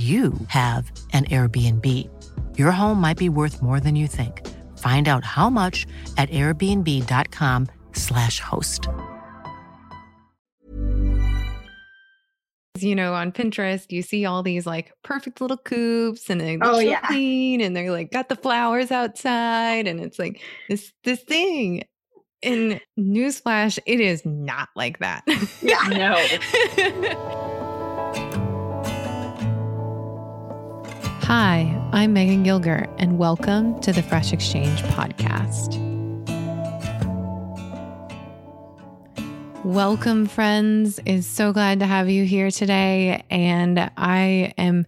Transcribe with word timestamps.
you 0.00 0.32
have 0.48 0.90
an 1.12 1.24
Airbnb. 1.26 1.84
Your 2.58 2.70
home 2.70 2.98
might 3.00 3.16
be 3.18 3.28
worth 3.28 3.60
more 3.60 3.80
than 3.80 3.96
you 3.96 4.06
think. 4.06 4.46
Find 4.78 5.08
out 5.08 5.24
how 5.24 5.50
much 5.50 5.86
at 6.16 6.30
airbnb.com/slash 6.30 8.38
host. 8.40 8.88
You 12.78 12.94
know, 12.94 13.12
on 13.14 13.32
Pinterest, 13.32 13.90
you 13.90 14.00
see 14.02 14.24
all 14.24 14.42
these 14.42 14.66
like 14.66 14.92
perfect 15.02 15.40
little 15.42 15.58
coops 15.58 16.30
and 16.30 16.40
they 16.40 16.56
look 16.56 16.66
Oh, 16.68 16.72
so 16.74 16.78
yeah. 16.80 17.00
clean 17.00 17.60
and 17.60 17.76
they're 17.76 17.90
like 17.90 18.10
got 18.10 18.28
the 18.30 18.36
flowers 18.36 18.90
outside 18.90 19.86
and 19.86 20.00
it's 20.00 20.18
like 20.18 20.40
this 20.68 20.92
this 21.04 21.20
thing. 21.24 21.84
In 22.42 22.80
newsflash, 22.98 23.78
it 23.84 24.00
is 24.00 24.24
not 24.24 24.70
like 24.76 24.98
that. 25.00 25.24
Yeah. 25.60 25.76
No. 25.90 26.16
Hi, 31.32 31.80
I'm 31.92 32.12
Megan 32.12 32.42
Gilger, 32.42 32.92
and 32.98 33.16
welcome 33.16 33.80
to 33.82 33.92
the 33.92 34.02
Fresh 34.02 34.32
Exchange 34.32 34.82
podcast. 34.82 35.78
Welcome, 39.64 40.26
friends. 40.26 40.98
Is 41.06 41.26
so 41.26 41.52
glad 41.52 41.78
to 41.78 41.86
have 41.86 42.10
you 42.10 42.24
here 42.24 42.50
today, 42.50 43.22
and 43.30 43.78
I 43.96 44.52
am 44.58 44.86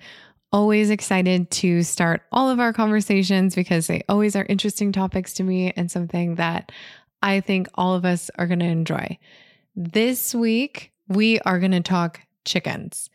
always 0.50 0.90
excited 0.90 1.48
to 1.52 1.84
start 1.84 2.22
all 2.32 2.50
of 2.50 2.58
our 2.58 2.72
conversations 2.72 3.54
because 3.54 3.86
they 3.86 4.02
always 4.08 4.34
are 4.34 4.46
interesting 4.48 4.90
topics 4.90 5.34
to 5.34 5.44
me 5.44 5.72
and 5.76 5.92
something 5.92 6.34
that 6.34 6.72
I 7.22 7.38
think 7.38 7.68
all 7.76 7.94
of 7.94 8.04
us 8.04 8.32
are 8.36 8.48
going 8.48 8.58
to 8.58 8.66
enjoy. 8.66 9.16
This 9.76 10.34
week, 10.34 10.90
we 11.06 11.38
are 11.42 11.60
going 11.60 11.70
to 11.70 11.82
talk 11.82 12.20
chickens. 12.44 13.10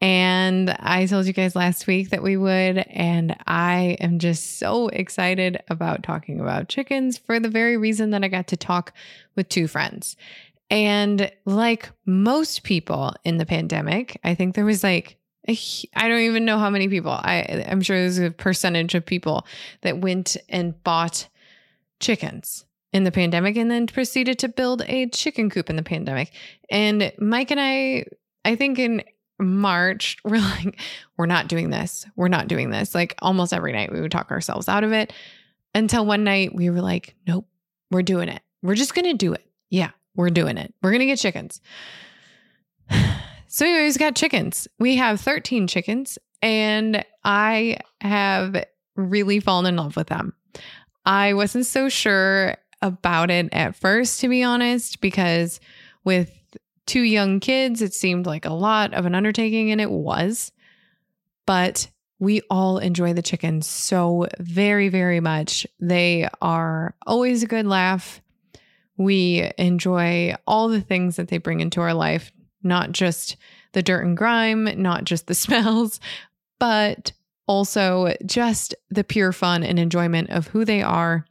And 0.00 0.70
I 0.70 1.06
told 1.06 1.26
you 1.26 1.32
guys 1.32 1.56
last 1.56 1.86
week 1.86 2.10
that 2.10 2.22
we 2.22 2.36
would. 2.36 2.78
And 2.78 3.36
I 3.46 3.96
am 4.00 4.18
just 4.18 4.58
so 4.58 4.88
excited 4.88 5.60
about 5.68 6.02
talking 6.04 6.40
about 6.40 6.68
chickens 6.68 7.18
for 7.18 7.40
the 7.40 7.48
very 7.48 7.76
reason 7.76 8.10
that 8.10 8.22
I 8.22 8.28
got 8.28 8.46
to 8.48 8.56
talk 8.56 8.92
with 9.34 9.48
two 9.48 9.66
friends. 9.66 10.16
And 10.70 11.32
like 11.46 11.90
most 12.06 12.62
people 12.62 13.14
in 13.24 13.38
the 13.38 13.46
pandemic, 13.46 14.20
I 14.22 14.34
think 14.34 14.54
there 14.54 14.64
was 14.64 14.84
like, 14.84 15.16
I 15.48 16.08
don't 16.08 16.20
even 16.20 16.44
know 16.44 16.58
how 16.58 16.68
many 16.70 16.88
people. 16.88 17.12
I, 17.12 17.64
I'm 17.66 17.80
sure 17.80 17.98
there's 17.98 18.18
a 18.18 18.30
percentage 18.30 18.94
of 18.94 19.06
people 19.06 19.46
that 19.80 19.98
went 19.98 20.36
and 20.48 20.80
bought 20.84 21.26
chickens 22.00 22.66
in 22.92 23.04
the 23.04 23.10
pandemic 23.10 23.56
and 23.56 23.70
then 23.70 23.86
proceeded 23.86 24.38
to 24.40 24.48
build 24.48 24.82
a 24.86 25.08
chicken 25.08 25.48
coop 25.48 25.70
in 25.70 25.76
the 25.76 25.82
pandemic. 25.82 26.32
And 26.70 27.12
Mike 27.18 27.50
and 27.50 27.60
I, 27.60 28.04
I 28.44 28.56
think 28.56 28.78
in 28.78 29.02
March, 29.38 30.16
we're 30.24 30.40
like, 30.40 30.80
we're 31.16 31.26
not 31.26 31.48
doing 31.48 31.70
this. 31.70 32.06
We're 32.16 32.28
not 32.28 32.48
doing 32.48 32.70
this. 32.70 32.94
Like 32.94 33.14
almost 33.20 33.52
every 33.52 33.72
night, 33.72 33.92
we 33.92 34.00
would 34.00 34.12
talk 34.12 34.30
ourselves 34.30 34.68
out 34.68 34.84
of 34.84 34.92
it 34.92 35.12
until 35.74 36.04
one 36.04 36.24
night 36.24 36.54
we 36.54 36.70
were 36.70 36.80
like, 36.80 37.14
nope, 37.26 37.46
we're 37.90 38.02
doing 38.02 38.28
it. 38.28 38.42
We're 38.62 38.74
just 38.74 38.94
going 38.94 39.04
to 39.06 39.14
do 39.14 39.32
it. 39.32 39.44
Yeah, 39.70 39.90
we're 40.16 40.30
doing 40.30 40.58
it. 40.58 40.74
We're 40.82 40.90
going 40.90 41.00
to 41.00 41.06
get 41.06 41.18
chickens. 41.18 41.60
So, 43.50 43.64
anyways, 43.64 43.96
got 43.96 44.14
chickens. 44.14 44.68
We 44.78 44.96
have 44.96 45.22
13 45.22 45.68
chickens, 45.68 46.18
and 46.42 47.02
I 47.24 47.78
have 48.02 48.62
really 48.94 49.40
fallen 49.40 49.64
in 49.64 49.76
love 49.76 49.96
with 49.96 50.08
them. 50.08 50.34
I 51.06 51.32
wasn't 51.32 51.64
so 51.64 51.88
sure 51.88 52.58
about 52.82 53.30
it 53.30 53.48
at 53.52 53.74
first, 53.74 54.20
to 54.20 54.28
be 54.28 54.42
honest, 54.42 55.00
because 55.00 55.60
with 56.04 56.37
two 56.88 57.02
young 57.02 57.38
kids, 57.38 57.82
it 57.82 57.94
seemed 57.94 58.26
like 58.26 58.44
a 58.44 58.52
lot 58.52 58.94
of 58.94 59.06
an 59.06 59.14
undertaking, 59.14 59.70
and 59.70 59.80
it 59.80 59.90
was. 59.90 60.50
But 61.46 61.88
we 62.18 62.40
all 62.50 62.78
enjoy 62.78 63.12
the 63.12 63.22
chickens 63.22 63.66
so 63.66 64.26
very, 64.40 64.88
very 64.88 65.20
much. 65.20 65.66
They 65.78 66.28
are 66.42 66.94
always 67.06 67.42
a 67.42 67.46
good 67.46 67.66
laugh. 67.66 68.20
We 68.96 69.52
enjoy 69.56 70.34
all 70.46 70.68
the 70.68 70.80
things 70.80 71.16
that 71.16 71.28
they 71.28 71.38
bring 71.38 71.60
into 71.60 71.80
our 71.80 71.94
life, 71.94 72.32
not 72.64 72.90
just 72.90 73.36
the 73.72 73.82
dirt 73.82 74.04
and 74.04 74.16
grime, 74.16 74.64
not 74.82 75.04
just 75.04 75.28
the 75.28 75.34
smells, 75.36 76.00
but 76.58 77.12
also 77.46 78.14
just 78.26 78.74
the 78.90 79.04
pure 79.04 79.32
fun 79.32 79.62
and 79.62 79.78
enjoyment 79.78 80.30
of 80.30 80.48
who 80.48 80.64
they 80.64 80.82
are 80.82 81.24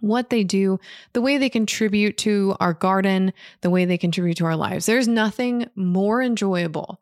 what 0.00 0.30
they 0.30 0.44
do, 0.44 0.78
the 1.12 1.20
way 1.20 1.38
they 1.38 1.50
contribute 1.50 2.16
to 2.18 2.56
our 2.60 2.72
garden, 2.72 3.32
the 3.60 3.70
way 3.70 3.84
they 3.84 3.98
contribute 3.98 4.36
to 4.38 4.44
our 4.44 4.56
lives. 4.56 4.86
There's 4.86 5.08
nothing 5.08 5.68
more 5.74 6.22
enjoyable 6.22 7.00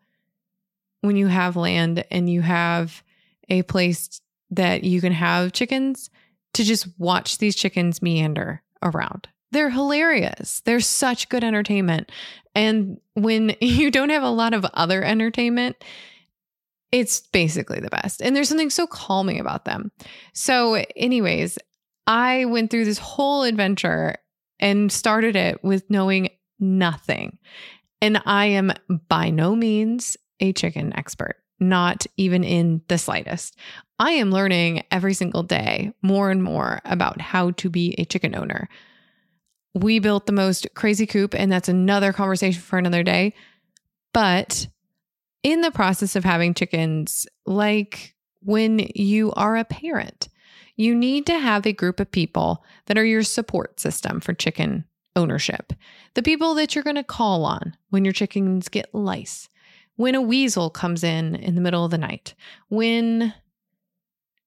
when 1.01 1.17
you 1.17 1.27
have 1.27 1.57
land 1.57 2.05
and 2.11 2.29
you 2.29 2.43
have 2.43 3.03
a 3.49 3.63
place 3.63 4.21
that 4.51 4.85
you 4.85 5.01
can 5.01 5.13
have 5.13 5.53
chickens 5.53 6.11
to 6.55 6.65
just 6.65 6.89
watch 6.99 7.39
these 7.39 7.57
chickens 7.57 8.01
meander 8.01 8.63
around. 8.83 9.29
They're 9.53 9.71
hilarious. 9.71 10.61
They're 10.65 10.81
such 10.81 11.29
good 11.29 11.45
entertainment. 11.45 12.11
And 12.55 12.99
when 13.15 13.55
you 13.61 13.91
don't 13.91 14.11
have 14.11 14.23
a 14.23 14.31
lot 14.31 14.55
of 14.55 14.65
other 14.75 15.03
entertainment, 15.03 15.77
it's 16.93 17.21
basically 17.21 17.81
the 17.81 17.91
best. 17.91 18.23
And 18.23 18.35
there's 18.35 18.49
something 18.49 18.71
so 18.71 18.87
calming 18.87 19.41
about 19.41 19.65
them. 19.65 19.91
So, 20.33 20.85
anyways, 20.97 21.59
I 22.07 22.45
went 22.45 22.71
through 22.71 22.85
this 22.85 22.99
whole 22.99 23.43
adventure 23.43 24.17
and 24.61 24.91
started 24.91 25.37
it 25.37 25.63
with 25.63 25.91
knowing 25.91 26.31
nothing. 26.59 27.39
And 28.01 28.23
I 28.25 28.47
am 28.47 28.73
by 29.09 29.31
no 29.31 29.57
means 29.57 30.17
a 30.41 30.53
chicken 30.53 30.93
expert, 30.97 31.37
not 31.59 32.07
even 32.17 32.45
in 32.45 32.83
the 32.89 32.99
slightest. 32.99 33.57
I 33.99 34.13
am 34.13 34.31
learning 34.31 34.85
every 34.91 35.15
single 35.15 35.43
day 35.43 35.93
more 36.03 36.31
and 36.31 36.43
more 36.43 36.81
about 36.85 37.21
how 37.21 37.53
to 37.53 37.71
be 37.71 37.95
a 37.97 38.05
chicken 38.05 38.35
owner. 38.35 38.69
We 39.75 39.99
built 39.99 40.27
the 40.27 40.33
most 40.33 40.67
crazy 40.75 41.07
coop, 41.07 41.35
and 41.35 41.51
that's 41.51 41.69
another 41.69 42.13
conversation 42.13 42.61
for 42.61 42.79
another 42.79 43.03
day. 43.03 43.35
But 44.13 44.69
in 45.43 45.61
the 45.61 45.71
process 45.71 46.17
of 46.17 46.25
having 46.25 46.55
chickens, 46.55 47.27
like 47.45 48.15
when 48.41 48.91
you 48.95 49.33
are 49.33 49.57
a 49.57 49.65
parent, 49.65 50.29
you 50.77 50.95
need 50.95 51.27
to 51.27 51.39
have 51.39 51.67
a 51.67 51.73
group 51.73 52.01
of 52.01 52.11
people 52.11 52.63
that 52.87 52.99
are 52.99 53.05
your 53.05 53.23
support 53.23 53.81
system 53.81 54.21
for 54.21 54.35
chicken 54.35 54.85
ownership. 55.17 55.73
The 56.15 56.23
people 56.23 56.55
that 56.55 56.75
you're 56.75 56.85
going 56.85 56.97
to 56.97 57.05
call 57.05 57.45
on 57.45 57.77
when 57.91 58.05
your 58.05 58.13
chickens 58.13 58.69
get 58.69 58.95
lice, 58.95 59.49
when 59.97 60.15
a 60.15 60.21
weasel 60.21 60.71
comes 60.71 61.03
in 61.03 61.35
in 61.35 61.55
the 61.55 61.61
middle 61.61 61.85
of 61.85 61.91
the 61.91 61.99
night, 61.99 62.35
when 62.69 63.35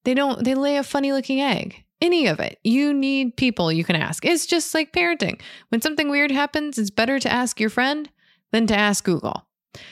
they 0.06 0.14
don't 0.14 0.44
they 0.44 0.56
lay 0.56 0.78
a 0.78 0.84
funny 0.84 1.12
looking 1.12 1.42
egg. 1.42 1.84
Any 2.02 2.28
of 2.28 2.40
it. 2.40 2.60
You 2.64 2.94
need 2.94 3.36
people 3.36 3.74
you 3.74 3.84
can 3.84 3.98
ask. 3.98 4.24
It's 4.24 4.46
just 4.46 4.74
like 4.74 4.94
parenting. 4.94 5.42
When 5.68 5.82
something 5.82 6.10
weird 6.10 6.32
happens, 6.32 6.78
it's 6.78 6.90
better 6.90 7.20
to 7.20 7.30
ask 7.30 7.60
your 7.60 7.70
friend 7.70 8.10
than 8.54 8.68
to 8.68 8.76
ask 8.76 9.04
Google. 9.04 9.46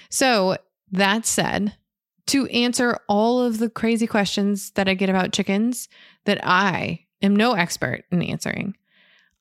So, 0.10 0.56
that 0.90 1.26
said, 1.26 1.76
to 2.28 2.48
answer 2.48 3.00
all 3.08 3.42
of 3.42 3.58
the 3.58 3.70
crazy 3.70 4.08
questions 4.08 4.72
that 4.72 4.88
I 4.88 4.94
get 4.94 5.10
about 5.10 5.34
chickens 5.34 5.90
that 6.26 6.40
I 6.44 7.06
am 7.22 7.36
no 7.36 7.54
expert 7.54 8.04
in 8.12 8.22
answering, 8.22 8.76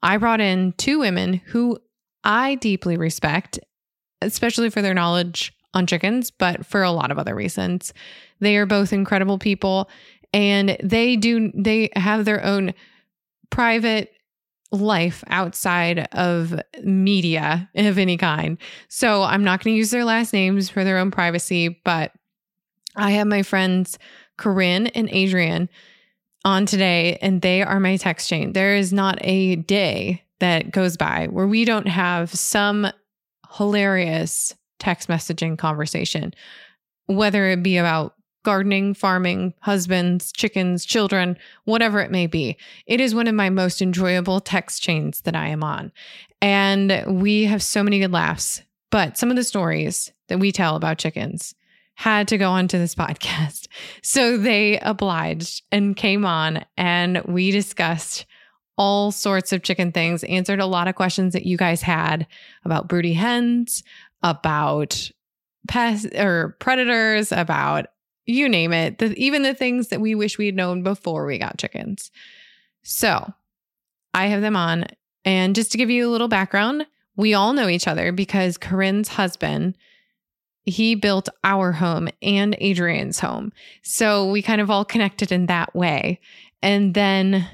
I 0.02 0.16
brought 0.18 0.40
in 0.40 0.72
two 0.72 1.00
women 1.00 1.34
who 1.46 1.78
I 2.24 2.56
deeply 2.56 2.96
respect, 2.96 3.58
especially 4.22 4.70
for 4.70 4.82
their 4.82 4.94
knowledge 4.94 5.52
on 5.74 5.86
chickens, 5.86 6.30
but 6.30 6.64
for 6.64 6.82
a 6.82 6.90
lot 6.90 7.10
of 7.10 7.18
other 7.18 7.34
reasons. 7.34 7.92
They 8.40 8.56
are 8.56 8.66
both 8.66 8.92
incredible 8.92 9.38
people 9.38 9.90
and 10.32 10.76
they 10.82 11.16
do 11.16 11.52
they 11.54 11.90
have 11.94 12.24
their 12.24 12.44
own 12.44 12.74
private 13.50 14.12
life 14.72 15.22
outside 15.28 16.08
of 16.12 16.58
media 16.82 17.70
of 17.74 17.98
any 17.98 18.16
kind. 18.16 18.58
So 18.88 19.22
I'm 19.22 19.44
not 19.44 19.62
going 19.62 19.74
to 19.74 19.78
use 19.78 19.90
their 19.90 20.04
last 20.04 20.32
names 20.32 20.68
for 20.68 20.82
their 20.82 20.98
own 20.98 21.10
privacy, 21.10 21.80
but 21.84 22.12
I 22.96 23.12
have 23.12 23.26
my 23.26 23.42
friends 23.42 23.98
Corinne 24.36 24.88
and 24.88 25.08
Adrian 25.10 25.68
on 26.44 26.66
today, 26.66 27.18
and 27.20 27.42
they 27.42 27.62
are 27.62 27.80
my 27.80 27.96
text 27.96 28.28
chain. 28.28 28.52
There 28.52 28.76
is 28.76 28.92
not 28.92 29.18
a 29.20 29.56
day 29.56 30.22
that 30.38 30.70
goes 30.70 30.96
by 30.96 31.26
where 31.28 31.46
we 31.46 31.64
don't 31.64 31.88
have 31.88 32.32
some 32.32 32.86
hilarious 33.56 34.54
text 34.78 35.08
messaging 35.08 35.58
conversation, 35.58 36.34
whether 37.06 37.48
it 37.50 37.62
be 37.62 37.78
about 37.78 38.14
gardening, 38.44 38.94
farming, 38.94 39.54
husbands, 39.60 40.30
chickens, 40.30 40.84
children, 40.84 41.36
whatever 41.64 42.00
it 42.00 42.12
may 42.12 42.28
be. 42.28 42.56
It 42.86 43.00
is 43.00 43.14
one 43.14 43.26
of 43.26 43.34
my 43.34 43.50
most 43.50 43.82
enjoyable 43.82 44.40
text 44.40 44.82
chains 44.82 45.22
that 45.22 45.34
I 45.34 45.48
am 45.48 45.64
on. 45.64 45.90
And 46.40 47.20
we 47.20 47.44
have 47.44 47.62
so 47.62 47.82
many 47.82 47.98
good 47.98 48.12
laughs. 48.12 48.62
But 48.92 49.18
some 49.18 49.30
of 49.30 49.36
the 49.36 49.42
stories 49.42 50.12
that 50.28 50.38
we 50.38 50.52
tell 50.52 50.76
about 50.76 50.98
chickens 50.98 51.56
had 51.96 52.28
to 52.28 52.38
go 52.38 52.50
onto 52.52 52.78
this 52.78 52.94
podcast. 52.94 53.66
So 54.02 54.38
they 54.38 54.78
obliged 54.78 55.64
and 55.72 55.96
came 55.96 56.24
on, 56.24 56.64
and 56.76 57.22
we 57.24 57.50
discussed 57.50 58.26
all 58.78 59.10
sorts 59.10 59.52
of 59.52 59.62
chicken 59.62 59.90
things, 59.90 60.22
answered 60.24 60.60
a 60.60 60.66
lot 60.66 60.86
of 60.86 60.94
questions 60.94 61.32
that 61.32 61.46
you 61.46 61.56
guys 61.56 61.82
had 61.82 62.26
about 62.64 62.88
broody 62.88 63.14
hens, 63.14 63.82
about 64.22 65.10
pests 65.66 66.06
or 66.14 66.56
predators, 66.60 67.32
about 67.32 67.86
you 68.26 68.48
name 68.48 68.72
it, 68.72 68.98
the, 68.98 69.14
even 69.16 69.42
the 69.42 69.54
things 69.54 69.88
that 69.88 70.00
we 70.00 70.14
wish 70.14 70.36
we'd 70.36 70.56
known 70.56 70.82
before 70.82 71.26
we 71.26 71.38
got 71.38 71.58
chickens. 71.58 72.10
So 72.82 73.32
I 74.12 74.26
have 74.26 74.42
them 74.42 74.56
on. 74.56 74.86
And 75.24 75.54
just 75.54 75.72
to 75.72 75.78
give 75.78 75.90
you 75.90 76.08
a 76.08 76.10
little 76.10 76.28
background, 76.28 76.86
we 77.16 77.34
all 77.34 77.52
know 77.52 77.68
each 77.68 77.88
other 77.88 78.12
because 78.12 78.58
Corinne's 78.58 79.08
husband, 79.08 79.76
he 80.66 80.96
built 80.96 81.28
our 81.44 81.72
home 81.72 82.08
and 82.20 82.56
Adrian's 82.58 83.20
home. 83.20 83.52
So 83.82 84.28
we 84.28 84.42
kind 84.42 84.60
of 84.60 84.70
all 84.70 84.84
connected 84.84 85.30
in 85.30 85.46
that 85.46 85.74
way. 85.74 86.20
And 86.60 86.92
then 86.92 87.48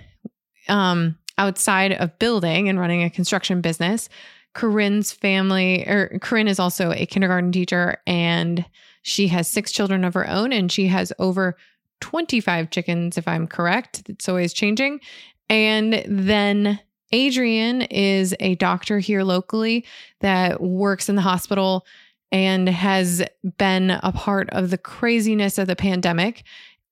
um, 0.69 1.19
outside 1.37 1.93
of 1.93 2.19
building 2.19 2.69
and 2.69 2.81
running 2.81 3.03
a 3.03 3.11
construction 3.11 3.61
business, 3.61 4.09
Corinne's 4.55 5.12
family, 5.12 5.87
or 5.87 6.19
Corinne 6.20 6.49
is 6.49 6.59
also 6.59 6.93
a 6.93 7.06
kindergarten 7.06 7.53
teacher 7.53 7.99
and 8.06 8.64
she 9.03 9.29
has 9.29 9.49
six 9.49 9.73
children 9.73 10.05
of 10.05 10.15
her 10.15 10.29
own 10.29 10.53
and 10.53 10.73
she 10.73 10.87
has 10.87 11.12
over 11.19 11.56
25 12.00 12.70
chickens, 12.70 13.19
if 13.19 13.29
I'm 13.29 13.47
correct. 13.47 14.03
It's 14.08 14.29
always 14.29 14.53
changing. 14.53 15.00
And 15.49 16.03
then 16.06 16.81
Adrian 17.12 17.82
is 17.82 18.35
a 18.41 18.55
doctor 18.55 18.99
here 18.99 19.23
locally 19.23 19.85
that 20.20 20.62
works 20.62 21.08
in 21.08 21.17
the 21.17 21.23
hospital 21.23 21.85
and 22.32 22.67
has 22.69 23.23
been 23.58 23.90
a 23.90 24.11
part 24.11 24.49
of 24.50 24.70
the 24.70 24.79
craziness 24.79 25.58
of 25.58 25.67
the 25.69 25.76
pandemic. 25.76 26.43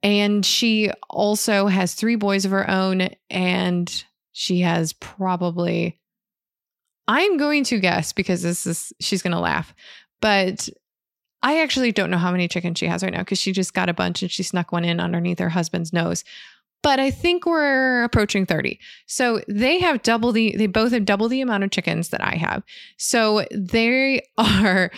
And 0.02 0.44
she 0.44 0.90
also 1.08 1.66
has 1.66 1.94
three 1.94 2.16
boys 2.16 2.44
of 2.44 2.52
her 2.52 2.70
own, 2.70 3.08
and 3.28 4.04
she 4.32 4.60
has 4.60 4.92
probably, 4.92 5.98
I'm 7.08 7.38
going 7.38 7.64
to 7.64 7.80
guess 7.80 8.12
because 8.12 8.42
this 8.42 8.66
is, 8.66 8.92
she's 9.00 9.22
going 9.22 9.32
to 9.32 9.40
laugh, 9.40 9.74
but 10.20 10.68
I 11.42 11.62
actually 11.62 11.92
don't 11.92 12.10
know 12.10 12.18
how 12.18 12.30
many 12.30 12.48
chickens 12.48 12.78
she 12.78 12.86
has 12.86 13.02
right 13.02 13.12
now 13.12 13.20
because 13.20 13.38
she 13.40 13.52
just 13.52 13.74
got 13.74 13.88
a 13.88 13.94
bunch 13.94 14.22
and 14.22 14.30
she 14.30 14.42
snuck 14.42 14.72
one 14.72 14.84
in 14.84 15.00
underneath 15.00 15.38
her 15.38 15.48
husband's 15.48 15.92
nose. 15.92 16.22
But 16.82 16.98
I 16.98 17.10
think 17.10 17.44
we're 17.44 18.04
approaching 18.04 18.46
30. 18.46 18.78
So 19.06 19.42
they 19.48 19.78
have 19.80 20.02
double 20.02 20.32
the, 20.32 20.56
they 20.56 20.66
both 20.66 20.92
have 20.92 21.04
double 21.04 21.28
the 21.28 21.42
amount 21.42 21.64
of 21.64 21.70
chickens 21.70 22.08
that 22.08 22.24
I 22.24 22.36
have. 22.36 22.62
So 22.96 23.44
they 23.52 24.22
are, 24.38 24.90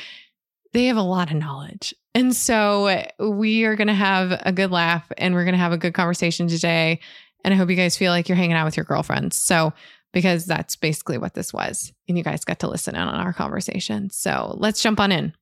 they 0.73 0.87
have 0.87 0.97
a 0.97 1.03
lot 1.03 1.31
of 1.31 1.37
knowledge. 1.37 1.95
And 2.15 2.35
so 2.35 3.05
we 3.19 3.65
are 3.65 3.77
going 3.77 3.89
to 3.89 3.95
have 3.95 4.41
a 4.45 4.53
good 4.53 4.71
laugh 4.71 5.11
and 5.17 5.35
we're 5.35 5.45
going 5.45 5.55
to 5.55 5.59
have 5.59 5.73
a 5.73 5.79
good 5.79 5.95
conversation 5.95 6.49
today. 6.49 7.01
And 7.45 7.53
I 7.53 7.57
hope 7.57 7.71
you 7.71 7.77
guys 7.77 7.97
feel 7.97 8.13
like 8.13 8.29
you're 8.29 8.37
hanging 8.37 8.57
out 8.57 8.65
with 8.65 8.77
your 8.77 8.85
girlfriends. 8.85 9.41
So, 9.41 9.73
because 10.13 10.45
that's 10.45 10.77
basically 10.77 11.17
what 11.17 11.35
this 11.35 11.53
was. 11.55 11.93
And 12.07 12.19
you 12.19 12.25
guys 12.25 12.45
got 12.45 12.59
to 12.61 12.69
listen 12.69 12.95
in 12.95 13.01
on 13.01 13.15
our 13.15 13.33
conversation. 13.33 14.11
So 14.11 14.55
let's 14.59 14.83
jump 14.83 15.01
on 15.01 15.11
in. 15.11 15.33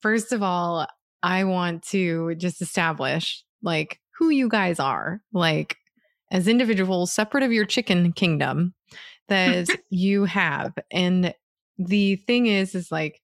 First 0.00 0.32
of 0.32 0.42
all, 0.42 0.86
I 1.22 1.44
want 1.44 1.82
to 1.88 2.36
just 2.36 2.62
establish 2.62 3.42
like 3.62 3.98
who 4.16 4.28
you 4.28 4.48
guys 4.48 4.78
are, 4.78 5.20
like 5.32 5.76
as 6.30 6.46
individuals 6.46 7.12
separate 7.12 7.42
of 7.42 7.52
your 7.52 7.64
chicken 7.64 8.12
kingdom 8.12 8.74
that 9.28 9.68
you 9.90 10.26
have. 10.26 10.74
And 10.90 11.34
the 11.78 12.16
thing 12.16 12.46
is, 12.46 12.74
is 12.74 12.92
like, 12.92 13.20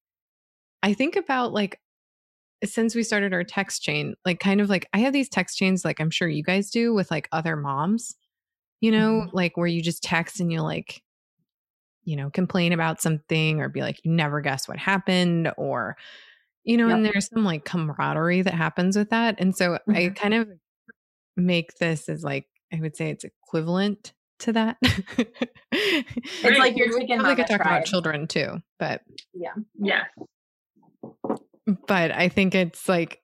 I 0.82 0.94
think 0.94 1.17
about 1.17 1.53
like, 1.53 1.79
since 2.65 2.94
we 2.94 3.03
started 3.03 3.32
our 3.32 3.44
text 3.44 3.82
chain, 3.82 4.15
like 4.25 4.38
kind 4.38 4.61
of 4.61 4.69
like 4.69 4.87
I 4.93 4.99
have 4.99 5.12
these 5.12 5.29
text 5.29 5.56
chains, 5.56 5.85
like 5.85 6.00
I'm 6.00 6.11
sure 6.11 6.29
you 6.29 6.43
guys 6.43 6.71
do 6.71 6.93
with 6.93 7.11
like 7.11 7.29
other 7.32 7.56
moms, 7.56 8.15
you 8.81 8.91
know, 8.91 9.23
mm-hmm. 9.23 9.37
like 9.37 9.56
where 9.56 9.67
you 9.67 9.82
just 9.82 10.03
text 10.03 10.41
and 10.41 10.53
you 10.53 10.61
like, 10.61 11.03
you 12.05 12.17
know, 12.17 12.31
complain 12.31 12.73
about 12.73 13.00
something 13.00 13.60
or 13.60 13.69
be 13.69 13.81
like, 13.81 14.05
you 14.05 14.10
never 14.10 14.41
guess 14.41 14.69
what 14.69 14.79
happened 14.79 15.53
or, 15.56 15.96
you 16.65 16.77
know, 16.77 16.89
yep. 16.89 16.96
and 16.96 17.06
there's 17.06 17.29
some 17.29 17.44
like 17.44 17.65
camaraderie 17.65 18.43
that 18.43 18.55
happens 18.55 18.96
with 18.96 19.10
that. 19.10 19.37
And 19.39 19.56
so 19.56 19.72
mm-hmm. 19.72 19.96
I 19.96 20.08
kind 20.10 20.34
of 20.34 20.49
make 21.37 21.77
this 21.79 22.08
as 22.08 22.22
like, 22.22 22.46
I 22.72 22.81
would 22.81 22.96
say 22.96 23.10
it's 23.10 23.25
equivalent 23.25 24.13
to 24.41 24.53
that. 24.53 24.77
it's 25.72 26.58
like 26.58 26.77
you're 26.77 26.99
taking 26.99 27.20
like 27.20 27.39
I 27.39 27.44
talk 27.44 27.60
about 27.60 27.84
children 27.84 28.27
too, 28.27 28.63
but 28.79 29.03
yeah. 29.34 29.55
Yeah. 29.79 30.05
But 31.86 32.10
I 32.12 32.29
think 32.29 32.55
it's 32.55 32.89
like 32.89 33.20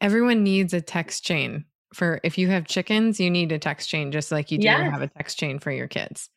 everyone 0.00 0.42
needs 0.42 0.74
a 0.74 0.80
text 0.80 1.24
chain 1.24 1.64
for 1.94 2.20
if 2.22 2.36
you 2.36 2.48
have 2.48 2.66
chickens, 2.66 3.18
you 3.18 3.30
need 3.30 3.52
a 3.52 3.58
text 3.58 3.88
chain 3.88 4.12
just 4.12 4.30
like 4.30 4.50
you 4.50 4.58
do 4.58 4.64
yes. 4.64 4.90
have 4.90 5.02
a 5.02 5.08
text 5.08 5.38
chain 5.38 5.58
for 5.58 5.70
your 5.70 5.88
kids. 5.88 6.28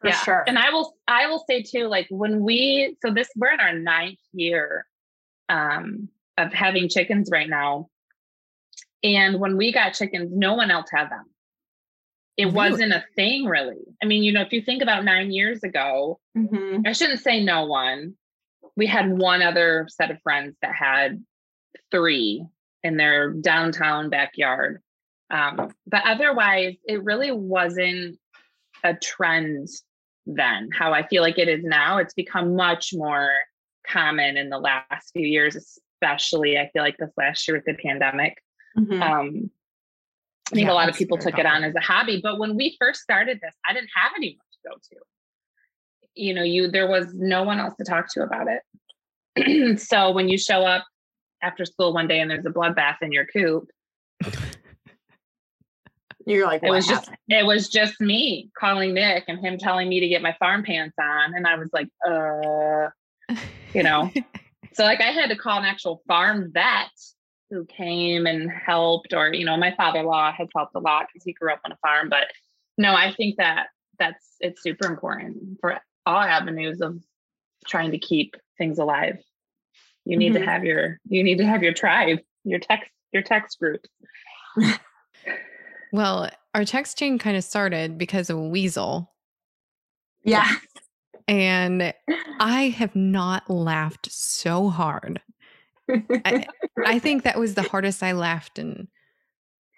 For 0.00 0.08
yeah. 0.08 0.16
sure. 0.16 0.44
And 0.46 0.58
I 0.58 0.70
will 0.70 0.94
I 1.06 1.26
will 1.26 1.44
say 1.48 1.62
too, 1.62 1.86
like 1.86 2.06
when 2.10 2.40
we 2.42 2.96
so 3.04 3.12
this 3.12 3.28
we're 3.36 3.52
in 3.52 3.60
our 3.60 3.72
ninth 3.72 4.18
year 4.32 4.86
um, 5.48 6.08
of 6.36 6.52
having 6.52 6.88
chickens 6.88 7.28
right 7.32 7.48
now. 7.48 7.88
And 9.02 9.38
when 9.38 9.56
we 9.56 9.72
got 9.72 9.94
chickens, 9.94 10.30
no 10.32 10.54
one 10.54 10.70
else 10.70 10.88
had 10.92 11.10
them. 11.10 11.24
It 12.36 12.46
really? 12.46 12.54
wasn't 12.54 12.92
a 12.92 13.04
thing, 13.16 13.46
really. 13.46 13.78
I 14.02 14.06
mean, 14.06 14.22
you 14.22 14.32
know, 14.32 14.42
if 14.42 14.52
you 14.52 14.62
think 14.62 14.82
about 14.82 15.04
nine 15.04 15.32
years 15.32 15.62
ago, 15.62 16.20
mm-hmm. 16.36 16.82
I 16.86 16.92
shouldn't 16.92 17.20
say 17.20 17.42
no 17.42 17.66
one. 17.66 18.14
We 18.78 18.86
had 18.86 19.18
one 19.18 19.42
other 19.42 19.86
set 19.90 20.10
of 20.10 20.22
friends 20.22 20.56
that 20.62 20.74
had 20.74 21.22
three 21.90 22.46
in 22.82 22.96
their 22.96 23.32
downtown 23.32 24.08
backyard. 24.08 24.80
Um, 25.30 25.74
but 25.86 26.02
otherwise, 26.06 26.76
it 26.86 27.02
really 27.04 27.32
wasn't 27.32 28.18
a 28.84 28.94
trend 28.94 29.68
then. 30.26 30.70
How 30.72 30.92
I 30.94 31.06
feel 31.06 31.22
like 31.22 31.38
it 31.38 31.48
is 31.48 31.64
now, 31.64 31.98
it's 31.98 32.14
become 32.14 32.54
much 32.54 32.94
more 32.94 33.30
common 33.86 34.36
in 34.36 34.48
the 34.48 34.58
last 34.58 35.10
few 35.12 35.26
years, 35.26 35.56
especially 35.56 36.56
I 36.56 36.70
feel 36.72 36.82
like 36.82 36.96
this 36.98 37.10
last 37.16 37.46
year 37.48 37.56
with 37.56 37.64
the 37.64 37.74
pandemic. 37.82 38.40
Mm-hmm. 38.78 39.02
Um, 39.02 39.50
I 40.50 40.54
think 40.54 40.66
yeah, 40.66 40.72
a 40.72 40.74
lot 40.74 40.88
of 40.88 40.94
people 40.96 41.18
took 41.18 41.36
it 41.36 41.46
on 41.46 41.64
as 41.64 41.74
a 41.74 41.80
hobby, 41.80 42.20
but 42.22 42.38
when 42.38 42.56
we 42.56 42.76
first 42.80 43.00
started 43.00 43.40
this, 43.42 43.54
I 43.68 43.72
didn't 43.74 43.90
have 43.94 44.12
anyone 44.16 44.38
to 44.52 44.68
go 44.68 44.74
to. 44.76 44.96
You 46.18 46.34
know, 46.34 46.42
you 46.42 46.70
there 46.70 46.88
was 46.88 47.14
no 47.14 47.42
one 47.42 47.58
else 47.58 47.74
to 47.78 47.84
talk 47.84 48.12
to 48.14 48.22
about 48.22 48.48
it. 48.48 49.80
so 49.80 50.10
when 50.10 50.28
you 50.28 50.36
show 50.36 50.62
up 50.62 50.84
after 51.42 51.64
school 51.64 51.94
one 51.94 52.08
day 52.08 52.20
and 52.20 52.30
there's 52.30 52.46
a 52.46 52.50
bloodbath 52.50 52.96
in 53.02 53.12
your 53.12 53.26
coop, 53.26 53.68
You're 56.28 56.46
like, 56.46 56.62
it 56.62 56.68
was 56.68 56.86
happened? 56.86 57.06
just 57.06 57.40
it 57.40 57.46
was 57.46 57.68
just 57.70 58.00
me 58.02 58.50
calling 58.58 58.92
Nick 58.92 59.24
and 59.28 59.38
him 59.38 59.56
telling 59.56 59.88
me 59.88 59.98
to 60.00 60.08
get 60.08 60.20
my 60.20 60.36
farm 60.38 60.62
pants 60.62 60.94
on, 61.00 61.34
and 61.34 61.46
I 61.46 61.56
was 61.56 61.70
like, 61.72 61.88
uh, 62.06 62.88
you 63.72 63.82
know. 63.82 64.10
so 64.74 64.84
like 64.84 65.00
I 65.00 65.10
had 65.10 65.30
to 65.30 65.36
call 65.36 65.58
an 65.58 65.64
actual 65.64 66.02
farm 66.06 66.50
vet 66.52 66.90
who 67.50 67.64
came 67.64 68.26
and 68.26 68.50
helped, 68.50 69.14
or 69.14 69.32
you 69.32 69.46
know, 69.46 69.56
my 69.56 69.74
father-in-law 69.74 70.32
has 70.32 70.48
helped 70.54 70.74
a 70.74 70.80
lot 70.80 71.06
because 71.10 71.24
he 71.24 71.32
grew 71.32 71.50
up 71.50 71.60
on 71.64 71.72
a 71.72 71.76
farm. 71.76 72.10
But 72.10 72.26
no, 72.76 72.92
I 72.92 73.14
think 73.14 73.36
that 73.38 73.68
that's 73.98 74.36
it's 74.40 74.62
super 74.62 74.86
important 74.86 75.56
for 75.62 75.80
all 76.08 76.20
avenues 76.20 76.80
of 76.80 76.98
trying 77.66 77.90
to 77.90 77.98
keep 77.98 78.36
things 78.56 78.78
alive. 78.78 79.18
You 80.04 80.16
need 80.16 80.32
mm-hmm. 80.32 80.44
to 80.44 80.50
have 80.50 80.64
your 80.64 80.98
you 81.08 81.22
need 81.22 81.38
to 81.38 81.46
have 81.46 81.62
your 81.62 81.74
tribe, 81.74 82.18
your 82.44 82.58
text 82.58 82.90
your 83.12 83.22
text 83.22 83.58
group. 83.58 83.86
well, 85.92 86.30
our 86.54 86.64
text 86.64 86.98
chain 86.98 87.18
kind 87.18 87.36
of 87.36 87.44
started 87.44 87.98
because 87.98 88.30
of 88.30 88.38
Weasel. 88.38 89.12
Yeah. 90.24 90.50
And 91.26 91.92
I 92.40 92.68
have 92.68 92.96
not 92.96 93.48
laughed 93.50 94.10
so 94.10 94.70
hard. 94.70 95.20
I, 96.24 96.46
I 96.84 96.98
think 96.98 97.22
that 97.22 97.38
was 97.38 97.54
the 97.54 97.62
hardest 97.62 98.02
I 98.02 98.12
laughed 98.12 98.58
in 98.58 98.88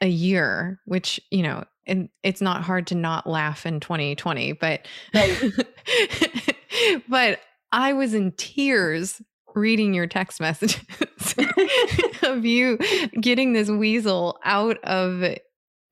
a 0.01 0.09
year, 0.09 0.81
which, 0.85 1.21
you 1.31 1.43
know, 1.43 1.65
and 1.91 2.09
it's 2.23 2.41
not 2.41 2.63
hard 2.63 2.87
to 2.87 2.95
not 2.95 3.27
laugh 3.27 3.67
in 3.67 3.81
2020, 3.81 4.53
but 4.53 4.87
but 7.09 7.41
I 7.73 7.93
was 7.93 8.15
in 8.15 8.33
tears 8.33 9.21
reading 9.55 9.93
your 9.93 10.07
text 10.07 10.41
messages 10.41 11.35
of 12.23 12.47
you 12.47 12.79
getting 13.21 13.53
this 13.53 13.69
weasel 13.69 14.39
out 14.45 14.79
of 14.85 15.37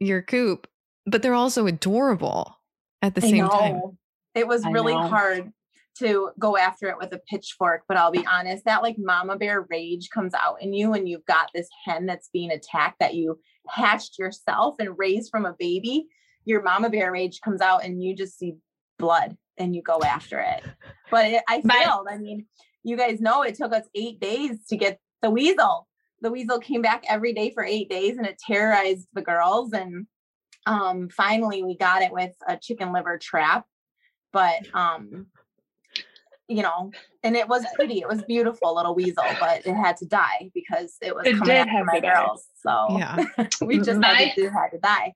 your 0.00 0.22
coop, 0.22 0.68
but 1.06 1.22
they're 1.22 1.34
also 1.34 1.66
adorable 1.66 2.56
at 3.02 3.14
the 3.14 3.20
same 3.20 3.48
time. 3.48 3.80
It 4.34 4.46
was 4.46 4.64
really 4.66 4.94
hard 4.94 5.52
to 5.98 6.30
go 6.38 6.56
after 6.56 6.88
it 6.88 6.98
with 6.98 7.12
a 7.12 7.20
pitchfork, 7.28 7.82
but 7.88 7.96
I'll 7.96 8.10
be 8.10 8.26
honest, 8.26 8.64
that 8.64 8.82
like 8.82 8.96
mama 8.98 9.36
bear 9.36 9.66
rage 9.68 10.08
comes 10.10 10.34
out 10.34 10.62
in 10.62 10.72
you 10.72 10.90
when 10.90 11.06
you've 11.06 11.24
got 11.26 11.50
this 11.54 11.68
hen 11.84 12.06
that's 12.06 12.30
being 12.32 12.50
attacked 12.50 13.00
that 13.00 13.14
you 13.14 13.38
hatched 13.68 14.18
yourself 14.18 14.76
and 14.78 14.98
raised 14.98 15.30
from 15.30 15.44
a 15.44 15.56
baby. 15.58 16.06
Your 16.44 16.62
mama 16.62 16.90
bear 16.90 17.12
rage 17.12 17.40
comes 17.40 17.60
out 17.60 17.84
and 17.84 18.02
you 18.02 18.14
just 18.14 18.38
see 18.38 18.56
blood 18.98 19.36
and 19.58 19.74
you 19.74 19.82
go 19.82 20.00
after 20.02 20.40
it. 20.40 20.64
But 21.10 21.26
it, 21.26 21.42
I 21.48 21.60
failed. 21.60 22.06
I 22.10 22.18
mean, 22.18 22.46
you 22.82 22.96
guys 22.96 23.20
know 23.20 23.42
it 23.42 23.54
took 23.54 23.72
us 23.72 23.84
eight 23.94 24.20
days 24.20 24.66
to 24.68 24.76
get 24.76 24.98
the 25.22 25.30
weasel. 25.30 25.86
The 26.20 26.30
weasel 26.30 26.58
came 26.58 26.82
back 26.82 27.04
every 27.08 27.32
day 27.32 27.50
for 27.50 27.64
eight 27.64 27.90
days 27.90 28.16
and 28.18 28.26
it 28.26 28.38
terrorized 28.38 29.06
the 29.12 29.22
girls. 29.22 29.72
And 29.72 30.06
um, 30.66 31.08
finally, 31.08 31.62
we 31.62 31.76
got 31.76 32.02
it 32.02 32.12
with 32.12 32.32
a 32.46 32.56
chicken 32.56 32.92
liver 32.92 33.18
trap. 33.18 33.66
But 34.32 34.66
um, 34.74 35.26
you 36.48 36.62
know, 36.62 36.90
and 37.22 37.36
it 37.36 37.48
was 37.48 37.64
pretty. 37.74 38.00
It 38.00 38.08
was 38.08 38.22
beautiful 38.22 38.74
little 38.74 38.94
weasel, 38.94 39.24
but 39.38 39.66
it 39.66 39.74
had 39.74 39.96
to 39.98 40.06
die 40.06 40.50
because 40.54 40.96
it 41.02 41.14
was 41.14 41.26
it 41.26 41.38
coming 41.38 41.56
after 41.56 41.84
my 41.84 42.00
girls. 42.00 42.46
So 42.62 42.86
yeah, 42.98 43.26
we 43.60 43.78
just 43.78 44.00
my, 44.00 44.08
had, 44.08 44.34
to, 44.34 44.50
had 44.50 44.68
to 44.70 44.78
die. 44.78 45.14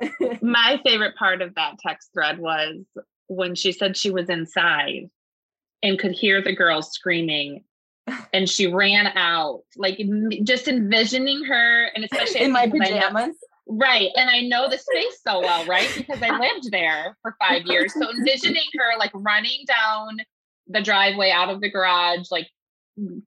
my 0.42 0.80
favorite 0.84 1.16
part 1.16 1.42
of 1.42 1.54
that 1.54 1.78
text 1.78 2.10
thread 2.12 2.38
was 2.38 2.84
when 3.28 3.54
she 3.54 3.72
said 3.72 3.96
she 3.96 4.10
was 4.10 4.28
inside 4.28 5.08
and 5.82 5.98
could 5.98 6.12
hear 6.12 6.42
the 6.42 6.54
girls 6.54 6.90
screaming 6.90 7.64
and 8.32 8.48
she 8.48 8.66
ran 8.66 9.06
out 9.16 9.62
like 9.76 9.98
just 10.42 10.68
envisioning 10.68 11.44
her 11.44 11.86
and 11.94 12.04
especially 12.04 12.42
in 12.42 12.52
my 12.52 12.68
pajamas 12.68 13.36
right 13.66 14.10
and 14.16 14.28
i 14.28 14.40
know 14.40 14.68
the 14.68 14.76
space 14.76 15.20
so 15.26 15.40
well 15.40 15.64
right 15.64 15.90
because 15.96 16.20
i 16.20 16.38
lived 16.38 16.70
there 16.70 17.16
for 17.22 17.34
five 17.40 17.62
years 17.64 17.94
so 17.94 18.10
envisioning 18.18 18.66
her 18.74 18.98
like 18.98 19.10
running 19.14 19.64
down 19.66 20.18
the 20.68 20.80
driveway 20.80 21.30
out 21.30 21.50
of 21.50 21.60
the 21.60 21.70
garage 21.70 22.30
like 22.30 22.48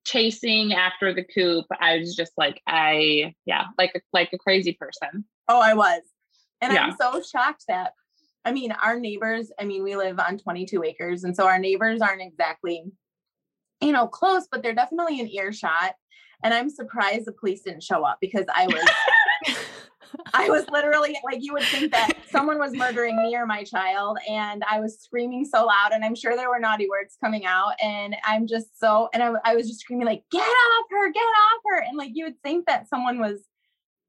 chasing 0.06 0.74
after 0.74 1.14
the 1.14 1.24
coop 1.24 1.66
i 1.80 1.98
was 1.98 2.16
just 2.16 2.32
like 2.38 2.62
i 2.68 3.34
yeah 3.46 3.66
like 3.78 3.92
a, 3.96 4.00
like 4.14 4.30
a 4.34 4.38
crazy 4.38 4.74
person 4.74 5.26
oh 5.50 5.60
i 5.60 5.74
was 5.74 6.02
and 6.62 6.72
yeah. 6.72 6.86
i'm 6.86 6.96
so 6.98 7.22
shocked 7.22 7.66
that 7.68 7.92
I 8.48 8.54
mean, 8.54 8.72
our 8.72 8.98
neighbors, 8.98 9.52
I 9.60 9.66
mean, 9.66 9.84
we 9.84 9.98
live 9.98 10.22
on 10.22 10.38
22 10.38 10.82
acres. 10.82 11.26
And 11.26 11.36
so 11.36 11.46
our 11.46 11.60
neighbors 11.60 12.00
aren't 12.00 12.22
exactly, 12.22 12.86
you 13.82 13.92
know, 13.92 14.08
close, 14.08 14.48
but 14.50 14.64
they're 14.64 14.74
definitely 14.74 15.20
an 15.20 15.28
earshot. 15.28 15.96
And 16.46 16.54
I'm 16.54 16.70
surprised 16.70 17.26
the 17.26 17.34
police 17.34 17.64
didn't 17.64 17.84
show 17.84 18.06
up 18.06 18.20
because 18.22 18.46
I 18.56 18.68
was, 18.68 18.90
I 20.34 20.50
was 20.50 20.66
literally 20.72 21.18
like, 21.24 21.40
you 21.42 21.54
would 21.54 21.64
think 21.64 21.92
that 21.92 22.14
someone 22.30 22.58
was 22.60 22.74
murdering 22.74 23.22
me 23.22 23.36
or 23.36 23.46
my 23.46 23.64
child. 23.64 24.18
And 24.30 24.64
I 24.70 24.80
was 24.80 25.00
screaming 25.00 25.46
so 25.46 25.66
loud. 25.66 25.92
And 25.92 26.04
I'm 26.04 26.16
sure 26.16 26.36
there 26.36 26.50
were 26.50 26.60
naughty 26.60 26.88
words 26.90 27.18
coming 27.22 27.46
out. 27.46 27.74
And 27.82 28.16
I'm 28.26 28.48
just 28.48 28.80
so, 28.80 29.10
and 29.14 29.22
I, 29.24 29.34
I 29.44 29.56
was 29.56 29.68
just 29.68 29.82
screaming, 29.82 30.06
like, 30.06 30.24
get 30.32 30.40
off 30.40 30.86
her, 30.92 31.12
get 31.12 31.22
off 31.22 31.62
her. 31.66 31.84
And 31.88 31.98
like, 31.98 32.12
you 32.14 32.26
would 32.26 32.42
think 32.44 32.66
that 32.68 32.90
someone 32.90 33.20
was 33.20 33.42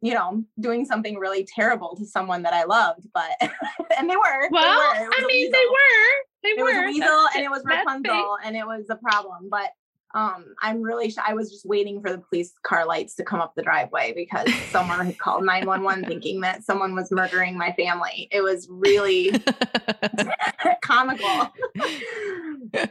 you 0.01 0.15
know, 0.15 0.45
doing 0.61 0.85
something 0.85 1.17
really 1.17 1.45
terrible 1.45 1.97
to 1.97 2.07
someone 2.07 2.43
that 2.43 2.53
I 2.53 2.65
loved, 2.65 3.09
but 3.13 3.31
and 3.99 4.09
they 4.09 4.17
were. 4.17 4.49
Well, 4.51 4.95
they 4.95 5.05
were. 5.05 5.11
I 5.13 5.27
mean, 5.27 5.51
they 5.51 5.59
were. 5.59 6.29
They 6.45 6.49
it 6.51 6.63
were. 6.63 6.71
It 6.71 6.87
was 6.87 6.95
Weasel 6.95 7.27
and 7.35 7.45
it 7.45 7.51
was 7.51 7.63
Rapunzel 7.65 8.39
and 8.45 8.57
it 8.57 8.67
was 8.67 8.87
a 8.91 8.97
problem. 8.97 9.49
But 9.51 9.71
um, 10.15 10.55
I'm 10.63 10.83
really. 10.83 11.11
Sh- 11.11 11.19
I 11.25 11.35
was 11.35 11.51
just 11.51 11.67
waiting 11.67 12.01
for 12.01 12.11
the 12.11 12.19
police 12.19 12.53
car 12.63 12.87
lights 12.87 13.15
to 13.17 13.25
come 13.25 13.41
up 13.41 13.55
the 13.55 13.63
driveway 13.63 14.15
because 14.15 14.53
someone 14.71 15.05
had 15.05 15.19
called 15.19 15.45
911 15.45 16.05
thinking 16.09 16.41
that 16.41 16.65
someone 16.65 16.95
was 16.95 17.11
murdering 17.11 17.59
my 17.59 17.73
family. 17.73 18.29
It 18.31 18.41
was 18.41 18.67
really 18.71 19.33
comical. 20.83 21.53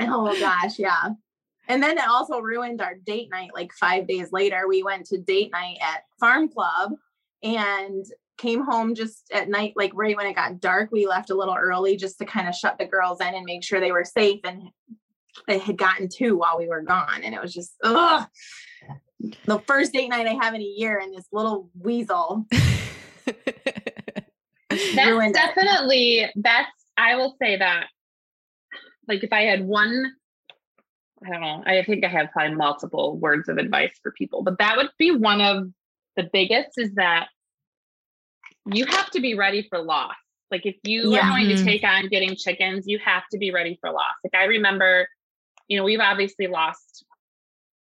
oh 0.00 0.38
gosh, 0.38 0.78
yeah. 0.78 1.10
And 1.68 1.82
then 1.82 1.96
it 1.98 2.08
also 2.08 2.40
ruined 2.40 2.82
our 2.82 2.94
date 2.94 3.30
night. 3.30 3.50
Like 3.54 3.72
five 3.72 4.06
days 4.06 4.30
later, 4.32 4.66
we 4.68 4.82
went 4.82 5.06
to 5.06 5.18
date 5.18 5.52
night 5.52 5.78
at 5.80 6.02
Farm 6.18 6.48
Club 6.48 6.92
and 7.42 8.04
came 8.36 8.64
home 8.64 8.94
just 8.94 9.30
at 9.32 9.48
night, 9.48 9.74
like 9.76 9.92
right 9.94 10.16
when 10.16 10.26
it 10.26 10.34
got 10.34 10.60
dark. 10.60 10.90
We 10.92 11.06
left 11.06 11.30
a 11.30 11.34
little 11.34 11.54
early 11.54 11.96
just 11.96 12.18
to 12.18 12.24
kind 12.24 12.48
of 12.48 12.54
shut 12.54 12.76
the 12.78 12.86
girls 12.86 13.20
in 13.20 13.34
and 13.34 13.44
make 13.44 13.62
sure 13.62 13.80
they 13.80 13.92
were 13.92 14.04
safe. 14.04 14.40
And 14.44 14.70
it 15.48 15.62
had 15.62 15.76
gotten 15.76 16.08
two 16.08 16.36
while 16.36 16.58
we 16.58 16.68
were 16.68 16.82
gone. 16.82 17.22
And 17.22 17.34
it 17.34 17.40
was 17.40 17.52
just, 17.52 17.74
ugh. 17.82 18.26
The 19.44 19.58
first 19.60 19.92
date 19.92 20.08
night 20.08 20.26
I 20.26 20.34
have 20.42 20.54
in 20.54 20.62
a 20.62 20.64
year, 20.64 20.98
and 20.98 21.14
this 21.14 21.26
little 21.30 21.68
weasel. 21.78 22.46
that's 22.50 23.34
definitely, 24.94 26.20
it. 26.20 26.30
that's, 26.36 26.70
I 26.96 27.16
will 27.16 27.36
say 27.40 27.58
that. 27.58 27.88
Like 29.06 29.22
if 29.22 29.32
I 29.32 29.42
had 29.42 29.66
one 29.66 30.12
I 31.24 31.30
don't 31.30 31.40
know. 31.40 31.62
I 31.66 31.82
think 31.84 32.04
I 32.04 32.08
have 32.08 32.30
probably 32.30 32.56
multiple 32.56 33.18
words 33.18 33.48
of 33.48 33.58
advice 33.58 33.92
for 34.02 34.12
people, 34.12 34.42
but 34.42 34.58
that 34.58 34.76
would 34.76 34.88
be 34.98 35.10
one 35.10 35.40
of 35.40 35.68
the 36.16 36.28
biggest 36.32 36.78
is 36.78 36.94
that 36.94 37.28
you 38.72 38.86
have 38.86 39.10
to 39.10 39.20
be 39.20 39.34
ready 39.34 39.66
for 39.68 39.82
loss. 39.82 40.14
Like 40.50 40.66
if 40.66 40.76
you 40.82 41.12
yeah. 41.12 41.18
are 41.18 41.30
going 41.30 41.48
to 41.48 41.62
take 41.62 41.84
on 41.84 42.08
getting 42.08 42.36
chickens, 42.36 42.84
you 42.86 42.98
have 43.04 43.22
to 43.32 43.38
be 43.38 43.50
ready 43.50 43.78
for 43.80 43.90
loss. 43.90 44.14
Like 44.24 44.34
I 44.34 44.46
remember, 44.46 45.06
you 45.70 45.78
know, 45.78 45.84
we've 45.84 46.00
obviously 46.00 46.48
lost. 46.48 47.06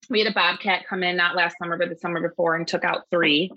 We 0.09 0.21
had 0.21 0.29
a 0.29 0.35
bobcat 0.35 0.87
come 0.89 1.03
in 1.03 1.17
not 1.17 1.37
last 1.37 1.57
summer, 1.61 1.77
but 1.77 1.89
the 1.89 1.97
summer 1.97 2.27
before, 2.27 2.55
and 2.55 2.67
took 2.67 2.85
out 2.85 3.03
three. 3.11 3.51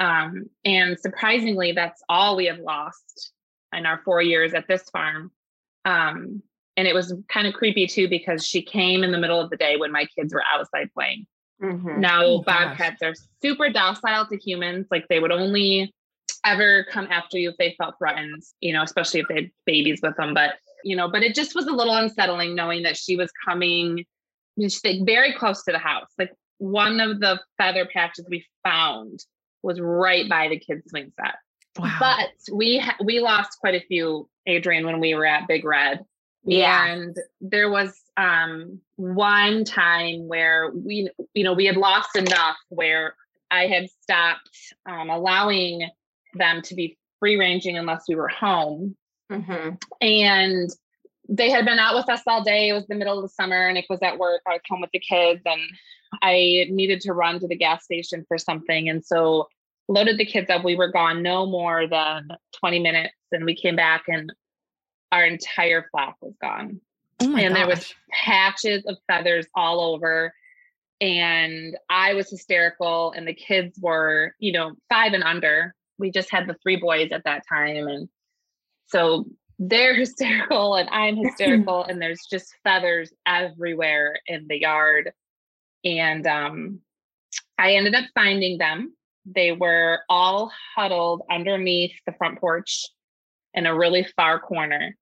Um, 0.00 0.44
and 0.64 0.98
surprisingly, 0.98 1.72
that's 1.72 2.00
all 2.08 2.36
we 2.36 2.46
have 2.46 2.60
lost 2.60 3.32
in 3.76 3.84
our 3.84 4.00
four 4.04 4.22
years 4.22 4.54
at 4.54 4.68
this 4.68 4.88
farm. 4.90 5.32
Um, 5.84 6.42
and 6.76 6.86
it 6.86 6.94
was 6.94 7.12
kind 7.28 7.48
of 7.48 7.54
creepy 7.54 7.88
too 7.88 8.08
because 8.08 8.46
she 8.46 8.62
came 8.62 9.02
in 9.02 9.10
the 9.10 9.18
middle 9.18 9.40
of 9.40 9.50
the 9.50 9.56
day 9.56 9.76
when 9.76 9.90
my 9.90 10.06
kids 10.16 10.32
were 10.32 10.44
outside 10.54 10.90
playing. 10.94 11.26
Mm-hmm. 11.60 12.00
Now 12.00 12.24
oh, 12.24 12.42
bobcats 12.42 13.02
are 13.02 13.14
super 13.42 13.70
docile 13.70 14.26
to 14.28 14.36
humans. 14.36 14.86
Like 14.88 15.08
they 15.08 15.18
would 15.18 15.32
only 15.32 15.92
ever 16.44 16.86
come 16.92 17.08
after 17.10 17.36
you 17.36 17.50
if 17.50 17.56
they 17.56 17.74
felt 17.76 17.96
threatened, 17.98 18.42
you 18.60 18.72
know, 18.72 18.84
especially 18.84 19.18
if 19.18 19.26
they 19.28 19.34
had 19.34 19.50
babies 19.66 19.98
with 20.00 20.16
them. 20.16 20.34
But, 20.34 20.54
you 20.88 20.96
know, 20.96 21.10
but 21.10 21.22
it 21.22 21.34
just 21.34 21.54
was 21.54 21.66
a 21.66 21.72
little 21.72 21.94
unsettling 21.94 22.54
knowing 22.54 22.82
that 22.84 22.96
she 22.96 23.14
was 23.14 23.30
coming 23.46 24.06
very 24.56 25.34
close 25.34 25.62
to 25.64 25.72
the 25.72 25.78
house. 25.78 26.08
Like 26.18 26.32
one 26.56 26.98
of 26.98 27.20
the 27.20 27.38
feather 27.58 27.86
patches 27.92 28.26
we 28.28 28.46
found 28.64 29.20
was 29.62 29.78
right 29.80 30.26
by 30.28 30.48
the 30.48 30.58
kids' 30.58 30.88
swing 30.88 31.12
set. 31.20 31.34
Wow. 31.78 31.96
But 32.00 32.56
we 32.56 32.78
ha- 32.78 32.96
we 33.04 33.20
lost 33.20 33.58
quite 33.60 33.74
a 33.74 33.84
few, 33.86 34.28
Adrian, 34.46 34.86
when 34.86 34.98
we 34.98 35.14
were 35.14 35.26
at 35.26 35.46
Big 35.46 35.64
Red. 35.64 36.04
Yeah. 36.44 36.86
And 36.86 37.14
there 37.42 37.70
was 37.70 37.94
um, 38.16 38.80
one 38.96 39.64
time 39.64 40.26
where 40.26 40.70
we, 40.74 41.10
you 41.34 41.44
know, 41.44 41.52
we 41.52 41.66
had 41.66 41.76
lost 41.76 42.16
enough 42.16 42.56
where 42.70 43.14
I 43.50 43.66
had 43.66 43.90
stopped 44.02 44.74
um, 44.86 45.10
allowing 45.10 45.88
them 46.34 46.62
to 46.62 46.74
be 46.74 46.96
free 47.20 47.36
ranging 47.36 47.76
unless 47.76 48.04
we 48.08 48.14
were 48.14 48.28
home. 48.28 48.96
Mm-hmm. 49.30 49.74
And 50.00 50.70
they 51.28 51.50
had 51.50 51.64
been 51.64 51.78
out 51.78 51.94
with 51.94 52.08
us 52.08 52.22
all 52.26 52.42
day. 52.42 52.68
It 52.68 52.72
was 52.72 52.86
the 52.86 52.94
middle 52.94 53.18
of 53.18 53.22
the 53.22 53.28
summer. 53.28 53.70
Nick 53.72 53.86
was 53.90 54.00
at 54.02 54.18
work. 54.18 54.40
I 54.46 54.52
was 54.52 54.60
home 54.68 54.80
with 54.80 54.90
the 54.92 55.00
kids 55.00 55.42
and 55.44 55.60
I 56.22 56.66
needed 56.70 57.02
to 57.02 57.12
run 57.12 57.38
to 57.40 57.48
the 57.48 57.56
gas 57.56 57.84
station 57.84 58.24
for 58.26 58.38
something. 58.38 58.88
And 58.88 59.04
so 59.04 59.48
loaded 59.88 60.18
the 60.18 60.24
kids 60.24 60.48
up. 60.50 60.64
We 60.64 60.76
were 60.76 60.90
gone 60.90 61.22
no 61.22 61.46
more 61.46 61.86
than 61.86 62.28
20 62.58 62.78
minutes. 62.78 63.14
And 63.32 63.44
we 63.44 63.54
came 63.54 63.76
back 63.76 64.04
and 64.08 64.32
our 65.12 65.24
entire 65.24 65.88
flock 65.90 66.16
was 66.22 66.34
gone. 66.40 66.80
Oh 67.20 67.36
and 67.36 67.54
gosh. 67.54 67.54
there 67.54 67.66
was 67.66 67.94
patches 68.10 68.84
of 68.86 68.96
feathers 69.06 69.46
all 69.54 69.80
over. 69.94 70.32
And 71.00 71.76
I 71.90 72.14
was 72.14 72.30
hysterical. 72.30 73.12
And 73.12 73.28
the 73.28 73.34
kids 73.34 73.78
were, 73.80 74.34
you 74.38 74.52
know, 74.52 74.72
five 74.88 75.12
and 75.12 75.22
under. 75.22 75.74
We 75.98 76.10
just 76.10 76.30
had 76.30 76.46
the 76.46 76.56
three 76.62 76.76
boys 76.76 77.10
at 77.12 77.24
that 77.24 77.42
time. 77.48 77.86
And 77.86 78.08
so 78.88 79.26
they're 79.58 79.94
hysterical 79.98 80.74
and 80.74 80.88
I'm 80.90 81.16
hysterical. 81.16 81.84
and 81.84 82.00
there's 82.00 82.26
just 82.30 82.54
feathers 82.64 83.12
everywhere 83.26 84.20
in 84.26 84.46
the 84.48 84.60
yard. 84.60 85.12
And 85.84 86.26
um, 86.26 86.80
I 87.56 87.74
ended 87.74 87.94
up 87.94 88.04
finding 88.14 88.58
them. 88.58 88.94
They 89.24 89.52
were 89.52 90.00
all 90.08 90.50
huddled 90.74 91.22
underneath 91.30 91.92
the 92.06 92.12
front 92.12 92.40
porch 92.40 92.86
in 93.54 93.66
a 93.66 93.76
really 93.76 94.06
far 94.16 94.38
corner, 94.38 94.96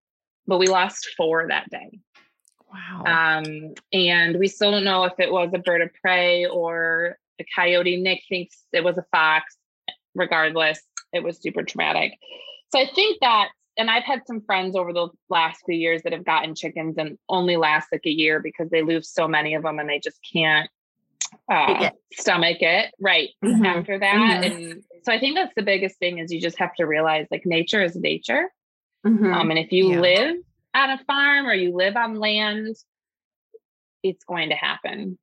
but 0.47 0.59
we 0.59 0.67
lost 0.67 1.09
four 1.17 1.47
that 1.49 1.69
day. 1.71 2.01
Wow. 2.73 3.05
Um, 3.07 3.75
and 3.93 4.39
we 4.39 4.49
still 4.49 4.73
don't 4.73 4.85
know 4.85 5.05
if 5.05 5.15
it 5.19 5.31
was 5.31 5.51
a 5.55 5.59
bird 5.59 5.83
of 5.83 5.91
prey 5.95 6.47
or 6.47 7.17
a 7.41 7.45
coyote. 7.55 7.97
Nick 7.97 8.23
thinks 8.29 8.65
it 8.73 8.85
was 8.85 8.99
a 8.99 9.05
fox. 9.13 9.57
Regardless, 10.15 10.81
it 11.13 11.23
was 11.23 11.41
super 11.41 11.63
traumatic. 11.63 12.13
So 12.73 12.81
I 12.81 12.87
think 12.95 13.19
that, 13.21 13.49
and 13.77 13.91
I've 13.91 14.05
had 14.05 14.23
some 14.27 14.41
friends 14.41 14.77
over 14.77 14.93
the 14.93 15.09
last 15.29 15.63
few 15.67 15.77
years 15.77 16.03
that 16.03 16.13
have 16.13 16.25
gotten 16.25 16.55
chickens 16.55 16.97
and 16.99 17.19
only 17.29 17.57
last 17.57 17.89
like 17.93 18.07
a 18.07 18.11
year 18.11 18.41
because 18.41 18.71
they 18.71 18.83
lose 18.83 19.09
so 19.09 19.29
many 19.29 19.55
of 19.55 19.63
them 19.63 19.79
and 19.79 19.89
they 19.89 19.99
just 19.99 20.19
can't 20.33 20.71
uh, 21.51 21.91
stomach 22.13 22.59
it 22.61 22.93
right 23.01 23.31
mm-hmm. 23.45 23.65
after 23.65 23.99
that. 23.99 24.45
Mm-hmm. 24.45 24.71
And 24.71 24.83
so 25.03 25.13
I 25.13 25.21
think 25.21 25.37
that's 25.37 25.55
the 25.57 25.63
biggest 25.63 25.99
thing 25.99 26.19
is 26.19 26.33
you 26.33 26.41
just 26.41 26.59
have 26.59 26.75
to 26.77 26.85
realize 26.85 27.27
like 27.31 27.45
nature 27.45 27.83
is 27.83 27.97
nature. 27.97 28.51
Mm-hmm. 29.07 29.33
Um, 29.33 29.51
and 29.51 29.59
if 29.59 29.73
you 29.73 29.93
yeah. 29.93 30.01
live 30.01 30.37
on 30.75 30.91
a 30.91 31.05
farm 31.05 31.47
or 31.47 31.55
you 31.55 31.75
live 31.75 31.97
on 31.97 32.19
land, 32.19 32.77
it's 34.03 34.25
going 34.25 34.51
to 34.51 34.57
happen. 34.57 35.19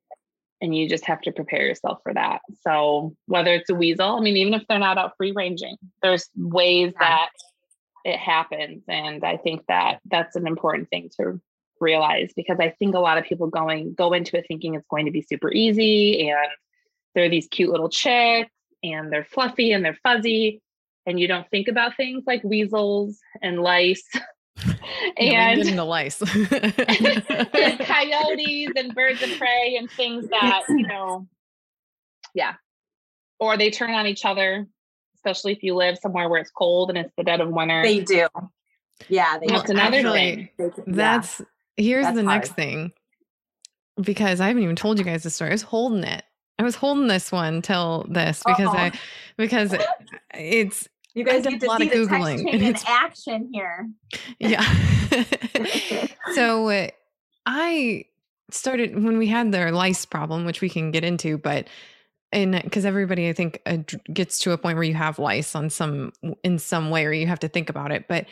And 0.62 0.76
you 0.76 0.88
just 0.88 1.06
have 1.06 1.20
to 1.22 1.32
prepare 1.34 1.66
yourself 1.66 2.00
for 2.04 2.14
that. 2.14 2.42
So 2.62 3.16
whether 3.26 3.54
it's 3.54 3.70
a 3.70 3.76
weasel, 3.76 4.16
I 4.16 4.22
mean, 4.22 4.38
even 4.38 4.54
if 4.54 4.64
they're 4.70 4.80
not 4.80 4.98
out 4.98 5.14
free 5.18 5.34
ranging, 5.34 5.76
there's 6.02 6.30
ways 6.38 6.94
yeah. 6.94 7.00
that 7.00 7.30
it 8.04 8.18
happens. 8.18 8.84
And 8.88 9.24
I 9.24 9.38
think 9.38 9.66
that 9.68 10.00
that's 10.06 10.36
an 10.36 10.48
important 10.48 10.90
thing 10.90 11.10
to 11.18 11.40
realize 11.80 12.32
because 12.36 12.58
I 12.60 12.70
think 12.70 12.96
a 12.96 13.00
lot 13.00 13.18
of 13.18 13.26
people 13.26 13.48
going 13.48 13.94
go 13.94 14.14
into 14.14 14.38
it 14.38 14.46
thinking 14.48 14.76
it's 14.76 14.88
going 14.88 15.06
to 15.06 15.12
be 15.12 15.22
super 15.22 15.52
easy 15.52 16.30
and 16.30 16.48
they're 17.14 17.30
these 17.30 17.48
cute 17.48 17.70
little 17.70 17.90
chicks 17.90 18.52
and 18.82 19.12
they're 19.12 19.26
fluffy 19.26 19.72
and 19.72 19.84
they're 19.84 19.98
fuzzy 20.02 20.62
and 21.06 21.20
you 21.20 21.28
don't 21.28 21.50
think 21.50 21.68
about 21.68 21.98
things 21.98 22.24
like 22.26 22.44
weasels 22.44 23.20
and 23.42 23.62
lice 23.62 24.08
and 25.18 25.66
no, 25.66 25.76
the 25.76 25.84
lice 25.84 26.22
and 26.22 27.80
coyotes 27.80 28.72
and 28.78 28.96
birds 28.96 29.22
of 29.22 29.30
prey 29.38 29.76
and 29.78 29.90
things 29.92 30.28
that 30.30 30.64
you 30.70 30.88
know 30.88 31.28
yeah 32.34 32.54
or 33.40 33.58
they 33.58 33.70
turn 33.70 33.92
on 33.92 34.08
each 34.08 34.26
other 34.26 34.68
especially 35.26 35.52
if 35.54 35.64
you 35.64 35.76
live 35.76 35.98
somewhere 35.98 36.30
where 36.30 36.42
it's 36.42 36.52
cold 36.52 36.90
and 36.90 36.98
it's 36.98 37.14
the 37.18 37.24
dead 37.24 37.42
of 37.42 37.50
winter 37.50 37.82
they 37.84 38.02
do 38.02 38.28
yeah 39.10 39.38
they 39.40 39.48
that's 39.48 39.70
another 39.70 39.98
Actually, 39.98 40.52
thing 40.58 40.84
that's 40.88 41.42
Here's 41.78 42.06
That's 42.06 42.16
the 42.16 42.24
hard. 42.24 42.36
next 42.42 42.54
thing 42.54 42.92
because 44.02 44.40
I 44.42 44.48
haven't 44.48 44.64
even 44.64 44.76
told 44.76 45.00
you 45.00 45.06
guys 45.06 45.24
the 45.24 45.30
story. 45.30 45.52
I 45.52 45.54
was 45.54 45.64
holding 45.64 46.04
it. 46.04 46.24
I 46.60 46.64
was 46.64 46.76
holding 46.76 47.08
this 47.08 47.32
one 47.32 47.62
till 47.62 48.06
this 48.10 48.44
because 48.46 48.68
Uh-oh. 48.68 48.78
I 48.78 48.92
because 49.38 49.76
it's 50.34 50.88
you 51.16 51.24
guys 51.24 51.46
get 51.46 51.60
to 51.62 51.78
see 51.78 51.90
the 51.90 51.96
Googling. 51.96 52.52
text 52.52 52.88
in 52.88 52.94
action 52.94 53.50
here. 53.52 53.90
Yeah. 54.40 54.64
so 56.36 56.70
uh, 56.70 56.88
I 57.46 58.06
started 58.52 59.04
when 59.04 59.18
we 59.18 59.28
had 59.28 59.52
the 59.52 59.72
lice 59.72 60.06
problem, 60.06 60.46
which 60.46 60.62
we 60.62 60.70
can 60.70 60.92
get 60.92 61.04
into, 61.04 61.38
but 61.40 61.68
and 62.34 62.62
because 62.64 62.86
everybody 62.86 63.30
I 63.30 63.34
think 63.34 63.62
uh, 63.66 63.78
gets 64.12 64.40
to 64.40 64.52
a 64.52 64.58
point 64.58 64.76
where 64.76 64.84
you 64.84 64.96
have 64.96 65.20
lice 65.20 65.56
on 65.56 65.70
some 65.70 66.12
in 66.44 66.60
some 66.60 66.90
way, 66.90 67.06
or 67.06 67.14
you 67.14 67.28
have 67.28 67.40
to 67.40 67.48
think 67.48 67.70
about 67.70 67.92
it, 67.92 68.08
but 68.08 68.26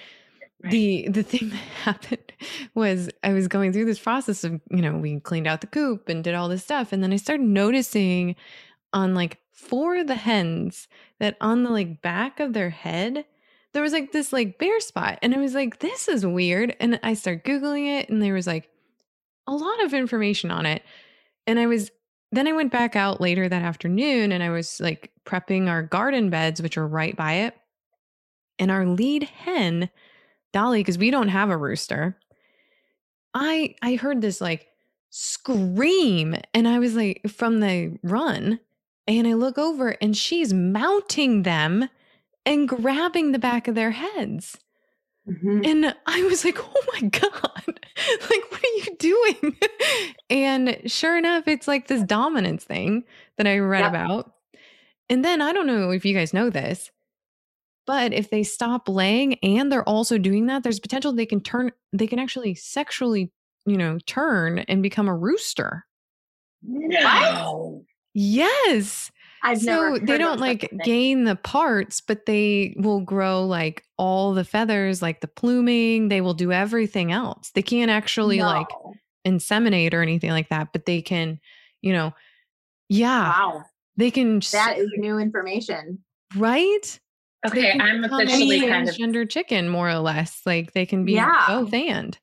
the 0.63 1.07
the 1.09 1.23
thing 1.31 1.49
that 1.49 1.55
happened 1.55 2.33
was 2.73 3.09
I 3.23 3.33
was 3.33 3.47
going 3.47 3.73
through 3.73 3.85
this 3.85 3.99
process 3.99 4.43
of, 4.43 4.59
you 4.69 4.81
know, 4.81 4.97
we 4.97 5.19
cleaned 5.19 5.47
out 5.47 5.61
the 5.61 5.67
coop 5.67 6.09
and 6.09 6.23
did 6.23 6.35
all 6.35 6.49
this 6.49 6.63
stuff. 6.63 6.91
And 6.91 7.03
then 7.03 7.13
I 7.13 7.17
started 7.17 7.45
noticing 7.45 8.35
on 8.93 9.15
like 9.15 9.39
four 9.51 9.95
of 9.97 10.07
the 10.07 10.15
hens 10.15 10.87
that 11.19 11.37
on 11.39 11.63
the 11.63 11.69
like 11.69 12.01
back 12.01 12.39
of 12.39 12.53
their 12.53 12.71
head, 12.71 13.25
there 13.73 13.83
was 13.83 13.93
like 13.93 14.11
this 14.11 14.33
like 14.33 14.57
bare 14.57 14.79
spot. 14.79 15.19
And 15.21 15.33
I 15.33 15.37
was 15.37 15.53
like, 15.53 15.79
this 15.79 16.07
is 16.07 16.25
weird. 16.25 16.75
And 16.79 16.99
I 17.03 17.13
started 17.13 17.43
Googling 17.43 17.99
it 17.99 18.09
and 18.09 18.21
there 18.21 18.33
was 18.33 18.47
like 18.47 18.69
a 19.47 19.53
lot 19.53 19.83
of 19.83 19.93
information 19.93 20.51
on 20.51 20.65
it. 20.65 20.83
And 21.47 21.59
I 21.59 21.67
was 21.67 21.91
then 22.31 22.47
I 22.47 22.53
went 22.53 22.71
back 22.71 22.95
out 22.95 23.19
later 23.21 23.49
that 23.49 23.61
afternoon 23.61 24.31
and 24.31 24.41
I 24.41 24.49
was 24.49 24.79
like 24.79 25.11
prepping 25.25 25.67
our 25.67 25.83
garden 25.83 26.29
beds, 26.29 26.61
which 26.61 26.77
are 26.77 26.87
right 26.87 27.15
by 27.15 27.33
it. 27.33 27.55
And 28.59 28.71
our 28.71 28.85
lead 28.85 29.23
hen 29.23 29.89
Dolly, 30.53 30.79
because 30.79 30.97
we 30.97 31.11
don't 31.11 31.29
have 31.29 31.49
a 31.49 31.57
rooster, 31.57 32.17
I 33.33 33.75
I 33.81 33.95
heard 33.95 34.21
this 34.21 34.41
like 34.41 34.67
scream 35.09 36.35
and 36.53 36.67
I 36.67 36.79
was 36.79 36.95
like 36.95 37.21
from 37.29 37.59
the 37.59 37.97
run 38.03 38.59
and 39.07 39.27
I 39.27 39.33
look 39.33 39.57
over 39.57 39.95
and 40.01 40.15
she's 40.15 40.53
mounting 40.53 41.43
them 41.43 41.89
and 42.45 42.67
grabbing 42.67 43.31
the 43.31 43.39
back 43.39 43.67
of 43.67 43.75
their 43.75 43.91
heads. 43.91 44.57
Mm-hmm. 45.29 45.61
And 45.63 45.95
I 46.05 46.23
was 46.23 46.43
like, 46.43 46.57
oh 46.59 46.83
my 46.93 47.07
God, 47.09 47.23
like, 47.65 48.51
what 48.51 48.63
are 48.63 48.77
you 48.77 48.95
doing? 48.97 49.57
and 50.29 50.81
sure 50.85 51.17
enough, 51.17 51.47
it's 51.47 51.67
like 51.67 51.87
this 51.87 52.03
dominance 52.03 52.63
thing 52.63 53.03
that 53.37 53.47
I 53.47 53.59
read 53.59 53.81
yep. 53.81 53.89
about. 53.89 54.33
And 55.09 55.23
then 55.23 55.41
I 55.41 55.53
don't 55.53 55.67
know 55.67 55.91
if 55.91 56.05
you 56.05 56.15
guys 56.15 56.33
know 56.33 56.49
this, 56.49 56.89
but 57.85 58.13
if 58.13 58.29
they 58.29 58.43
stop 58.43 58.87
laying 58.87 59.35
and 59.43 59.71
they're 59.71 59.87
also 59.87 60.17
doing 60.17 60.47
that, 60.47 60.63
there's 60.63 60.79
potential 60.79 61.13
they 61.13 61.25
can 61.25 61.41
turn, 61.41 61.71
they 61.93 62.07
can 62.07 62.19
actually 62.19 62.55
sexually, 62.55 63.31
you 63.65 63.77
know, 63.77 63.99
turn 64.05 64.59
and 64.59 64.81
become 64.81 65.07
a 65.07 65.15
rooster. 65.15 65.85
No. 66.63 67.83
Yes. 68.13 69.11
I've 69.43 69.59
so 69.59 69.97
they 69.97 70.17
don't 70.17 70.39
like 70.39 70.71
gain 70.83 71.23
the 71.23 71.35
parts, 71.35 71.99
but 71.99 72.25
they 72.25 72.75
will 72.77 73.01
grow 73.01 73.43
like 73.43 73.83
all 73.97 74.33
the 74.33 74.43
feathers, 74.43 75.01
like 75.01 75.21
the 75.21 75.27
pluming. 75.27 76.09
They 76.09 76.21
will 76.21 76.35
do 76.35 76.51
everything 76.51 77.11
else. 77.11 77.49
They 77.51 77.63
can't 77.63 77.89
actually 77.89 78.37
no. 78.37 78.45
like 78.45 78.67
inseminate 79.25 79.93
or 79.93 80.01
anything 80.01 80.29
like 80.29 80.49
that, 80.49 80.69
but 80.73 80.85
they 80.85 81.01
can, 81.01 81.39
you 81.81 81.91
know, 81.91 82.13
yeah. 82.87 83.23
Wow. 83.23 83.63
They 83.97 84.11
can. 84.11 84.39
That 84.51 84.77
is 84.77 84.89
new 84.97 85.17
information. 85.17 85.99
Right? 86.35 86.99
Okay, 87.45 87.71
I'm 87.71 88.03
officially 88.03 88.61
kind 88.67 88.87
of 88.87 88.95
gender 88.95 89.25
chicken, 89.25 89.67
more 89.67 89.89
or 89.89 89.99
less. 89.99 90.41
Like 90.45 90.73
they 90.73 90.85
can 90.85 91.05
be 91.05 91.13
yeah. 91.13 91.45
both 91.47 91.73
and. 91.73 92.17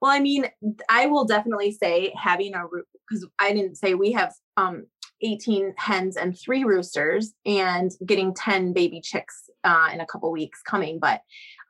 Well, 0.00 0.10
I 0.10 0.20
mean, 0.20 0.46
I 0.88 1.06
will 1.06 1.24
definitely 1.24 1.72
say 1.72 2.12
having 2.16 2.54
a 2.54 2.66
root 2.66 2.86
because 3.08 3.26
I 3.38 3.52
didn't 3.52 3.76
say 3.76 3.94
we 3.94 4.12
have 4.12 4.34
um 4.56 4.86
18 5.22 5.74
hens 5.76 6.16
and 6.16 6.38
three 6.38 6.64
roosters 6.64 7.32
and 7.44 7.90
getting 8.04 8.34
10 8.34 8.72
baby 8.72 9.00
chicks 9.00 9.48
uh, 9.64 9.88
in 9.92 10.00
a 10.00 10.06
couple 10.06 10.30
weeks 10.30 10.60
coming, 10.62 10.98
but 10.98 11.20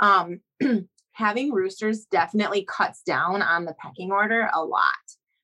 um 0.01 0.41
having 1.13 1.51
roosters 1.51 2.05
definitely 2.05 2.65
cuts 2.65 3.03
down 3.03 3.41
on 3.41 3.65
the 3.65 3.75
pecking 3.81 4.13
order 4.13 4.51
a 4.53 4.63
lot 4.63 4.85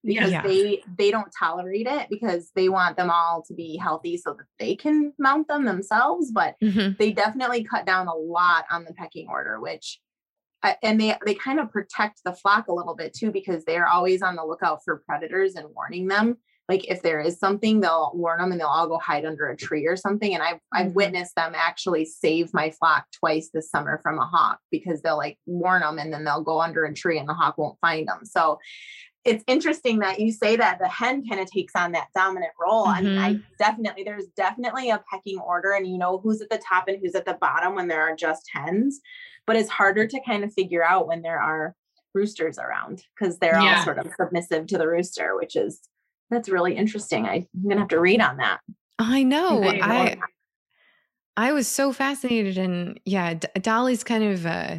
because 0.05 0.31
yeah. 0.31 0.43
they 0.43 0.83
they 0.99 1.11
don't 1.11 1.33
tolerate 1.38 1.87
it 1.87 2.09
because 2.11 2.51
they 2.55 2.69
want 2.69 2.97
them 2.97 3.11
all 3.11 3.43
to 3.47 3.55
be 3.55 3.77
healthy 3.77 4.17
so 4.17 4.35
that 4.35 4.47
they 4.59 4.75
can 4.75 5.12
mount 5.19 5.49
them 5.49 5.65
themselves 5.65 6.31
but 6.31 6.57
mm-hmm. 6.62 6.93
they 6.99 7.12
definitely 7.12 7.65
cut 7.65 7.87
down 7.87 8.07
a 8.07 8.15
lot 8.15 8.65
on 8.71 8.85
the 8.85 8.93
pecking 8.95 9.29
order 9.29 9.61
which 9.61 10.01
uh, 10.62 10.75
and 10.83 11.01
they 11.01 11.17
they 11.25 11.35
kind 11.35 11.59
of 11.59 11.71
protect 11.71 12.21
the 12.25 12.33
flock 12.33 12.69
a 12.69 12.73
little 12.73 12.95
bit 12.95 13.15
too 13.15 13.31
because 13.31 13.65
they're 13.65 13.88
always 13.88 14.23
on 14.23 14.37
the 14.37 14.45
lookout 14.45 14.81
for 14.85 15.03
predators 15.07 15.55
and 15.55 15.69
warning 15.75 16.07
them 16.07 16.37
like 16.68 16.88
if 16.88 17.03
there 17.03 17.20
is 17.20 17.38
something 17.38 17.81
they'll 17.81 18.12
warn 18.14 18.40
them 18.40 18.53
and 18.53 18.61
they'll 18.61 18.68
all 18.68 18.88
go 18.88 18.98
hide 18.98 19.25
under 19.25 19.48
a 19.48 19.57
tree 19.57 19.87
or 19.87 19.96
something 19.96 20.35
and 20.35 20.42
i've 20.42 20.59
i've 20.72 20.87
mm-hmm. 20.87 20.94
witnessed 20.94 21.35
them 21.35 21.53
actually 21.55 22.05
save 22.05 22.53
my 22.55 22.70
flock 22.70 23.05
twice 23.12 23.51
this 23.53 23.70
summer 23.70 24.01
from 24.03 24.18
a 24.18 24.27
hawk 24.27 24.59
because 24.70 25.03
they'll 25.03 25.16
like 25.16 25.38
warn 25.46 25.83
them 25.83 25.98
and 25.98 26.12
then 26.12 26.25
they'll 26.25 26.42
go 26.42 26.61
under 26.61 26.85
a 26.85 26.94
tree 26.94 27.18
and 27.18 27.29
the 27.29 27.35
hawk 27.35 27.59
won't 27.59 27.79
find 27.81 28.09
them 28.09 28.20
so 28.25 28.59
it's 29.25 29.44
interesting 29.46 30.01
that 30.01 30.18
you 30.18 30.33
say 30.33 30.57
that 30.57 30.79
the 30.81 30.88
hen 30.88 31.27
kind 31.29 31.40
of 31.40 31.48
takes 31.48 31.75
on 31.77 31.92
that 31.92 32.09
dominant 32.14 32.53
role. 32.61 32.87
Mm-hmm. 32.87 32.90
I 32.90 33.03
mean, 33.03 33.18
I 33.18 33.40
definitely, 33.57 34.03
there's 34.03 34.27
definitely 34.37 34.90
a 34.90 35.03
pecking 35.11 35.38
order 35.38 35.72
and 35.72 35.87
you 35.87 35.96
know 35.96 36.18
who's 36.18 36.40
at 36.40 36.51
the 36.51 36.61
top 36.68 36.88
and 36.88 36.98
who's 37.01 37.14
at 37.14 37.25
the 37.25 37.35
bottom 37.35 37.77
when 37.77 37.88
there 37.88 38.03
are 38.03 38.16
just 38.16 38.42
hens, 38.53 39.01
but 39.46 39.57
it's 39.57 39.70
harder 39.70 40.07
to 40.07 40.20
kind 40.27 40.42
of 40.42 40.53
figure 40.53 40.85
out 40.85 41.07
when 41.07 41.22
there 41.22 41.40
are 41.40 41.77
roosters 42.14 42.59
around 42.59 43.03
because 43.16 43.38
they're 43.38 43.61
yeah. 43.61 43.79
all 43.79 43.85
sort 43.85 43.98
of 43.98 44.09
submissive 44.20 44.66
to 44.66 44.79
the 44.79 44.88
rooster, 44.88 45.37
which 45.37 45.57
is, 45.57 45.81
that's 46.33 46.49
really 46.49 46.77
interesting. 46.77 47.27
I, 47.27 47.47
I'm 47.55 47.62
going 47.62 47.77
to 47.77 47.81
have 47.81 47.88
to 47.88 48.01
read 48.01 48.21
on 48.21 48.38
that. 48.38 48.61
I 48.99 49.23
know. 49.23 49.62
I, 49.64 50.16
I 51.37 51.53
was 51.53 51.66
so 51.66 51.92
fascinated, 51.92 52.59
and 52.59 53.01
yeah, 53.05 53.35
D- 53.35 53.49
Dolly's 53.61 54.05
kind 54.05 54.25
of 54.25 54.47
uh, 54.47 54.79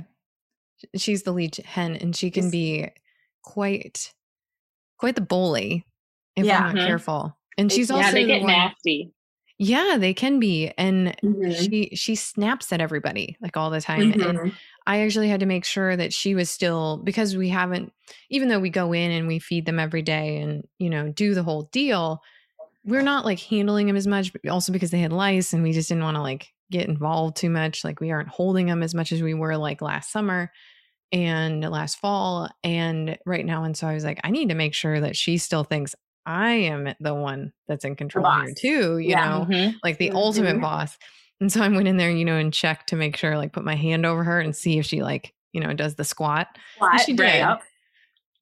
she's 0.95 1.23
the 1.23 1.31
lead 1.31 1.55
hen, 1.57 1.95
and 1.95 2.15
she 2.15 2.31
can 2.31 2.49
be 2.49 2.89
quite 3.41 4.13
quite 4.97 5.15
the 5.15 5.21
bully 5.21 5.85
if 6.35 6.45
yeah. 6.45 6.59
we're 6.59 6.65
not 6.67 6.75
mm-hmm. 6.75 6.87
careful. 6.87 7.37
And 7.57 7.71
she's 7.71 7.89
yeah, 7.89 7.97
also 7.97 8.11
they 8.11 8.25
get 8.25 8.41
the 8.41 8.47
nasty. 8.47 9.13
Yeah, 9.59 9.97
they 9.99 10.13
can 10.13 10.39
be. 10.39 10.71
And 10.77 11.15
mm-hmm. 11.23 11.51
she 11.51 11.91
she 11.95 12.15
snaps 12.15 12.73
at 12.73 12.81
everybody 12.81 13.37
like 13.41 13.55
all 13.55 13.69
the 13.69 13.81
time. 13.81 14.13
Mm-hmm. 14.13 14.37
And 14.37 14.51
I 14.85 15.01
actually 15.01 15.29
had 15.29 15.39
to 15.41 15.45
make 15.45 15.63
sure 15.63 15.95
that 15.95 16.13
she 16.13 16.35
was 16.35 16.49
still 16.49 16.97
because 16.97 17.37
we 17.37 17.49
haven't 17.49 17.93
even 18.29 18.49
though 18.49 18.59
we 18.59 18.69
go 18.69 18.93
in 18.93 19.11
and 19.11 19.27
we 19.27 19.39
feed 19.39 19.65
them 19.65 19.79
every 19.79 20.01
day 20.01 20.37
and, 20.37 20.67
you 20.79 20.89
know, 20.89 21.09
do 21.09 21.33
the 21.33 21.43
whole 21.43 21.63
deal, 21.71 22.21
we're 22.83 23.03
not 23.03 23.25
like 23.25 23.39
handling 23.39 23.87
them 23.87 23.95
as 23.95 24.07
much, 24.07 24.33
but 24.33 24.45
also 24.49 24.71
because 24.71 24.91
they 24.91 24.99
had 24.99 25.13
lice 25.13 25.53
and 25.53 25.63
we 25.63 25.71
just 25.71 25.89
didn't 25.89 26.03
want 26.03 26.15
to 26.15 26.21
like 26.21 26.51
get 26.71 26.89
involved 26.89 27.37
too 27.37 27.49
much. 27.49 27.83
Like 27.83 28.01
we 28.01 28.11
aren't 28.11 28.29
holding 28.29 28.65
them 28.65 28.83
as 28.83 28.95
much 28.95 29.11
as 29.11 29.21
we 29.21 29.33
were 29.33 29.55
like 29.55 29.81
last 29.81 30.11
summer 30.11 30.51
and 31.11 31.61
last 31.61 31.99
fall 31.99 32.49
and 32.63 33.17
right 33.25 33.45
now. 33.45 33.63
And 33.63 33.77
so 33.77 33.87
I 33.87 33.93
was 33.93 34.03
like, 34.03 34.19
I 34.23 34.31
need 34.31 34.49
to 34.49 34.55
make 34.55 34.73
sure 34.73 34.99
that 34.99 35.15
she 35.15 35.37
still 35.37 35.63
thinks 35.63 35.95
I 36.25 36.51
am 36.51 36.93
the 36.99 37.13
one 37.13 37.53
that's 37.67 37.85
in 37.85 37.95
control 37.95 38.29
here 38.41 38.53
too, 38.53 38.97
you 38.97 39.09
yeah. 39.09 39.29
know, 39.29 39.45
mm-hmm. 39.45 39.77
like 39.83 39.97
the 39.97 40.09
mm-hmm. 40.09 40.17
ultimate 40.17 40.61
boss. 40.61 40.97
And 41.39 41.51
so 41.51 41.61
I 41.61 41.67
went 41.67 41.87
in 41.87 41.97
there, 41.97 42.11
you 42.11 42.23
know, 42.23 42.37
and 42.37 42.53
checked 42.53 42.89
to 42.89 42.95
make 42.95 43.17
sure, 43.17 43.37
like 43.37 43.51
put 43.51 43.65
my 43.65 43.75
hand 43.75 44.05
over 44.05 44.23
her 44.23 44.39
and 44.39 44.55
see 44.55 44.79
if 44.79 44.85
she 44.85 45.01
like, 45.03 45.33
you 45.51 45.59
know, 45.59 45.73
does 45.73 45.95
the 45.95 46.05
squat. 46.05 46.47
squat 46.75 47.01
she 47.01 47.13
did. 47.13 47.23
Right 47.23 47.59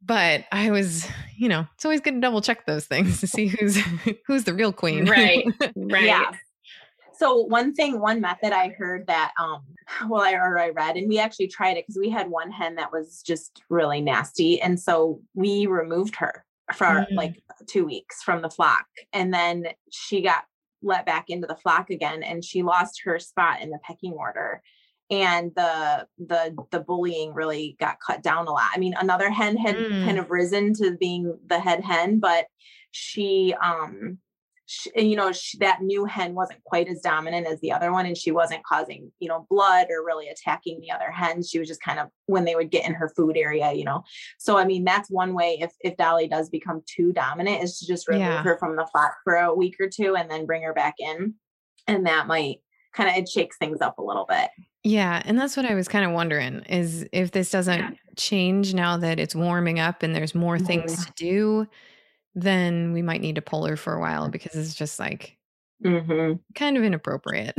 but 0.02 0.46
I 0.52 0.72
was, 0.72 1.08
you 1.38 1.48
know, 1.48 1.66
it's 1.76 1.86
always 1.86 2.02
good 2.02 2.16
to 2.16 2.20
double 2.20 2.42
check 2.42 2.66
those 2.66 2.86
things 2.86 3.20
to 3.20 3.28
see 3.28 3.48
who's 3.48 3.78
who's 4.26 4.44
the 4.44 4.54
real 4.54 4.74
queen. 4.74 5.08
Right. 5.08 5.46
Right. 5.76 6.04
yeah. 6.04 6.32
So 7.14 7.42
one 7.42 7.74
thing, 7.74 8.00
one 8.00 8.20
method 8.20 8.52
I 8.52 8.70
heard 8.70 9.08
that 9.08 9.32
um 9.40 9.62
well 10.10 10.22
I 10.22 10.34
or 10.34 10.58
I 10.58 10.70
read 10.70 10.98
and 10.98 11.08
we 11.08 11.20
actually 11.20 11.48
tried 11.48 11.78
it 11.78 11.86
because 11.86 12.00
we 12.00 12.10
had 12.10 12.30
one 12.30 12.52
hen 12.52 12.76
that 12.76 12.92
was 12.92 13.22
just 13.22 13.62
really 13.70 14.02
nasty. 14.02 14.62
And 14.62 14.80
so 14.80 15.22
we 15.36 15.68
removed 15.68 16.16
her 16.16 16.46
for 16.76 16.86
mm. 16.86 17.16
like 17.16 17.42
two 17.68 17.86
weeks 17.86 18.24
from 18.24 18.42
the 18.42 18.50
flock. 18.50 18.86
And 19.14 19.34
then 19.34 19.66
she 19.92 20.22
got 20.22 20.46
let 20.84 21.06
back 21.06 21.30
into 21.30 21.48
the 21.48 21.56
flock 21.56 21.90
again 21.90 22.24
and 22.24 22.44
she 22.44 22.64
lost 22.64 23.02
her 23.04 23.20
spot 23.20 23.62
in 23.62 23.70
the 23.70 23.80
pecking 23.84 24.14
order 24.14 24.62
and 25.12 25.52
the 25.56 26.08
the 26.18 26.56
the 26.72 26.80
bullying 26.80 27.34
really 27.34 27.76
got 27.80 27.98
cut 28.06 28.24
down 28.24 28.48
a 28.48 28.52
lot. 28.52 28.70
I 28.74 28.80
mean, 28.80 28.96
another 28.98 29.30
hen 29.30 29.58
had 29.58 29.76
mm. 29.76 30.06
kind 30.06 30.18
of 30.18 30.32
risen 30.32 30.74
to 30.76 30.96
being 30.98 31.38
the 31.46 31.60
head 31.60 31.84
hen, 31.84 32.20
but 32.20 32.46
she 32.92 33.54
um 33.62 34.18
she, 34.74 34.90
you 34.96 35.18
know 35.18 35.34
she, 35.34 35.58
that 35.58 35.82
new 35.82 36.06
hen 36.06 36.34
wasn't 36.34 36.64
quite 36.64 36.88
as 36.88 37.02
dominant 37.02 37.46
as 37.46 37.60
the 37.60 37.74
other 37.74 37.92
one 37.92 38.06
and 38.06 38.18
she 38.18 38.32
wasn't 38.32 38.64
causing 38.64 39.12
you 39.20 39.28
know 39.28 39.46
blood 39.50 39.88
or 39.90 40.06
really 40.06 40.30
attacking 40.30 40.80
the 40.80 40.90
other 40.90 41.12
hens 41.12 41.50
she 41.50 41.60
was 41.60 41.68
just 41.68 41.82
kind 41.82 42.00
of 42.00 42.08
when 42.28 42.46
they 42.46 42.56
would 42.56 42.72
get 42.72 42.88
in 42.88 42.94
her 42.94 43.10
food 43.10 43.36
area 43.36 43.74
you 43.74 43.84
know 43.84 44.02
so 44.40 44.58
i 44.58 44.64
mean 44.64 44.86
that's 44.86 45.12
one 45.12 45.34
way 45.34 45.58
if 45.60 45.74
if 45.82 45.98
dolly 45.98 46.26
does 46.26 46.50
become 46.50 46.82
too 46.86 47.12
dominant 47.12 47.62
is 47.62 47.80
to 47.80 47.86
just 47.86 48.08
remove 48.08 48.22
yeah. 48.22 48.44
her 48.44 48.58
from 48.58 48.78
the 48.78 48.88
flock 48.94 49.14
for 49.26 49.36
a 49.36 49.54
week 49.54 49.76
or 49.78 49.90
two 49.90 50.16
and 50.16 50.32
then 50.32 50.46
bring 50.46 50.64
her 50.64 50.74
back 50.74 50.96
in 51.00 51.34
and 51.88 52.06
that 52.06 52.28
might 52.28 52.60
kind 52.94 53.10
of 53.10 53.16
it 53.18 53.28
shakes 53.28 53.58
things 53.58 53.82
up 53.82 53.98
a 53.98 54.04
little 54.04 54.26
bit 54.26 54.50
yeah, 54.84 55.22
and 55.26 55.38
that's 55.38 55.56
what 55.56 55.68
I 55.68 55.76
was 55.76 55.88
kind 55.88 56.06
of 56.06 56.12
wondering 56.12 56.64
is 56.68 57.06
if 57.12 57.32
this 57.32 57.52
doesn't 57.52 57.80
yeah. 57.80 57.92
change 58.18 58.74
now 58.74 58.98
that 58.98 59.20
it's 59.20 59.36
warming 59.36 59.80
up 59.80 60.02
and 60.02 60.16
there's 60.16 60.34
more 60.34 60.58
things 60.58 60.94
mm-hmm. 60.94 61.04
to 61.04 61.12
do, 61.16 61.68
then 62.36 62.94
we 62.94 63.02
might 63.02 63.22
need 63.22 63.36
to 63.36 63.42
pull 63.42 63.66
her 63.66 63.76
for 63.76 63.94
a 63.94 64.00
while 64.00 64.30
because 64.30 64.56
it's 64.56 64.76
just 64.76 65.00
like 65.00 65.38
mm-hmm. 65.84 66.34
kind 66.56 66.78
of 66.78 66.84
inappropriate. 66.84 67.56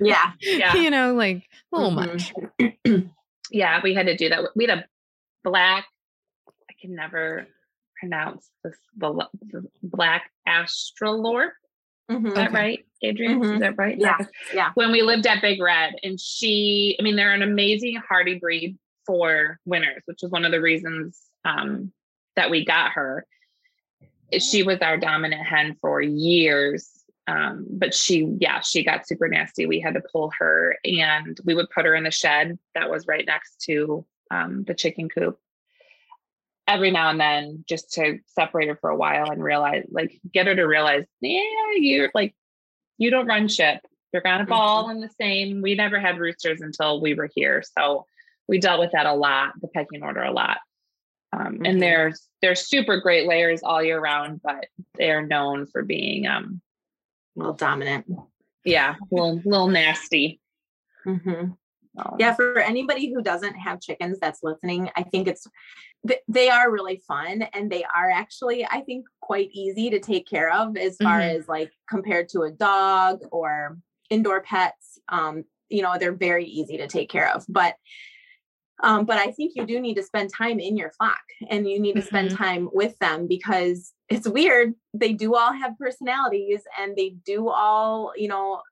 Yeah. 0.00 0.32
Yeah. 0.40 0.74
you 0.76 0.90
know, 0.90 1.14
like 1.14 1.48
a 1.72 1.76
little 1.76 1.92
mm-hmm. 1.92 2.72
much. 2.86 3.04
yeah, 3.50 3.80
we 3.82 3.94
had 3.94 4.06
to 4.06 4.16
do 4.16 4.28
that. 4.28 4.44
We 4.54 4.66
had 4.66 4.78
a 4.78 4.84
black, 5.44 5.86
I 6.48 6.74
can 6.80 6.94
never 6.94 7.46
pronounce 7.98 8.50
this, 8.64 8.76
the, 8.96 9.26
the 9.52 9.66
black 9.82 10.30
australorp. 10.48 11.50
Mm-hmm. 12.10 12.26
Is 12.26 12.34
that 12.34 12.48
okay. 12.48 12.56
right, 12.56 12.86
Adrienne? 13.04 13.40
Mm-hmm. 13.40 13.54
Is 13.54 13.60
that 13.60 13.78
right? 13.78 13.96
Yeah. 13.98 14.18
Yeah. 14.52 14.70
When 14.74 14.90
we 14.90 15.02
lived 15.02 15.26
at 15.26 15.40
Big 15.40 15.62
Red, 15.62 15.94
and 16.02 16.18
she, 16.20 16.96
I 16.98 17.02
mean, 17.02 17.14
they're 17.16 17.32
an 17.32 17.42
amazing 17.42 18.00
hardy 18.06 18.38
breed 18.38 18.76
for 19.06 19.60
winners, 19.64 20.02
which 20.06 20.22
is 20.22 20.30
one 20.30 20.44
of 20.44 20.50
the 20.50 20.60
reasons 20.60 21.20
um, 21.44 21.92
that 22.36 22.50
we 22.50 22.64
got 22.64 22.92
her. 22.92 23.24
She 24.38 24.62
was 24.62 24.80
our 24.80 24.96
dominant 24.96 25.46
hen 25.46 25.76
for 25.80 26.00
years. 26.00 26.90
Um, 27.26 27.66
but 27.70 27.94
she, 27.94 28.36
yeah, 28.40 28.60
she 28.60 28.82
got 28.82 29.06
super 29.06 29.28
nasty. 29.28 29.66
We 29.66 29.78
had 29.78 29.94
to 29.94 30.02
pull 30.12 30.32
her 30.38 30.76
and 30.84 31.38
we 31.44 31.54
would 31.54 31.70
put 31.70 31.84
her 31.84 31.94
in 31.94 32.02
the 32.02 32.10
shed 32.10 32.58
that 32.74 32.90
was 32.90 33.06
right 33.06 33.24
next 33.24 33.60
to 33.66 34.04
um, 34.30 34.64
the 34.64 34.74
chicken 34.74 35.08
coop 35.08 35.38
every 36.70 36.92
now 36.92 37.10
and 37.10 37.20
then 37.20 37.64
just 37.68 37.92
to 37.94 38.20
separate 38.26 38.68
her 38.68 38.76
for 38.76 38.90
a 38.90 38.96
while 38.96 39.30
and 39.30 39.42
realize 39.42 39.84
like 39.90 40.20
get 40.32 40.46
her 40.46 40.54
to 40.54 40.62
realize 40.62 41.04
yeah 41.20 41.40
you're 41.74 42.10
like 42.14 42.34
you 42.96 43.10
don't 43.10 43.26
run 43.26 43.48
ship 43.48 43.80
you're 44.12 44.22
kind 44.22 44.40
of 44.40 44.52
all 44.52 44.88
in 44.90 45.00
the 45.00 45.10
same 45.20 45.62
we 45.62 45.74
never 45.74 45.98
had 45.98 46.18
roosters 46.18 46.60
until 46.60 47.00
we 47.00 47.14
were 47.14 47.28
here 47.34 47.62
so 47.76 48.06
we 48.46 48.60
dealt 48.60 48.78
with 48.78 48.92
that 48.92 49.06
a 49.06 49.12
lot 49.12 49.52
the 49.60 49.66
pecking 49.68 50.04
order 50.04 50.22
a 50.22 50.30
lot 50.30 50.58
um, 51.32 51.54
mm-hmm. 51.54 51.66
and 51.66 51.82
they're 51.82 52.12
they're 52.42 52.54
super 52.54 53.00
great 53.00 53.26
layers 53.26 53.62
all 53.62 53.82
year 53.82 54.00
round 54.00 54.40
but 54.42 54.66
they're 54.94 55.26
known 55.26 55.66
for 55.66 55.82
being 55.82 56.26
um 56.26 56.60
little 57.36 57.54
dominant 57.54 58.06
yeah 58.64 58.94
a 58.94 59.14
little, 59.14 59.40
little 59.44 59.68
nasty 59.68 60.40
mm-hmm. 61.06 61.52
Um, 61.98 62.16
yeah, 62.18 62.34
for 62.34 62.58
anybody 62.58 63.12
who 63.12 63.22
doesn't 63.22 63.54
have 63.54 63.80
chickens 63.80 64.18
that's 64.20 64.42
listening, 64.42 64.90
I 64.96 65.02
think 65.02 65.28
it's 65.28 65.46
they 66.28 66.48
are 66.48 66.70
really 66.70 67.02
fun 67.06 67.42
and 67.52 67.70
they 67.70 67.84
are 67.84 68.10
actually 68.10 68.64
I 68.64 68.80
think 68.80 69.06
quite 69.20 69.50
easy 69.52 69.90
to 69.90 69.98
take 69.98 70.26
care 70.26 70.50
of 70.50 70.76
as 70.76 70.96
far 70.96 71.20
mm-hmm. 71.20 71.40
as 71.40 71.48
like 71.48 71.72
compared 71.88 72.28
to 72.30 72.42
a 72.42 72.50
dog 72.50 73.20
or 73.32 73.76
indoor 74.08 74.40
pets. 74.40 74.98
Um, 75.08 75.44
you 75.68 75.82
know, 75.82 75.96
they're 75.98 76.12
very 76.12 76.46
easy 76.46 76.78
to 76.78 76.86
take 76.86 77.10
care 77.10 77.32
of, 77.32 77.44
but 77.48 77.74
um, 78.82 79.04
but 79.04 79.18
I 79.18 79.30
think 79.30 79.52
you 79.54 79.66
do 79.66 79.80
need 79.80 79.94
to 79.94 80.02
spend 80.02 80.32
time 80.32 80.58
in 80.58 80.76
your 80.76 80.90
flock 80.90 81.20
and 81.48 81.68
you 81.68 81.80
need 81.80 81.96
to 81.96 82.02
spend 82.02 82.28
mm-hmm. 82.28 82.42
time 82.42 82.68
with 82.72 82.98
them 82.98 83.26
because 83.26 83.92
it's 84.08 84.28
weird. 84.28 84.74
They 84.94 85.12
do 85.12 85.34
all 85.34 85.52
have 85.52 85.78
personalities 85.78 86.62
and 86.78 86.96
they 86.96 87.10
do 87.24 87.48
all, 87.48 88.12
you 88.16 88.28
know, 88.28 88.62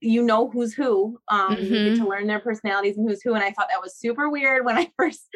you 0.00 0.22
know 0.22 0.50
who's 0.50 0.74
who. 0.74 1.20
Um, 1.28 1.54
mm-hmm. 1.54 1.62
You 1.62 1.68
get 1.68 1.68
to 1.68 2.00
mm-hmm. 2.00 2.04
learn 2.06 2.26
their 2.26 2.40
personalities 2.40 2.96
and 2.96 3.08
who's 3.08 3.22
who. 3.22 3.34
And 3.34 3.44
I 3.44 3.50
thought 3.52 3.68
that 3.70 3.82
was 3.82 3.96
super 3.96 4.28
weird 4.28 4.64
when 4.64 4.76
I 4.78 4.90
first, 4.96 5.26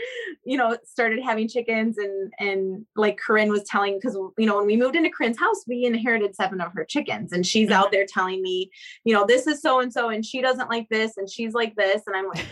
you 0.45 0.57
know, 0.57 0.77
started 0.85 1.23
having 1.23 1.49
chickens 1.49 1.99
and 1.99 2.33
and 2.39 2.87
like 2.97 3.19
Corinne 3.19 3.51
was 3.51 3.65
telling 3.65 3.99
because 4.01 4.15
you 4.39 4.47
know 4.47 4.57
when 4.57 4.67
we 4.67 4.77
moved 4.77 4.97
into 4.97 5.11
Corinne's 5.11 5.39
house, 5.39 5.65
we 5.67 5.85
inherited 5.85 6.35
seven 6.35 6.61
of 6.61 6.73
her 6.73 6.85
chickens, 6.85 7.33
and 7.33 7.47
she's 7.47 7.69
mm-hmm. 7.69 7.81
out 7.81 7.93
there 7.93 8.07
telling 8.07 8.43
me, 8.43 8.71
you 9.05 9.15
know, 9.15 9.25
this 9.27 9.47
is 9.47 9.61
so 9.61 9.81
and 9.81 9.93
so, 9.93 10.09
and 10.09 10.25
she 10.25 10.41
doesn't 10.41 10.71
like 10.71 10.89
this, 10.89 11.17
and 11.17 11.31
she's 11.31 11.53
like 11.53 11.75
this, 11.77 12.03
and 12.07 12.17
I'm 12.17 12.29
like. 12.29 12.47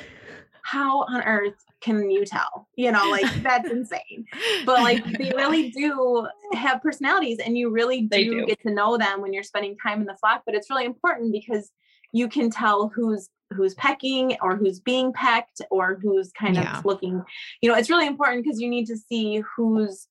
How 0.71 1.01
on 1.03 1.23
earth 1.23 1.65
can 1.81 2.11
you 2.11 2.25
tell? 2.25 2.69
You 2.77 2.93
know, 2.93 3.09
like 3.11 3.27
that's 3.43 3.71
insane. 3.71 4.27
But 4.65 4.81
like 4.81 5.05
they 5.19 5.33
really 5.35 5.71
do 5.71 6.27
have 6.53 6.83
personalities 6.83 7.39
and 7.39 7.59
you 7.59 7.71
really 7.71 8.03
do, 8.03 8.41
do, 8.41 8.47
get 8.47 8.61
to 8.63 8.71
know 8.71 8.97
them 8.97 9.21
when 9.21 9.33
you're 9.33 9.43
spending 9.43 9.77
time 9.77 10.01
in 10.01 10.07
the 10.07 10.17
flock. 10.17 10.43
But 10.47 10.55
it's 10.55 10.71
really 10.71 10.85
important 10.85 11.33
because 11.33 11.71
you 12.13 12.29
can 12.29 12.51
tell 12.51 12.89
who's 12.89 13.29
who's 13.53 13.75
pecking 13.75 14.37
or 14.43 14.57
who's 14.57 14.79
being 14.79 15.13
pecked 15.13 15.61
or 15.71 15.99
who's 16.01 16.31
kind 16.33 16.55
yeah. 16.55 16.79
of 16.79 16.85
looking 16.85 17.21
you 17.61 17.69
know 17.69 17.77
it's 17.77 17.91
really 17.91 18.07
important 18.07 18.45
because 18.45 18.61
you 18.61 18.69
need 18.69 18.87
to 18.87 18.97
see 18.97 19.43
who's 19.57 20.07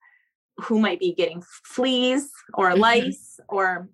who 0.58 0.78
might 0.78 1.00
be 1.00 1.14
getting 1.14 1.42
fleas 1.64 2.30
or 2.56 2.72
mm-hmm. 2.72 2.82
lice 2.82 3.40
or 3.48 3.88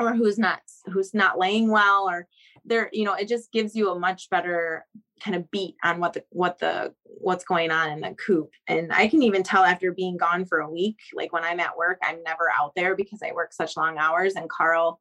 or 0.00 0.14
who's 0.14 0.38
not 0.38 0.60
who's 0.86 1.14
not 1.14 1.38
laying 1.38 1.70
well 1.70 2.08
or 2.08 2.26
there 2.70 2.88
you 2.92 3.04
know 3.04 3.14
it 3.14 3.28
just 3.28 3.52
gives 3.52 3.76
you 3.76 3.90
a 3.90 3.98
much 3.98 4.30
better 4.30 4.86
kind 5.22 5.36
of 5.36 5.50
beat 5.50 5.74
on 5.84 6.00
what 6.00 6.14
the 6.14 6.24
what 6.30 6.58
the 6.58 6.94
what's 7.04 7.44
going 7.44 7.70
on 7.70 7.90
in 7.90 8.00
the 8.00 8.14
coop 8.14 8.50
and 8.68 8.90
i 8.92 9.06
can 9.06 9.22
even 9.22 9.42
tell 9.42 9.64
after 9.64 9.92
being 9.92 10.16
gone 10.16 10.46
for 10.46 10.60
a 10.60 10.70
week 10.70 10.96
like 11.12 11.32
when 11.32 11.44
i'm 11.44 11.60
at 11.60 11.76
work 11.76 11.98
i'm 12.02 12.22
never 12.22 12.50
out 12.58 12.72
there 12.74 12.96
because 12.96 13.20
i 13.22 13.32
work 13.32 13.52
such 13.52 13.76
long 13.76 13.98
hours 13.98 14.34
and 14.36 14.48
carl 14.48 14.98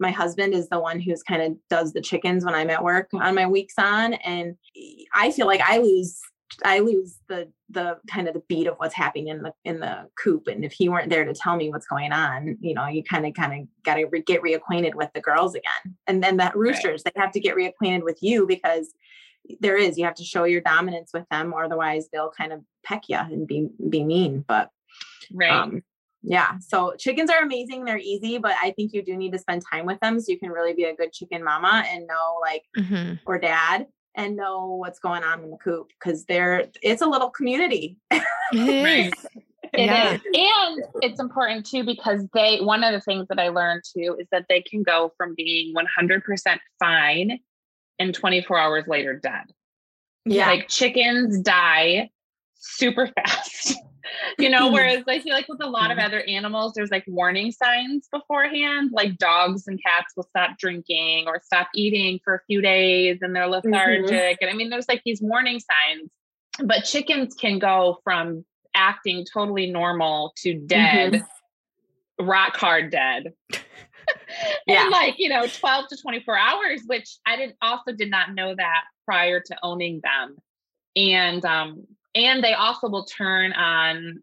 my 0.00 0.10
husband 0.10 0.54
is 0.54 0.68
the 0.68 0.78
one 0.78 1.00
who's 1.00 1.22
kind 1.22 1.42
of 1.42 1.56
does 1.68 1.92
the 1.92 2.00
chickens 2.00 2.44
when 2.44 2.54
I'm 2.54 2.70
at 2.70 2.84
work 2.84 3.08
on 3.12 3.34
my 3.34 3.46
weeks 3.46 3.74
on. 3.78 4.14
And 4.14 4.56
I 5.14 5.32
feel 5.32 5.46
like 5.46 5.60
I 5.60 5.78
lose 5.78 6.20
I 6.64 6.80
lose 6.80 7.18
the 7.28 7.50
the 7.70 7.98
kind 8.10 8.28
of 8.28 8.34
the 8.34 8.42
beat 8.48 8.66
of 8.66 8.76
what's 8.76 8.94
happening 8.94 9.28
in 9.28 9.42
the 9.42 9.52
in 9.64 9.80
the 9.80 10.08
coop. 10.22 10.46
And 10.46 10.64
if 10.64 10.72
he 10.72 10.88
weren't 10.88 11.10
there 11.10 11.24
to 11.24 11.34
tell 11.34 11.56
me 11.56 11.70
what's 11.70 11.86
going 11.86 12.12
on, 12.12 12.56
you 12.60 12.74
know, 12.74 12.86
you 12.86 13.02
kind 13.02 13.26
of 13.26 13.34
kind 13.34 13.62
of 13.62 13.68
got 13.84 13.94
to 13.96 14.06
re- 14.06 14.22
get 14.22 14.42
reacquainted 14.42 14.94
with 14.94 15.10
the 15.14 15.20
girls 15.20 15.54
again. 15.54 15.96
And 16.06 16.22
then 16.22 16.36
the 16.36 16.50
roosters, 16.54 17.02
right. 17.04 17.14
they 17.14 17.20
have 17.20 17.32
to 17.32 17.40
get 17.40 17.56
reacquainted 17.56 18.02
with 18.02 18.18
you 18.22 18.46
because 18.46 18.94
there 19.60 19.76
is 19.76 19.98
you 19.98 20.04
have 20.04 20.14
to 20.14 20.24
show 20.24 20.44
your 20.44 20.60
dominance 20.60 21.10
with 21.12 21.28
them, 21.30 21.52
or 21.52 21.64
otherwise 21.64 22.08
they'll 22.12 22.30
kind 22.30 22.52
of 22.52 22.60
peck 22.84 23.08
you 23.08 23.18
and 23.18 23.46
be 23.46 23.68
be 23.88 24.04
mean. 24.04 24.44
But 24.46 24.70
right. 25.32 25.50
Um, 25.50 25.82
Yeah. 26.22 26.58
So 26.60 26.94
chickens 26.98 27.30
are 27.30 27.42
amazing. 27.42 27.84
They're 27.84 27.98
easy, 27.98 28.38
but 28.38 28.54
I 28.60 28.72
think 28.72 28.92
you 28.92 29.02
do 29.02 29.16
need 29.16 29.32
to 29.32 29.38
spend 29.38 29.62
time 29.70 29.86
with 29.86 30.00
them 30.00 30.20
so 30.20 30.32
you 30.32 30.38
can 30.38 30.50
really 30.50 30.74
be 30.74 30.84
a 30.84 30.94
good 30.94 31.12
chicken 31.12 31.44
mama 31.44 31.84
and 31.88 32.06
know 32.06 32.38
like 32.40 32.64
mm-hmm. 32.76 33.14
or 33.26 33.38
dad 33.38 33.86
and 34.18 34.36
know 34.36 34.74
what's 34.74 34.98
going 34.98 35.22
on 35.22 35.42
in 35.42 35.50
the 35.50 35.56
coop 35.56 35.90
because 35.98 36.24
they're 36.26 36.66
it's 36.82 37.00
a 37.00 37.06
little 37.06 37.30
community. 37.30 37.96
It 38.10 38.22
is. 38.52 39.12
It 39.74 39.80
yeah. 39.84 40.14
is. 40.14 40.20
And 40.32 40.84
it's 41.02 41.20
important 41.20 41.66
too 41.66 41.84
because 41.84 42.24
they 42.32 42.58
one 42.60 42.82
of 42.82 42.94
the 42.94 43.02
things 43.02 43.26
that 43.28 43.38
I 43.38 43.50
learned 43.50 43.82
too 43.84 44.16
is 44.18 44.26
that 44.32 44.46
they 44.48 44.62
can 44.62 44.82
go 44.82 45.12
from 45.18 45.34
being 45.36 45.74
100% 45.74 46.58
fine 46.78 47.38
and 47.98 48.14
24 48.14 48.58
hours 48.58 48.84
later 48.86 49.14
dead. 49.14 49.44
Yeah. 50.24 50.46
Like 50.46 50.68
chickens 50.68 51.40
die 51.40 52.08
super 52.54 53.08
fast. 53.14 53.76
you 54.38 54.48
know, 54.48 54.70
whereas 54.70 55.04
I 55.08 55.18
feel 55.20 55.34
like 55.34 55.48
with 55.48 55.62
a 55.62 55.68
lot 55.68 55.90
of 55.90 55.98
other 55.98 56.22
animals, 56.22 56.72
there's 56.74 56.90
like 56.90 57.04
warning 57.06 57.52
signs 57.52 58.08
beforehand, 58.12 58.90
like 58.92 59.16
dogs 59.18 59.66
and 59.66 59.80
cats 59.82 60.12
will 60.16 60.24
stop 60.24 60.58
drinking 60.58 61.24
or 61.26 61.40
stop 61.44 61.68
eating 61.74 62.20
for 62.24 62.34
a 62.34 62.40
few 62.46 62.60
days 62.60 63.18
and 63.20 63.34
they're 63.34 63.46
lethargic. 63.46 64.10
Mm-hmm. 64.10 64.42
And 64.42 64.50
I 64.50 64.54
mean, 64.54 64.70
there's 64.70 64.88
like 64.88 65.02
these 65.04 65.20
warning 65.20 65.60
signs, 65.60 66.10
but 66.64 66.84
chickens 66.84 67.34
can 67.34 67.58
go 67.58 67.98
from 68.04 68.44
acting 68.74 69.26
totally 69.32 69.70
normal 69.70 70.32
to 70.38 70.54
dead, 70.54 71.14
mm-hmm. 71.14 72.26
rock 72.26 72.56
hard 72.56 72.90
dead. 72.90 73.32
yeah. 74.66 74.84
in 74.84 74.90
like, 74.90 75.14
you 75.18 75.28
know, 75.28 75.46
12 75.46 75.88
to 75.88 75.96
24 75.96 76.38
hours, 76.38 76.82
which 76.86 77.18
I 77.26 77.36
didn't 77.36 77.56
also 77.60 77.92
did 77.92 78.10
not 78.10 78.34
know 78.34 78.54
that 78.54 78.82
prior 79.04 79.40
to 79.40 79.56
owning 79.62 80.00
them. 80.02 80.36
And 80.96 81.44
um, 81.44 81.86
and 82.18 82.42
they 82.42 82.54
also 82.54 82.88
will 82.88 83.04
turn 83.04 83.52
on 83.52 84.22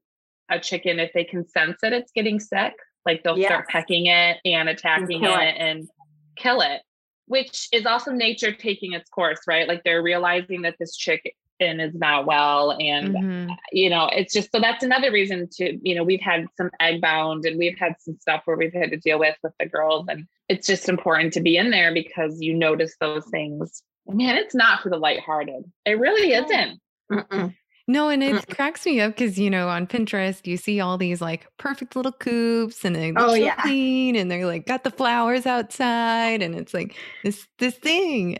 a 0.49 0.59
chicken 0.59 0.99
if 0.99 1.11
they 1.13 1.23
can 1.23 1.47
sense 1.47 1.77
that 1.81 1.93
it's 1.93 2.11
getting 2.11 2.39
sick. 2.39 2.73
Like 3.05 3.23
they'll 3.23 3.37
yes. 3.37 3.47
start 3.47 3.67
pecking 3.67 4.07
it 4.07 4.37
and 4.45 4.69
attacking 4.69 5.23
it, 5.23 5.29
it 5.29 5.55
and 5.59 5.87
kill 6.35 6.61
it, 6.61 6.81
which 7.27 7.67
is 7.71 7.85
also 7.85 8.11
nature 8.11 8.51
taking 8.51 8.93
its 8.93 9.09
course, 9.09 9.39
right? 9.47 9.67
Like 9.67 9.83
they're 9.83 10.01
realizing 10.01 10.63
that 10.63 10.75
this 10.79 10.95
chicken 10.95 11.31
is 11.59 11.93
not 11.93 12.25
well. 12.25 12.71
And, 12.79 13.15
mm-hmm. 13.15 13.53
you 13.71 13.89
know, 13.89 14.09
it's 14.11 14.33
just 14.33 14.51
so 14.51 14.59
that's 14.59 14.83
another 14.83 15.11
reason 15.11 15.47
to, 15.53 15.77
you 15.87 15.95
know, 15.95 16.03
we've 16.03 16.21
had 16.21 16.47
some 16.57 16.69
egg 16.79 17.01
bound 17.01 17.45
and 17.45 17.57
we've 17.57 17.77
had 17.77 17.93
some 17.99 18.17
stuff 18.19 18.41
where 18.45 18.57
we've 18.57 18.73
had 18.73 18.89
to 18.91 18.97
deal 18.97 19.19
with 19.19 19.35
with 19.43 19.53
the 19.59 19.67
girls. 19.67 20.07
And 20.09 20.27
it's 20.49 20.67
just 20.67 20.89
important 20.89 21.33
to 21.33 21.41
be 21.41 21.57
in 21.57 21.71
there 21.71 21.93
because 21.93 22.41
you 22.41 22.53
notice 22.53 22.95
those 22.99 23.25
things. 23.27 23.83
Man, 24.07 24.35
it's 24.35 24.53
not 24.53 24.81
for 24.81 24.89
the 24.89 24.97
lighthearted. 24.97 25.63
It 25.85 25.99
really 25.99 26.33
isn't. 26.33 26.79
Mm-mm. 27.11 27.55
No, 27.87 28.09
and 28.09 28.23
it 28.23 28.47
cracks 28.47 28.85
me 28.85 28.99
up 28.99 29.11
because 29.11 29.37
you 29.37 29.49
know 29.49 29.69
on 29.69 29.85
Pinterest 29.85 30.47
you 30.47 30.57
see 30.57 30.79
all 30.79 30.97
these 30.97 31.21
like 31.21 31.47
perfect 31.57 31.95
little 31.95 32.11
coops 32.11 32.83
and 32.83 32.95
they 32.95 33.11
look 33.11 33.23
oh, 33.23 33.29
so 33.29 33.35
yeah. 33.35 33.61
clean 33.61 34.15
and 34.15 34.29
they're 34.31 34.47
like 34.47 34.65
got 34.65 34.83
the 34.83 34.89
flowers 34.89 35.45
outside 35.45 36.41
and 36.41 36.55
it's 36.55 36.73
like 36.73 36.95
this 37.23 37.47
this 37.59 37.75
thing. 37.75 38.39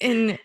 And 0.00 0.38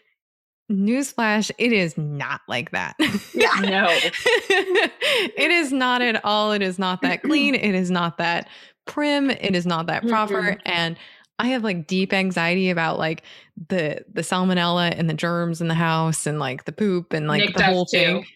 newsflash, 0.72 1.52
it 1.58 1.74
is 1.74 1.98
not 1.98 2.42
like 2.48 2.72
that. 2.72 2.96
Yeah, 3.34 3.50
no. 3.62 3.88
it 3.90 5.52
is 5.52 5.72
not 5.72 6.02
at 6.02 6.24
all. 6.24 6.52
It 6.52 6.62
is 6.62 6.78
not 6.78 7.02
that 7.02 7.24
clean. 7.24 7.56
It 7.56 7.76
is 7.76 7.90
not 7.90 8.18
that 8.20 8.48
prim. 8.86 9.30
It 9.30 9.56
is 9.56 9.66
not 9.66 9.88
that 9.88 10.08
proper. 10.08 10.42
Mm-hmm. 10.42 10.60
And 10.66 10.98
I 11.42 11.48
have 11.48 11.64
like 11.64 11.88
deep 11.88 12.14
anxiety 12.14 12.70
about 12.70 13.00
like 13.00 13.24
the 13.70 14.06
the 14.12 14.22
salmonella 14.22 14.98
and 14.98 15.10
the 15.10 15.14
germs 15.14 15.60
in 15.60 15.68
the 15.68 15.74
house 15.74 16.28
and 16.28 16.40
like 16.40 16.66
the 16.66 16.72
poop 16.72 17.14
and 17.14 17.28
like 17.28 17.42
Nick 17.42 17.56
the 17.56 17.64
whole 17.64 17.86
thing. 17.86 18.22
Too. 18.22 18.28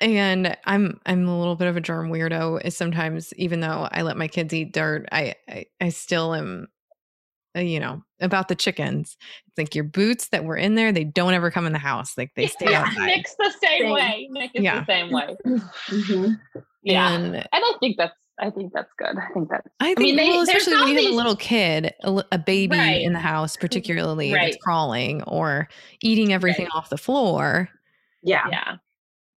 And 0.00 0.56
I'm 0.66 1.00
I'm 1.06 1.26
a 1.26 1.38
little 1.38 1.56
bit 1.56 1.68
of 1.68 1.76
a 1.76 1.80
germ 1.80 2.10
weirdo. 2.10 2.62
Is 2.64 2.76
sometimes 2.76 3.32
even 3.34 3.60
though 3.60 3.88
I 3.90 4.02
let 4.02 4.18
my 4.18 4.28
kids 4.28 4.52
eat 4.52 4.74
dirt, 4.74 5.08
I 5.10 5.34
I, 5.48 5.64
I 5.80 5.88
still 5.88 6.34
am 6.34 6.68
uh, 7.56 7.60
you 7.60 7.78
know, 7.78 8.02
about 8.20 8.48
the 8.48 8.54
chickens. 8.54 9.16
It's 9.46 9.58
like 9.58 9.74
your 9.74 9.84
boots 9.84 10.28
that 10.28 10.44
were 10.44 10.56
in 10.56 10.74
there, 10.74 10.92
they 10.92 11.04
don't 11.04 11.34
ever 11.34 11.50
come 11.50 11.66
in 11.66 11.72
the 11.72 11.78
house. 11.78 12.18
Like 12.18 12.32
they 12.34 12.46
stay 12.46 12.70
yeah, 12.70 12.82
outside. 12.82 13.06
Nick's 13.06 13.34
the 13.38 13.52
same, 13.62 13.82
same. 13.82 13.92
way. 13.92 14.28
Nick 14.30 14.50
is 14.54 14.64
yeah. 14.64 14.80
the 14.80 14.86
same 14.86 15.12
way. 15.12 15.36
mm-hmm. 15.46 16.32
Yeah. 16.82 17.12
And 17.12 17.48
I 17.52 17.60
don't 17.60 17.78
think 17.78 17.96
that's 17.96 18.12
I 18.38 18.50
think 18.50 18.72
that's 18.72 18.92
good. 18.98 19.16
I 19.16 19.32
think 19.32 19.48
that's. 19.48 19.68
I 19.80 19.94
think, 19.94 19.98
I 19.98 20.02
mean, 20.02 20.16
they, 20.16 20.28
well, 20.30 20.42
especially 20.42 20.74
when 20.74 20.88
you 20.88 21.04
have 21.04 21.12
a 21.12 21.16
little 21.16 21.36
kid, 21.36 21.94
a, 22.02 22.24
a 22.32 22.38
baby 22.38 22.76
right. 22.76 23.02
in 23.02 23.12
the 23.12 23.20
house, 23.20 23.52
mm-hmm. 23.52 23.60
particularly 23.60 24.32
right. 24.32 24.52
that's 24.52 24.62
crawling 24.62 25.22
or 25.22 25.68
eating 26.02 26.32
everything 26.32 26.64
right. 26.64 26.74
off 26.74 26.90
the 26.90 26.98
floor. 26.98 27.68
Yeah. 28.22 28.46
Yeah. 28.50 28.76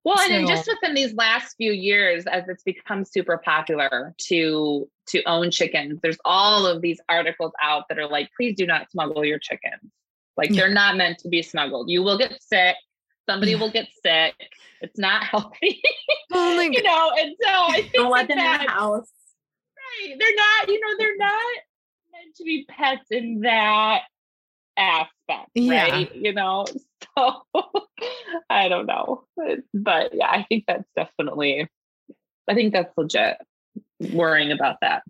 Well, 0.03 0.17
so, 0.17 0.23
and 0.23 0.33
then 0.33 0.47
just 0.47 0.69
within 0.69 0.95
these 0.95 1.13
last 1.15 1.55
few 1.57 1.73
years, 1.73 2.25
as 2.27 2.47
it's 2.47 2.63
become 2.63 3.03
super 3.03 3.37
popular 3.43 4.15
to 4.29 4.89
to 5.09 5.23
own 5.23 5.51
chickens, 5.51 5.99
there's 6.01 6.17
all 6.23 6.65
of 6.65 6.81
these 6.81 6.99
articles 7.09 7.51
out 7.61 7.83
that 7.89 7.99
are 7.99 8.07
like, 8.07 8.29
please 8.37 8.55
do 8.55 8.65
not 8.65 8.89
smuggle 8.89 9.25
your 9.25 9.37
chickens. 9.37 9.91
Like 10.37 10.49
yeah. 10.49 10.61
they're 10.61 10.73
not 10.73 10.95
meant 10.95 11.17
to 11.19 11.27
be 11.27 11.41
smuggled. 11.41 11.89
You 11.89 12.03
will 12.03 12.17
get 12.17 12.41
sick. 12.41 12.77
Somebody 13.29 13.55
will 13.55 13.71
get 13.71 13.87
sick. 14.03 14.35
It's 14.81 14.97
not 14.97 15.23
healthy. 15.31 15.81
Oh 16.31 16.59
you 16.59 16.83
know, 16.83 17.11
and 17.17 17.35
so 17.41 17.49
I 17.49 17.81
think 17.81 17.93
don't 17.93 18.11
let 18.11 18.27
them 18.27 18.37
that, 18.37 18.61
in 18.61 18.65
the 18.67 18.71
house. 18.71 19.09
Right. 19.75 20.15
They're 20.19 20.35
not, 20.35 20.69
you 20.69 20.79
know, 20.79 20.95
they're 20.97 21.17
not 21.17 21.55
meant 22.11 22.35
to 22.35 22.43
be 22.43 22.65
pets 22.69 23.07
in 23.11 23.41
that 23.41 24.01
aspect. 24.77 25.49
Yeah. 25.55 25.89
Right. 25.89 26.15
You 26.15 26.33
know, 26.33 26.65
so 27.17 27.41
I 28.49 28.69
don't 28.69 28.85
know. 28.85 29.25
But 29.73 30.13
yeah, 30.13 30.29
I 30.29 30.45
think 30.47 30.65
that's 30.67 30.87
definitely 30.95 31.67
I 32.47 32.53
think 32.53 32.73
that's 32.73 32.95
legit 32.97 33.37
worrying 34.11 34.51
about 34.51 34.77
that. 34.81 35.03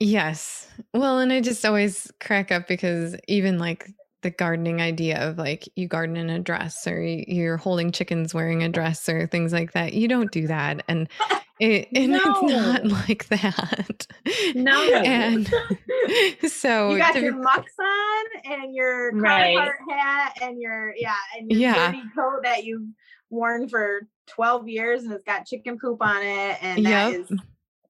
Yes. 0.00 0.68
Well, 0.92 1.18
and 1.18 1.32
I 1.32 1.40
just 1.40 1.64
always 1.64 2.10
crack 2.20 2.52
up 2.52 2.68
because 2.68 3.16
even 3.28 3.58
like 3.58 3.90
the 4.24 4.30
gardening 4.30 4.80
idea 4.80 5.28
of 5.28 5.36
like 5.36 5.68
you 5.76 5.86
garden 5.86 6.16
in 6.16 6.30
a 6.30 6.40
dress 6.40 6.86
or 6.86 7.00
you're 7.00 7.58
holding 7.58 7.92
chickens 7.92 8.32
wearing 8.32 8.62
a 8.62 8.70
dress 8.70 9.06
or 9.06 9.26
things 9.26 9.52
like 9.52 9.72
that. 9.72 9.92
You 9.92 10.08
don't 10.08 10.32
do 10.32 10.46
that. 10.46 10.82
And 10.88 11.08
it, 11.60 11.88
and 11.94 12.12
no. 12.12 12.20
it's 12.24 12.52
not 12.52 12.84
like 13.08 13.28
that. 13.28 14.06
No. 14.54 14.82
And 14.94 15.46
so 16.50 16.92
you 16.92 16.98
got 16.98 17.20
your 17.20 17.36
mucks 17.36 17.74
on 17.78 18.24
and 18.52 18.74
your 18.74 19.12
right. 19.12 19.70
hat 19.90 20.38
and 20.40 20.58
your 20.58 20.94
yeah 20.96 21.14
and 21.38 21.50
your 21.50 21.60
yeah. 21.60 21.92
dirty 21.92 22.02
coat 22.16 22.40
that 22.44 22.64
you've 22.64 22.88
worn 23.28 23.68
for 23.68 24.08
12 24.28 24.68
years 24.68 25.04
and 25.04 25.12
it's 25.12 25.24
got 25.24 25.44
chicken 25.44 25.76
poop 25.78 25.98
on 26.00 26.22
it 26.22 26.58
and 26.62 26.86
that 26.86 27.12
yep. 27.12 27.20
is 27.20 27.38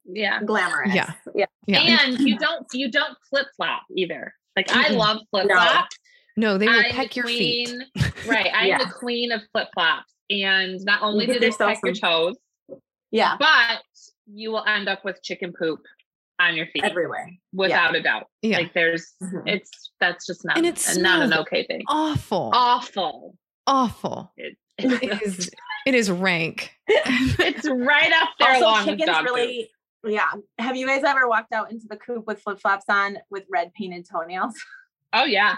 yeah 0.05 0.43
glamorous. 0.43 0.93
Yeah. 0.93 1.13
Yeah. 1.33 1.47
yeah. 1.69 1.99
And 2.03 2.19
you 2.19 2.37
don't 2.39 2.67
you 2.73 2.91
don't 2.91 3.17
flip 3.31 3.47
flop 3.57 3.83
either. 3.97 4.35
Like 4.57 4.73
I 4.73 4.89
love 4.89 5.19
flip 5.31 5.47
flops. 5.47 5.97
No, 6.37 6.59
they 6.59 6.67
will 6.67 6.79
I'm 6.79 6.91
peck 6.91 7.11
the 7.11 7.17
your 7.17 7.27
feet. 7.27 7.73
right. 8.27 8.51
I'm 8.53 8.67
yeah. 8.67 8.79
the 8.79 8.91
queen 8.91 9.33
of 9.33 9.43
flip 9.53 9.69
flops. 9.75 10.13
And 10.31 10.83
not 10.85 11.03
only 11.03 11.27
do 11.27 11.39
they 11.39 11.51
peck 11.51 11.79
your 11.85 11.95
toes, 11.95 12.37
yeah, 13.11 13.37
but 13.39 13.83
you 14.27 14.51
will 14.51 14.65
end 14.65 14.89
up 14.89 15.05
with 15.05 15.23
chicken 15.23 15.53
poop 15.53 15.81
on 16.41 16.57
your 16.57 16.67
feet 16.67 16.85
everywhere 16.85 17.31
without 17.53 17.93
yeah. 17.93 17.99
a 17.99 18.03
doubt. 18.03 18.27
Yeah. 18.43 18.59
Like 18.59 18.75
there's 18.75 19.13
mm-hmm. 19.23 19.47
it's 19.47 19.91
that's 20.01 20.27
just 20.27 20.45
not 20.45 20.57
and 20.57 20.67
it's 20.67 20.97
not 20.97 21.23
an 21.23 21.33
okay 21.35 21.67
thing. 21.67 21.83
Awful. 21.89 22.51
Awful. 22.53 23.37
Awful. 23.67 24.33
It, 24.37 24.57
it 24.79 25.23
is 25.23 25.51
it 25.87 25.95
is 25.95 26.11
rank. 26.11 26.73
it's 26.89 27.69
right 27.69 28.13
up 28.13 28.31
there 28.39 28.51
also, 28.51 28.65
along 28.65 28.85
chickens 28.87 29.23
really 29.23 29.71
food. 30.03 30.13
yeah. 30.13 30.33
Have 30.59 30.77
you 30.77 30.87
guys 30.87 31.05
ever 31.05 31.29
walked 31.29 31.53
out 31.53 31.71
into 31.71 31.87
the 31.89 31.97
coop 31.97 32.27
with 32.27 32.41
flip 32.41 32.61
flops 32.61 32.87
on 32.89 33.19
with 33.31 33.45
red 33.51 33.73
painted 33.75 34.07
toenails? 34.11 34.55
Oh 35.13 35.25
yeah. 35.25 35.57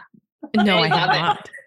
No, 0.55 0.79
I 0.79 0.89
have 0.89 1.09
not. 1.09 1.51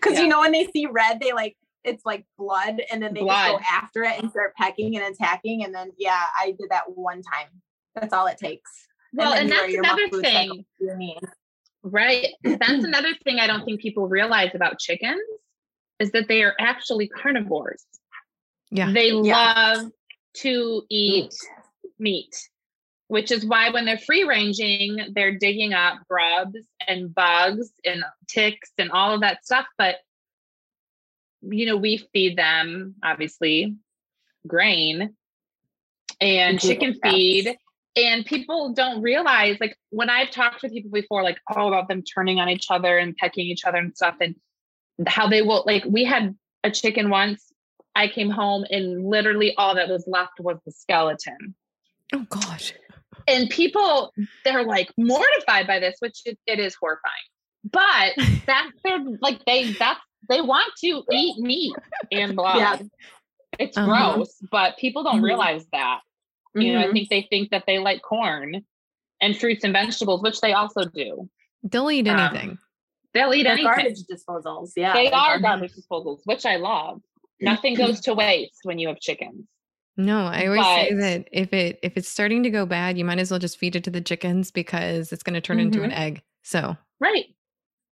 Because 0.00 0.14
yeah. 0.14 0.22
you 0.22 0.28
know 0.28 0.38
when 0.38 0.52
they 0.52 0.66
see 0.66 0.86
red, 0.86 1.18
they 1.20 1.32
like 1.32 1.56
it's 1.82 2.06
like 2.06 2.24
blood, 2.38 2.80
and 2.92 3.02
then 3.02 3.12
they 3.12 3.20
blood. 3.20 3.48
just 3.48 3.58
go 3.58 3.64
after 3.68 4.02
it 4.04 4.22
and 4.22 4.30
start 4.30 4.54
pecking 4.54 4.96
and 4.96 5.12
attacking. 5.12 5.64
And 5.64 5.74
then 5.74 5.90
yeah, 5.98 6.22
I 6.38 6.54
did 6.58 6.70
that 6.70 6.84
one 6.86 7.20
time. 7.20 7.48
That's 7.96 8.12
all 8.12 8.28
it 8.28 8.38
takes. 8.38 8.70
Well, 9.12 9.32
and, 9.32 9.50
and 9.50 9.52
that's 9.52 9.74
another 9.74 10.08
thing. 10.22 10.64
Right. 11.82 12.28
That's 12.44 12.84
another 12.84 13.14
thing 13.24 13.38
I 13.40 13.46
don't 13.46 13.64
think 13.64 13.80
people 13.80 14.08
realize 14.08 14.50
about 14.54 14.78
chickens 14.78 15.20
is 15.98 16.10
that 16.12 16.28
they 16.28 16.42
are 16.42 16.54
actually 16.60 17.08
carnivores. 17.08 17.84
Yeah. 18.70 18.92
They 18.92 19.10
yeah. 19.10 19.74
love 19.78 19.92
to 20.38 20.82
eat 20.90 21.34
meat 21.98 22.34
which 23.08 23.30
is 23.30 23.44
why 23.44 23.70
when 23.70 23.84
they're 23.84 23.98
free 23.98 24.24
ranging, 24.24 24.98
they're 25.14 25.38
digging 25.38 25.72
up 25.72 26.00
grubs 26.08 26.58
and 26.86 27.14
bugs 27.14 27.70
and 27.84 28.04
ticks 28.28 28.70
and 28.78 28.90
all 28.90 29.14
of 29.14 29.20
that 29.20 29.44
stuff. 29.44 29.66
But, 29.78 29.96
you 31.42 31.66
know, 31.66 31.76
we 31.76 32.08
feed 32.12 32.36
them 32.36 32.96
obviously 33.02 33.76
grain 34.46 35.14
and 36.20 36.60
chicken 36.60 36.98
feed. 37.02 37.56
And 37.98 38.26
people 38.26 38.74
don't 38.74 39.00
realize, 39.00 39.56
like, 39.58 39.74
when 39.88 40.10
I've 40.10 40.30
talked 40.30 40.60
to 40.60 40.68
people 40.68 40.90
before, 40.90 41.22
like, 41.22 41.38
oh, 41.54 41.68
about 41.68 41.88
them 41.88 42.02
turning 42.02 42.38
on 42.38 42.50
each 42.50 42.66
other 42.70 42.98
and 42.98 43.16
pecking 43.16 43.46
each 43.46 43.64
other 43.64 43.78
and 43.78 43.96
stuff, 43.96 44.16
and 44.20 44.34
how 45.06 45.28
they 45.28 45.40
will, 45.40 45.64
like, 45.66 45.82
we 45.86 46.04
had 46.04 46.36
a 46.62 46.70
chicken 46.70 47.08
once. 47.08 47.50
I 47.94 48.08
came 48.08 48.28
home 48.28 48.66
and 48.68 49.08
literally 49.08 49.54
all 49.56 49.76
that 49.76 49.88
was 49.88 50.04
left 50.06 50.38
was 50.38 50.58
the 50.66 50.72
skeleton 50.72 51.54
Oh 52.14 52.26
gosh. 52.28 52.72
And 53.28 53.50
people, 53.50 54.12
they're 54.44 54.64
like 54.64 54.90
mortified 54.96 55.66
by 55.66 55.80
this, 55.80 55.96
which 56.00 56.22
it, 56.24 56.38
it 56.46 56.58
is 56.58 56.74
horrifying. 56.74 57.14
But 57.70 58.14
that's 58.46 58.72
their 58.84 58.98
like 59.20 59.44
they 59.44 59.72
that's 59.72 60.00
they 60.28 60.40
want 60.40 60.72
to 60.78 61.02
eat 61.12 61.38
meat 61.38 61.74
and 62.12 62.36
blood. 62.36 62.58
Yeah. 62.58 62.78
It's 63.58 63.76
uh-huh. 63.76 64.14
gross, 64.14 64.36
but 64.50 64.76
people 64.76 65.02
don't 65.02 65.16
mm-hmm. 65.16 65.24
realize 65.24 65.64
that. 65.72 66.00
You 66.54 66.62
mm-hmm. 66.62 66.72
know, 66.72 66.78
I 66.78 66.84
mm-hmm. 66.84 66.92
think 66.92 67.08
they 67.08 67.26
think 67.30 67.50
that 67.50 67.64
they 67.66 67.78
like 67.78 68.02
corn 68.02 68.64
and 69.20 69.36
fruits 69.36 69.64
and 69.64 69.72
vegetables, 69.72 70.22
which 70.22 70.40
they 70.40 70.52
also 70.52 70.84
do. 70.84 71.28
They'll 71.62 71.90
eat 71.90 72.08
um, 72.08 72.18
anything. 72.18 72.50
Um, 72.50 72.58
they'll 73.14 73.34
eat 73.34 73.46
anything. 73.46 73.64
Garbage 73.64 74.02
disposals. 74.10 74.72
Yeah. 74.76 74.92
They 74.92 75.10
are 75.10 75.38
garbage 75.40 75.72
disposals, 75.74 76.20
which 76.24 76.44
I 76.44 76.56
love. 76.56 77.00
Nothing 77.40 77.74
goes 77.74 78.00
to 78.02 78.14
waste 78.14 78.60
when 78.62 78.78
you 78.78 78.88
have 78.88 78.98
chickens. 79.00 79.46
No, 79.96 80.26
I 80.26 80.46
always 80.46 80.60
but, 80.60 80.88
say 80.88 80.94
that 80.94 81.28
if 81.32 81.52
it 81.52 81.78
if 81.82 81.96
it's 81.96 82.08
starting 82.08 82.42
to 82.42 82.50
go 82.50 82.66
bad, 82.66 82.98
you 82.98 83.04
might 83.04 83.18
as 83.18 83.30
well 83.30 83.40
just 83.40 83.58
feed 83.58 83.76
it 83.76 83.84
to 83.84 83.90
the 83.90 84.00
chickens 84.00 84.50
because 84.50 85.12
it's 85.12 85.22
going 85.22 85.34
to 85.34 85.40
turn 85.40 85.56
mm-hmm. 85.56 85.66
into 85.66 85.82
an 85.82 85.90
mm-hmm. 85.90 86.02
egg. 86.02 86.22
So 86.42 86.76
right, 87.00 87.24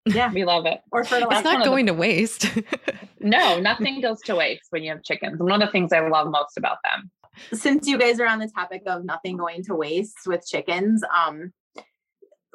yeah, 0.05 0.31
we 0.31 0.43
love 0.43 0.65
it. 0.65 0.81
Or 0.91 1.03
fertilizer. 1.03 1.35
It's 1.37 1.43
not 1.43 1.65
going 1.65 1.85
the, 1.85 1.93
to 1.93 1.97
waste. 1.97 2.47
no, 3.19 3.59
nothing 3.59 4.01
goes 4.01 4.19
to 4.25 4.35
waste 4.35 4.65
when 4.71 4.83
you 4.83 4.91
have 4.91 5.03
chickens. 5.03 5.39
One 5.39 5.61
of 5.61 5.67
the 5.67 5.71
things 5.71 5.93
I 5.93 6.05
love 6.07 6.29
most 6.29 6.57
about 6.57 6.77
them. 6.83 7.09
Since 7.57 7.87
you 7.87 7.97
guys 7.97 8.19
are 8.19 8.27
on 8.27 8.39
the 8.39 8.49
topic 8.49 8.83
of 8.85 9.05
nothing 9.05 9.37
going 9.37 9.63
to 9.63 9.75
waste 9.75 10.19
with 10.27 10.45
chickens, 10.45 11.03
um, 11.03 11.53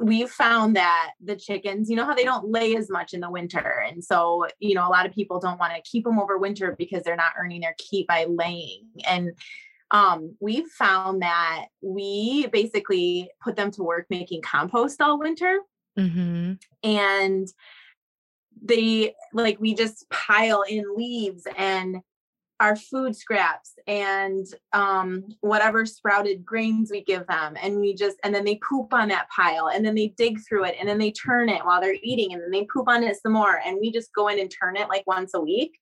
we've 0.00 0.30
found 0.30 0.76
that 0.76 1.12
the 1.22 1.36
chickens, 1.36 1.90
you 1.90 1.96
know 1.96 2.04
how 2.04 2.14
they 2.14 2.24
don't 2.24 2.50
lay 2.50 2.76
as 2.76 2.88
much 2.88 3.14
in 3.14 3.20
the 3.20 3.30
winter. 3.30 3.82
And 3.86 4.02
so, 4.02 4.46
you 4.60 4.74
know, 4.74 4.86
a 4.86 4.90
lot 4.90 5.06
of 5.06 5.12
people 5.12 5.40
don't 5.40 5.58
want 5.58 5.74
to 5.74 5.90
keep 5.90 6.04
them 6.04 6.18
over 6.18 6.38
winter 6.38 6.74
because 6.78 7.02
they're 7.02 7.16
not 7.16 7.32
earning 7.38 7.60
their 7.60 7.74
keep 7.78 8.06
by 8.06 8.26
laying. 8.28 8.84
And 9.08 9.32
um, 9.90 10.36
we've 10.40 10.68
found 10.68 11.22
that 11.22 11.66
we 11.80 12.46
basically 12.48 13.30
put 13.42 13.56
them 13.56 13.70
to 13.72 13.82
work 13.82 14.06
making 14.10 14.42
compost 14.42 15.00
all 15.00 15.18
winter. 15.18 15.60
Mm-hmm. 15.98 16.52
And 16.82 17.48
they 18.62 19.14
like 19.32 19.60
we 19.60 19.74
just 19.74 20.08
pile 20.10 20.62
in 20.62 20.84
leaves 20.96 21.46
and 21.56 21.98
our 22.60 22.74
food 22.74 23.14
scraps 23.14 23.74
and 23.86 24.46
um, 24.72 25.24
whatever 25.40 25.86
sprouted 25.86 26.44
grains 26.44 26.90
we 26.90 27.04
give 27.04 27.26
them 27.26 27.56
and 27.62 27.78
we 27.78 27.94
just 27.94 28.16
and 28.24 28.34
then 28.34 28.44
they 28.44 28.58
poop 28.68 28.92
on 28.92 29.08
that 29.08 29.28
pile 29.34 29.68
and 29.68 29.84
then 29.84 29.94
they 29.94 30.08
dig 30.16 30.38
through 30.46 30.64
it 30.64 30.74
and 30.78 30.88
then 30.88 30.98
they 30.98 31.12
turn 31.12 31.48
it 31.48 31.64
while 31.64 31.80
they're 31.80 31.96
eating 32.02 32.32
and 32.32 32.42
then 32.42 32.50
they 32.50 32.66
poop 32.72 32.88
on 32.88 33.02
it 33.02 33.16
some 33.20 33.32
more 33.32 33.60
and 33.64 33.78
we 33.80 33.92
just 33.92 34.12
go 34.12 34.28
in 34.28 34.40
and 34.40 34.50
turn 34.50 34.76
it 34.76 34.88
like 34.88 35.04
once 35.06 35.34
a 35.34 35.40
week. 35.40 35.78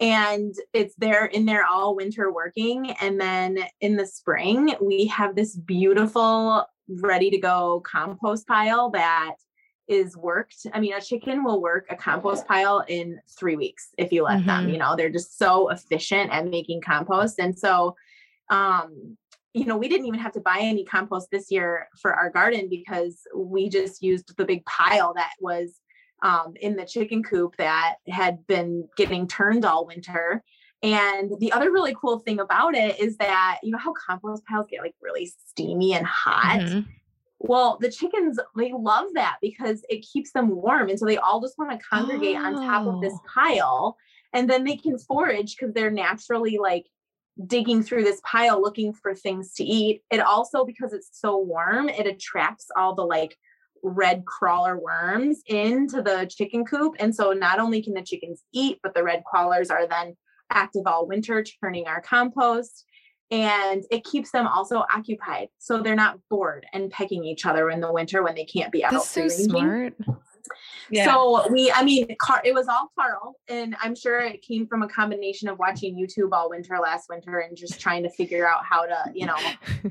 And 0.00 0.52
it's 0.72 0.94
there 0.98 1.26
in 1.26 1.46
there 1.46 1.64
all 1.64 1.94
winter 1.94 2.32
working 2.32 2.90
and 3.00 3.20
then 3.20 3.58
in 3.80 3.96
the 3.96 4.06
spring 4.06 4.74
we 4.80 5.06
have 5.06 5.36
this 5.36 5.54
beautiful 5.54 6.64
ready 6.88 7.30
to 7.30 7.38
go 7.38 7.80
compost 7.86 8.48
pile 8.48 8.90
that 8.90 9.36
is 9.90 10.16
worked. 10.16 10.66
I 10.72 10.78
mean, 10.78 10.94
a 10.94 11.00
chicken 11.00 11.42
will 11.42 11.60
work 11.60 11.86
a 11.90 11.96
compost 11.96 12.46
pile 12.46 12.84
in 12.86 13.20
three 13.36 13.56
weeks 13.56 13.88
if 13.98 14.12
you 14.12 14.22
let 14.22 14.38
mm-hmm. 14.38 14.46
them. 14.46 14.68
You 14.68 14.78
know, 14.78 14.94
they're 14.96 15.10
just 15.10 15.36
so 15.36 15.68
efficient 15.68 16.30
at 16.30 16.46
making 16.46 16.80
compost. 16.80 17.40
And 17.40 17.58
so, 17.58 17.96
um, 18.50 19.16
you 19.52 19.64
know, 19.64 19.76
we 19.76 19.88
didn't 19.88 20.06
even 20.06 20.20
have 20.20 20.30
to 20.32 20.40
buy 20.40 20.58
any 20.60 20.84
compost 20.84 21.28
this 21.32 21.50
year 21.50 21.88
for 22.00 22.14
our 22.14 22.30
garden 22.30 22.68
because 22.70 23.20
we 23.34 23.68
just 23.68 24.00
used 24.00 24.36
the 24.36 24.44
big 24.44 24.64
pile 24.64 25.12
that 25.14 25.32
was 25.40 25.80
um, 26.22 26.54
in 26.60 26.76
the 26.76 26.86
chicken 26.86 27.24
coop 27.24 27.56
that 27.56 27.96
had 28.08 28.46
been 28.46 28.88
getting 28.96 29.26
turned 29.26 29.64
all 29.64 29.86
winter. 29.86 30.44
And 30.84 31.32
the 31.40 31.52
other 31.52 31.72
really 31.72 31.96
cool 32.00 32.20
thing 32.20 32.38
about 32.38 32.76
it 32.76 33.00
is 33.00 33.16
that, 33.16 33.58
you 33.64 33.72
know, 33.72 33.78
how 33.78 33.92
compost 33.92 34.44
piles 34.46 34.66
get 34.70 34.82
like 34.82 34.94
really 35.02 35.32
steamy 35.48 35.94
and 35.94 36.06
hot. 36.06 36.60
Mm-hmm 36.60 36.90
well, 37.40 37.78
the 37.80 37.90
chickens, 37.90 38.38
they 38.54 38.72
love 38.72 39.06
that 39.14 39.38
because 39.40 39.82
it 39.88 40.06
keeps 40.12 40.32
them 40.32 40.50
warm. 40.50 40.90
And 40.90 40.98
so 40.98 41.06
they 41.06 41.16
all 41.16 41.40
just 41.40 41.58
want 41.58 41.70
to 41.70 41.86
congregate 41.86 42.36
oh. 42.38 42.44
on 42.44 42.54
top 42.54 42.86
of 42.86 43.00
this 43.00 43.14
oh. 43.14 43.26
pile. 43.34 43.96
And 44.34 44.48
then 44.48 44.64
they 44.64 44.76
can 44.76 44.98
forage 44.98 45.56
because 45.56 45.74
they're 45.74 45.90
naturally 45.90 46.58
like 46.58 46.86
digging 47.46 47.82
through 47.82 48.04
this 48.04 48.20
pile 48.24 48.60
looking 48.60 48.92
for 48.92 49.14
things 49.14 49.54
to 49.54 49.64
eat. 49.64 50.02
It 50.10 50.20
also, 50.20 50.66
because 50.66 50.92
it's 50.92 51.08
so 51.12 51.38
warm, 51.38 51.88
it 51.88 52.06
attracts 52.06 52.66
all 52.76 52.94
the 52.94 53.06
like 53.06 53.34
red 53.82 54.26
crawler 54.26 54.78
worms 54.78 55.40
into 55.46 56.02
the 56.02 56.30
chicken 56.30 56.66
coop. 56.66 56.94
And 57.00 57.14
so 57.14 57.32
not 57.32 57.58
only 57.58 57.82
can 57.82 57.94
the 57.94 58.02
chickens 58.02 58.42
eat, 58.52 58.78
but 58.82 58.92
the 58.92 59.02
red 59.02 59.24
crawlers 59.24 59.70
are 59.70 59.88
then 59.88 60.14
active 60.50 60.82
all 60.86 61.08
winter, 61.08 61.42
turning 61.42 61.86
our 61.86 62.02
compost 62.02 62.84
and 63.30 63.84
it 63.90 64.04
keeps 64.04 64.30
them 64.32 64.46
also 64.46 64.84
occupied 64.92 65.48
so 65.58 65.82
they're 65.82 65.94
not 65.94 66.18
bored 66.28 66.66
and 66.72 66.90
pecking 66.90 67.24
each 67.24 67.46
other 67.46 67.70
in 67.70 67.80
the 67.80 67.92
winter 67.92 68.22
when 68.22 68.34
they 68.34 68.44
can't 68.44 68.72
be 68.72 68.84
out 68.84 68.92
That's 68.92 69.10
so 69.10 69.28
smart 69.28 69.94
yeah. 70.90 71.04
So 71.04 71.46
we, 71.50 71.70
I 71.72 71.84
mean, 71.84 72.16
Car- 72.18 72.42
it 72.44 72.52
was 72.52 72.66
all 72.68 72.90
Carl, 72.98 73.36
and 73.48 73.76
I'm 73.80 73.94
sure 73.94 74.18
it 74.20 74.42
came 74.42 74.66
from 74.66 74.82
a 74.82 74.88
combination 74.88 75.48
of 75.48 75.58
watching 75.58 75.96
YouTube 75.96 76.32
all 76.32 76.50
winter 76.50 76.78
last 76.78 77.08
winter 77.08 77.38
and 77.38 77.56
just 77.56 77.80
trying 77.80 78.02
to 78.02 78.10
figure 78.10 78.48
out 78.48 78.64
how 78.64 78.86
to, 78.86 79.12
you 79.14 79.26
know. 79.26 79.36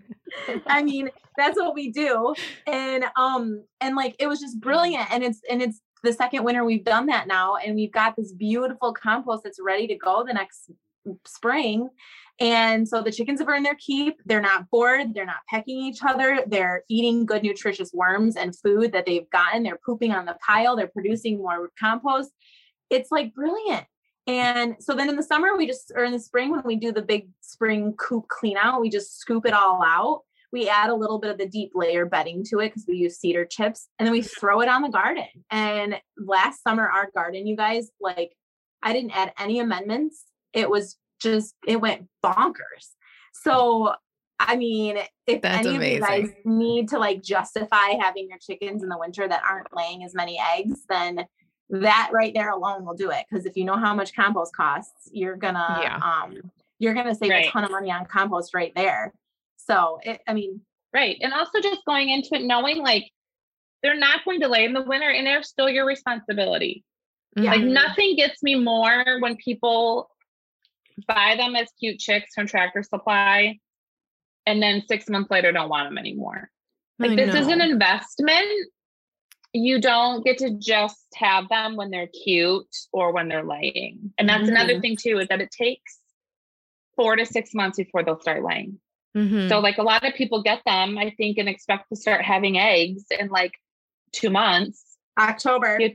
I 0.68 0.84
mean, 0.84 1.10
that's 1.38 1.58
what 1.58 1.74
we 1.74 1.92
do, 1.92 2.34
and 2.68 3.06
um, 3.16 3.64
and 3.82 3.96
like 3.96 4.16
it 4.20 4.28
was 4.28 4.40
just 4.40 4.60
brilliant, 4.60 5.12
and 5.12 5.24
it's 5.24 5.42
and 5.50 5.62
it's 5.62 5.82
the 6.04 6.14
second 6.14 6.44
winter 6.44 6.64
we've 6.64 6.86
done 6.86 7.08
that 7.08 7.28
now, 7.28 7.56
and 7.56 7.76
we've 7.76 7.92
got 7.92 8.16
this 8.16 8.34
beautiful 8.34 8.94
compost 8.94 9.44
that's 9.44 9.60
ready 9.62 9.88
to 9.88 9.96
go 9.96 10.24
the 10.26 10.34
next 10.34 10.70
spring 11.26 11.90
and 12.40 12.88
so 12.88 13.02
the 13.02 13.12
chickens 13.12 13.40
have 13.40 13.50
earned 13.50 13.66
their 13.66 13.76
keep. 13.76 14.22
They're 14.26 14.42
not 14.42 14.70
bored. 14.70 15.14
They're 15.14 15.26
not 15.26 15.46
pecking 15.50 15.78
each 15.82 16.00
other. 16.08 16.40
They're 16.48 16.84
eating 16.90 17.26
good, 17.26 17.44
nutritious 17.44 17.92
worms 17.94 18.38
and 18.38 18.58
food 18.58 18.94
that 18.94 19.06
they've 19.06 19.30
gotten. 19.30 19.64
They're 19.64 19.80
pooping 19.86 20.12
on 20.12 20.26
the 20.26 20.38
pile. 20.46 20.76
They're 20.76 20.88
producing 20.88 21.38
more 21.38 21.70
compost. 21.78 22.32
It's 22.90 23.12
like 23.12 23.34
brilliant. 23.34 23.86
And 24.26 24.76
so 24.80 24.94
then 24.94 25.10
in 25.10 25.16
the 25.16 25.24
summer, 25.24 25.58
we 25.58 25.68
just, 25.68 25.92
or 25.96 26.04
in 26.06 26.14
the 26.14 26.20
spring, 26.20 26.52
when 26.52 26.64
we 26.64 26.76
do 26.78 26.92
the 26.92 27.02
big 27.02 27.30
spring 27.42 27.94
coop 27.98 28.28
clean 28.30 28.58
out, 28.58 28.80
we 28.80 28.90
just 28.90 29.20
scoop 29.20 29.46
it 29.46 29.54
all 29.54 29.84
out. 29.84 30.22
We 30.54 30.70
add 30.70 30.90
a 30.90 30.96
little 30.96 31.20
bit 31.20 31.32
of 31.32 31.38
the 31.38 31.48
deep 31.48 31.72
layer 31.76 32.06
bedding 32.06 32.44
to 32.50 32.60
it 32.60 32.70
because 32.70 32.86
we 32.88 32.98
use 32.98 33.18
cedar 33.18 33.46
chips 33.46 33.90
and 34.00 34.06
then 34.06 34.14
we 34.14 34.22
throw 34.22 34.62
it 34.62 34.70
on 34.70 34.82
the 34.82 34.90
garden. 34.90 35.28
And 35.52 35.96
last 36.18 36.64
summer, 36.64 36.88
our 36.88 37.10
garden, 37.14 37.46
you 37.46 37.56
guys, 37.56 37.92
like, 38.00 38.32
I 38.82 38.94
didn't 38.94 39.12
add 39.12 39.34
any 39.38 39.60
amendments. 39.60 40.24
It 40.54 40.70
was 40.70 40.98
just 41.22 41.56
it 41.68 41.80
went 41.82 42.08
bonkers. 42.24 42.96
So 43.34 43.94
I 44.40 44.56
mean, 44.56 44.98
if 45.28 45.42
That's 45.42 45.68
any 45.68 45.76
amazing. 45.76 46.04
of 46.04 46.10
you 46.10 46.24
guys 46.28 46.36
need 46.46 46.90
to 46.90 46.98
like 46.98 47.22
justify 47.22 47.90
having 48.00 48.30
your 48.30 48.38
chickens 48.38 48.84
in 48.84 48.90
the 48.90 48.98
winter 48.98 49.28
that 49.28 49.42
aren't 49.48 49.76
laying 49.76 50.04
as 50.04 50.16
many 50.16 50.40
eggs, 50.56 50.86
then 50.88 51.26
that 51.70 52.10
right 52.14 52.34
there 52.34 52.50
alone 52.50 52.86
will 52.86 52.96
do 52.96 53.12
it. 53.12 53.26
Because 53.30 53.46
if 53.46 53.58
you 53.58 53.66
know 53.66 53.78
how 53.78 53.94
much 53.94 54.16
compost 54.16 54.56
costs, 54.56 55.10
you're 55.12 55.36
gonna 55.36 55.80
yeah. 55.82 55.98
um 55.98 56.36
you're 56.80 56.94
gonna 56.94 57.16
save 57.16 57.30
right. 57.32 57.48
a 57.48 57.52
ton 57.52 57.66
of 57.66 57.72
money 57.72 57.92
on 57.92 58.06
compost 58.06 58.54
right 58.54 58.72
there. 58.76 59.14
So 59.58 60.00
it, 60.04 60.22
I 60.26 60.34
mean, 60.34 60.62
right, 60.94 61.18
and 61.22 61.34
also 61.34 61.60
just 61.62 61.84
going 61.86 62.10
into 62.10 62.30
it 62.34 62.44
knowing 62.44 62.82
like 62.82 63.12
they're 63.84 64.00
not 64.00 64.26
going 64.26 64.42
to 64.42 64.48
lay 64.48 64.66
in 64.66 64.74
the 64.74 64.82
winter, 64.82 65.10
and 65.10 65.28
they're 65.28 65.44
still 65.44 65.70
your 65.70 65.86
responsibility. 65.86 66.84
Yeah. 67.36 67.52
Like 67.52 67.64
nothing 67.64 68.16
gets 68.16 68.42
me 68.42 68.56
more 68.56 69.20
when 69.20 69.36
people 69.36 70.10
buy 71.08 71.36
them 71.38 71.56
as 71.56 71.70
cute 71.80 72.00
chicks 72.00 72.34
from 72.34 72.48
Tractor 72.48 72.84
Supply, 72.84 73.60
and 74.46 74.62
then 74.62 74.84
six 74.88 75.10
months 75.10 75.32
later 75.32 75.52
don't 75.52 75.70
want 75.70 75.90
them 75.90 75.98
anymore. 75.98 76.50
Like 76.98 77.12
I 77.12 77.16
this 77.16 77.34
know. 77.34 77.42
is 77.42 77.48
an 77.48 77.62
investment. 77.62 78.48
You 79.54 79.82
don't 79.82 80.24
get 80.24 80.38
to 80.40 80.52
just 80.52 81.06
have 81.16 81.50
them 81.50 81.76
when 81.76 81.90
they're 81.90 82.08
cute 82.08 82.76
or 82.92 83.12
when 83.14 83.30
they're 83.30 83.46
laying. 83.46 84.14
And 84.18 84.30
that's 84.30 84.44
mm-hmm. 84.44 84.52
another 84.52 84.80
thing 84.80 84.96
too, 84.96 85.18
is 85.20 85.28
that 85.30 85.42
it 85.42 85.52
takes 85.52 85.98
four 86.96 87.16
to 87.16 87.26
six 87.26 87.54
months 87.54 87.78
before 87.78 88.04
they'll 88.04 88.20
start 88.20 88.44
laying. 88.44 88.80
Mm-hmm. 89.16 89.48
So 89.50 89.60
like 89.60 89.78
a 89.78 89.84
lot 89.84 90.06
of 90.06 90.14
people 90.14 90.44
get 90.44 90.62
them, 90.66 90.98
I 90.98 91.14
think, 91.18 91.38
and 91.38 91.50
expect 91.50 91.90
to 91.90 91.96
start 91.96 92.24
having 92.24 92.60
eggs 92.60 93.06
in 93.18 93.30
like 93.30 93.54
two 94.12 94.30
months. 94.30 94.84
October. 95.18 95.80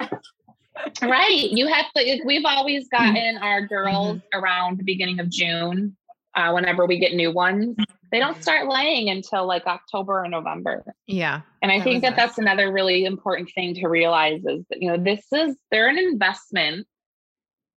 right. 1.02 1.50
You 1.50 1.66
have 1.68 1.86
to, 1.96 2.20
we've 2.24 2.44
always 2.44 2.88
mm-hmm. 2.88 3.14
gotten 3.14 3.36
our 3.38 3.66
girls 3.66 4.18
mm-hmm. 4.18 4.38
around 4.38 4.78
the 4.78 4.84
beginning 4.84 5.20
of 5.20 5.30
June, 5.30 5.96
uh, 6.34 6.50
whenever 6.52 6.86
we 6.86 6.98
get 6.98 7.14
new 7.14 7.30
ones. 7.30 7.76
They 8.10 8.18
don't 8.20 8.40
start 8.40 8.68
laying 8.68 9.08
until 9.10 9.46
like 9.46 9.66
October 9.66 10.24
or 10.24 10.28
November. 10.28 10.84
Yeah. 11.06 11.40
And 11.62 11.72
I 11.72 11.78
that 11.78 11.84
think 11.84 12.02
that 12.02 12.16
that's 12.16 12.38
another 12.38 12.72
really 12.72 13.04
important 13.04 13.50
thing 13.54 13.74
to 13.74 13.88
realize 13.88 14.44
is 14.44 14.64
that, 14.70 14.80
you 14.80 14.88
know, 14.88 15.02
this 15.02 15.24
is, 15.32 15.56
they're 15.72 15.88
an 15.88 15.98
investment. 15.98 16.86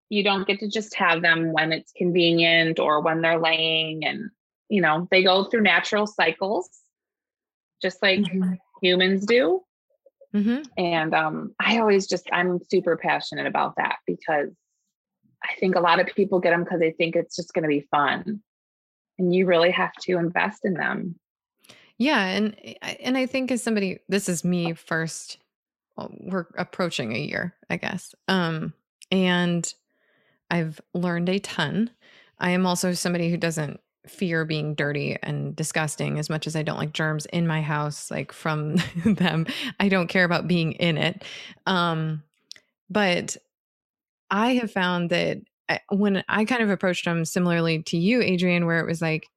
You 0.09 0.23
don't 0.23 0.45
get 0.45 0.59
to 0.59 0.69
just 0.69 0.93
have 0.95 1.21
them 1.21 1.53
when 1.53 1.71
it's 1.71 1.91
convenient 1.97 2.79
or 2.79 3.01
when 3.01 3.21
they're 3.21 3.39
laying. 3.39 4.05
And, 4.05 4.29
you 4.69 4.81
know, 4.81 5.07
they 5.09 5.23
go 5.23 5.45
through 5.45 5.61
natural 5.61 6.05
cycles 6.05 6.69
just 7.81 8.01
like 8.03 8.19
mm-hmm. 8.19 8.53
humans 8.81 9.25
do. 9.25 9.63
Mm-hmm. 10.35 10.63
And 10.77 11.15
um, 11.15 11.55
I 11.59 11.79
always 11.79 12.07
just, 12.07 12.27
I'm 12.31 12.59
super 12.69 12.97
passionate 12.97 13.47
about 13.47 13.75
that 13.77 13.97
because 14.05 14.49
I 15.43 15.55
think 15.59 15.75
a 15.75 15.79
lot 15.79 15.99
of 15.99 16.07
people 16.07 16.39
get 16.39 16.51
them 16.51 16.63
because 16.63 16.79
they 16.79 16.91
think 16.91 17.15
it's 17.15 17.35
just 17.35 17.53
going 17.53 17.63
to 17.63 17.69
be 17.69 17.87
fun. 17.91 18.41
And 19.19 19.33
you 19.33 19.45
really 19.45 19.71
have 19.71 19.93
to 20.01 20.17
invest 20.17 20.63
in 20.63 20.73
them. 20.73 21.15
Yeah, 21.97 22.23
and 22.25 22.55
and 22.99 23.17
I 23.17 23.25
think 23.25 23.51
as 23.51 23.63
somebody, 23.63 23.99
this 24.07 24.29
is 24.29 24.43
me 24.43 24.73
first. 24.73 25.37
Well, 25.95 26.11
we're 26.19 26.45
approaching 26.55 27.15
a 27.15 27.19
year, 27.19 27.55
I 27.71 27.77
guess. 27.77 28.13
Um, 28.27 28.73
and 29.09 29.73
I've 30.51 30.79
learned 30.93 31.29
a 31.29 31.39
ton. 31.39 31.89
I 32.37 32.51
am 32.51 32.67
also 32.67 32.93
somebody 32.93 33.31
who 33.31 33.37
doesn't 33.37 33.79
fear 34.09 34.45
being 34.45 34.75
dirty 34.75 35.17
and 35.21 35.55
disgusting 35.55 36.19
as 36.19 36.29
much 36.29 36.47
as 36.47 36.55
I 36.55 36.63
don't 36.63 36.77
like 36.77 36.93
germs 36.93 37.25
in 37.27 37.47
my 37.47 37.61
house, 37.61 38.09
like 38.09 38.31
from 38.31 38.75
them. 39.05 39.45
I 39.79 39.89
don't 39.89 40.07
care 40.07 40.23
about 40.23 40.47
being 40.47 40.73
in 40.73 40.97
it. 40.97 41.23
Um, 41.65 42.23
but 42.89 43.37
I 44.29 44.55
have 44.55 44.71
found 44.71 45.09
that 45.09 45.39
I, 45.69 45.79
when 45.89 46.23
I 46.27 46.45
kind 46.45 46.63
of 46.63 46.69
approached 46.69 47.05
them 47.05 47.25
similarly 47.25 47.83
to 47.83 47.97
you, 47.97 48.21
Adrienne, 48.21 48.65
where 48.65 48.79
it 48.79 48.87
was 48.87 49.01
like, 49.01 49.27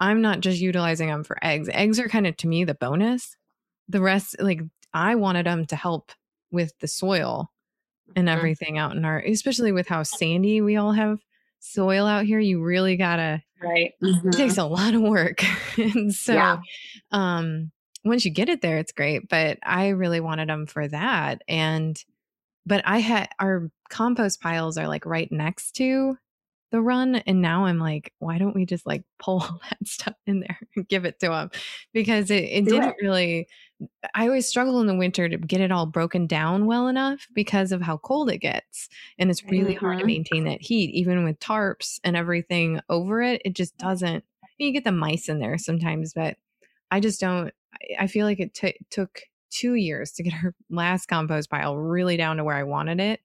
I'm 0.00 0.20
not 0.20 0.40
just 0.40 0.60
utilizing 0.60 1.08
them 1.08 1.24
for 1.24 1.38
eggs. 1.42 1.68
Eggs 1.72 1.98
are 1.98 2.08
kind 2.08 2.26
of 2.26 2.36
to 2.38 2.48
me 2.48 2.64
the 2.64 2.74
bonus. 2.74 3.36
The 3.88 4.00
rest, 4.00 4.36
like 4.40 4.60
I 4.92 5.14
wanted 5.14 5.46
them 5.46 5.66
to 5.66 5.76
help 5.76 6.12
with 6.50 6.72
the 6.80 6.88
soil 6.88 7.50
and 8.14 8.28
mm-hmm. 8.28 8.36
everything 8.36 8.78
out 8.78 8.94
in 8.94 9.04
our, 9.04 9.18
especially 9.20 9.72
with 9.72 9.88
how 9.88 10.02
sandy 10.02 10.60
we 10.60 10.76
all 10.76 10.92
have 10.92 11.20
soil 11.60 12.06
out 12.06 12.24
here. 12.24 12.38
You 12.38 12.62
really 12.62 12.96
gotta, 12.96 13.42
right? 13.62 13.92
Mm-hmm. 14.02 14.28
It 14.28 14.32
takes 14.32 14.58
a 14.58 14.64
lot 14.64 14.94
of 14.94 15.02
work, 15.02 15.42
and 15.76 16.14
so, 16.14 16.34
yeah. 16.34 16.58
um, 17.12 17.70
once 18.04 18.24
you 18.24 18.30
get 18.30 18.48
it 18.48 18.60
there, 18.62 18.78
it's 18.78 18.92
great. 18.92 19.28
But 19.28 19.58
I 19.62 19.88
really 19.88 20.20
wanted 20.20 20.48
them 20.48 20.66
for 20.66 20.86
that, 20.88 21.42
and 21.48 22.02
but 22.64 22.82
I 22.84 22.98
had 22.98 23.28
our 23.38 23.70
compost 23.88 24.40
piles 24.40 24.78
are 24.78 24.88
like 24.88 25.06
right 25.06 25.30
next 25.30 25.72
to 25.76 26.16
the 26.72 26.80
run 26.80 27.14
and 27.14 27.40
now 27.40 27.64
i'm 27.64 27.78
like 27.78 28.12
why 28.18 28.38
don't 28.38 28.56
we 28.56 28.66
just 28.66 28.86
like 28.86 29.04
pull 29.18 29.40
all 29.42 29.60
that 29.70 29.78
stuff 29.86 30.14
in 30.26 30.40
there 30.40 30.58
and 30.74 30.88
give 30.88 31.04
it 31.04 31.18
to 31.20 31.28
them 31.28 31.50
because 31.92 32.30
it, 32.30 32.44
it 32.44 32.64
didn't 32.64 32.90
it. 32.90 32.96
really 33.00 33.46
i 34.14 34.26
always 34.26 34.46
struggle 34.46 34.80
in 34.80 34.86
the 34.86 34.94
winter 34.94 35.28
to 35.28 35.36
get 35.36 35.60
it 35.60 35.72
all 35.72 35.86
broken 35.86 36.26
down 36.26 36.66
well 36.66 36.88
enough 36.88 37.26
because 37.34 37.72
of 37.72 37.82
how 37.82 37.96
cold 37.98 38.30
it 38.30 38.38
gets 38.38 38.88
and 39.18 39.30
it's 39.30 39.44
really 39.44 39.74
mm-hmm. 39.74 39.84
hard 39.84 39.98
to 39.98 40.04
mm-hmm. 40.04 40.06
maintain 40.06 40.44
that 40.44 40.60
heat 40.60 40.90
even 40.90 41.24
with 41.24 41.38
tarps 41.38 41.98
and 42.04 42.16
everything 42.16 42.80
over 42.88 43.22
it 43.22 43.42
it 43.44 43.54
just 43.54 43.76
doesn't 43.78 44.24
you 44.58 44.72
get 44.72 44.84
the 44.84 44.92
mice 44.92 45.28
in 45.28 45.38
there 45.38 45.58
sometimes 45.58 46.14
but 46.14 46.36
i 46.90 47.00
just 47.00 47.20
don't 47.20 47.52
i 47.98 48.06
feel 48.06 48.26
like 48.26 48.40
it 48.40 48.54
t- 48.54 48.78
took 48.90 49.20
two 49.50 49.74
years 49.74 50.12
to 50.12 50.22
get 50.22 50.32
her 50.32 50.54
last 50.70 51.06
compost 51.06 51.50
pile 51.50 51.76
really 51.76 52.16
down 52.16 52.38
to 52.38 52.44
where 52.44 52.56
i 52.56 52.62
wanted 52.62 53.00
it 53.00 53.20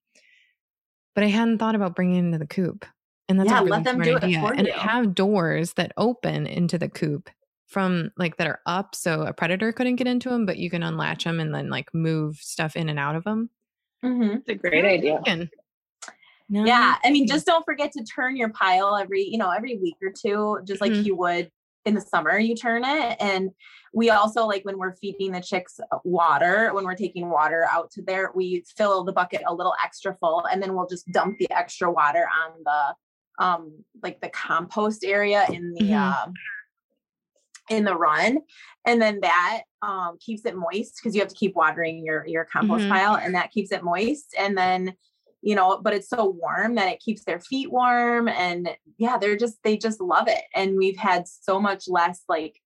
but 1.16 1.24
i 1.24 1.28
hadn't 1.28 1.58
thought 1.58 1.76
about 1.76 1.96
bringing 1.96 2.18
it 2.18 2.20
into 2.26 2.38
the 2.38 2.48
coop 2.48 2.86
and 3.30 3.40
that's 3.40 3.50
yeah, 3.50 3.60
a 3.60 3.64
really 3.64 3.72
let 3.72 3.84
them 3.86 4.02
do 4.02 4.18
idea. 4.18 4.38
it 4.38 4.42
for 4.42 4.54
and 4.54 4.68
you. 4.68 4.74
have 4.74 5.16
doors 5.16 5.74
that 5.74 5.94
open 5.96 6.46
into 6.46 6.78
the 6.78 6.90
coop 6.90 7.30
from 7.72 8.12
like 8.18 8.36
that 8.36 8.48
are 8.48 8.60
up 8.66 8.94
so 8.94 9.22
a 9.22 9.34
predator 9.34 9.72
couldn't 9.72 9.96
get 9.96 10.06
into 10.06 10.30
them 10.30 10.46
but 10.46 10.58
you 10.58 10.70
can 10.70 10.84
unlatch 10.84 11.24
them 11.24 11.40
and 11.40 11.56
then 11.56 11.70
like 11.70 11.94
move 11.94 12.36
stuff 12.36 12.76
in 12.76 12.90
and 12.90 13.00
out 13.00 13.16
of 13.16 13.24
them 13.24 13.50
mm-hmm. 14.04 14.38
it's 14.38 14.50
a 14.50 14.56
great 14.56 14.84
idea 14.84 15.22
no. 16.50 16.66
yeah 16.66 16.98
i 17.04 17.10
mean 17.10 17.26
just 17.26 17.46
don't 17.46 17.64
forget 17.64 17.92
to 17.94 18.04
turn 18.04 18.36
your 18.36 18.50
pile 18.50 18.98
every 18.98 19.24
you 19.24 19.38
know 19.38 19.50
every 19.50 19.78
week 19.78 19.96
or 20.04 20.12
two 20.12 20.60
just 20.66 20.82
like 20.82 20.92
mm-hmm. 20.92 21.04
you 21.04 21.16
would 21.16 21.50
in 21.86 21.96
the 21.96 22.02
summer 22.02 22.38
you 22.38 22.56
turn 22.56 22.84
it 22.84 23.16
and 23.22 23.50
we 23.94 24.10
also 24.10 24.46
like 24.46 24.64
when 24.66 24.78
we're 24.78 24.96
feeding 24.98 25.32
the 25.32 25.42
chicks 25.42 25.80
uh, 25.92 25.98
water 26.04 26.72
when 26.74 26.84
we're 26.84 26.94
taking 26.94 27.30
water 27.30 27.66
out 27.72 27.90
to 27.90 28.02
there 28.02 28.32
we 28.36 28.64
fill 28.76 29.06
the 29.06 29.14
bucket 29.14 29.42
a 29.48 29.54
little 29.54 29.74
extra 29.84 30.14
full 30.20 30.46
and 30.52 30.62
then 30.62 30.76
we'll 30.76 30.88
just 30.88 31.10
dump 31.12 31.38
the 31.40 31.50
extra 31.52 31.90
water 31.90 32.28
on 32.44 32.52
the 32.66 33.44
um 33.44 33.72
like 34.04 34.20
the 34.20 34.30
compost 34.30 35.06
area 35.06 35.46
in 35.50 35.74
the 35.74 35.86
mm-hmm. 35.86 36.30
uh, 36.30 36.32
in 37.70 37.84
the 37.86 37.96
run 37.96 38.40
and 38.86 39.02
then 39.02 39.20
that 39.22 39.62
um 39.82 40.18
keeps 40.20 40.46
it 40.46 40.56
moist 40.56 40.96
because 40.98 41.16
you 41.16 41.22
have 41.22 41.30
to 41.30 41.36
keep 41.36 41.56
watering 41.56 42.04
your 42.04 42.26
your 42.28 42.46
compost 42.46 42.84
mm-hmm. 42.84 42.92
pile 42.92 43.16
and 43.16 43.36
that 43.36 43.52
keeps 43.52 43.72
it 43.72 43.84
moist 43.84 44.34
and 44.38 44.58
then 44.58 44.94
you 45.42 45.56
know 45.56 45.80
but 45.82 45.94
it's 45.94 46.10
so 46.10 46.30
warm 46.30 46.76
that 46.76 46.92
it 46.92 47.00
keeps 47.00 47.24
their 47.24 47.40
feet 47.40 47.72
warm 47.72 48.28
and 48.28 48.70
yeah 48.98 49.18
they're 49.18 49.38
just 49.38 49.58
they 49.64 49.78
just 49.78 50.02
love 50.02 50.28
it 50.28 50.44
and 50.56 50.78
we've 50.78 50.98
had 50.98 51.28
so 51.28 51.60
much 51.60 51.88
less 51.88 52.22
like 52.28 52.60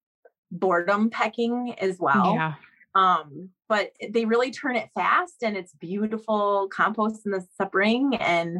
boredom 0.52 1.10
pecking 1.10 1.76
as 1.80 1.98
well 2.00 2.36
yeah 2.36 2.54
um 2.96 3.50
but 3.68 3.92
they 4.12 4.26
really 4.26 4.52
turn 4.52 4.76
it 4.76 4.90
fast 4.96 5.44
and 5.44 5.58
it's 5.58 5.74
beautiful 5.74 6.68
compost 6.72 7.26
in 7.26 7.32
the 7.32 7.46
spring 7.62 8.16
and 8.16 8.60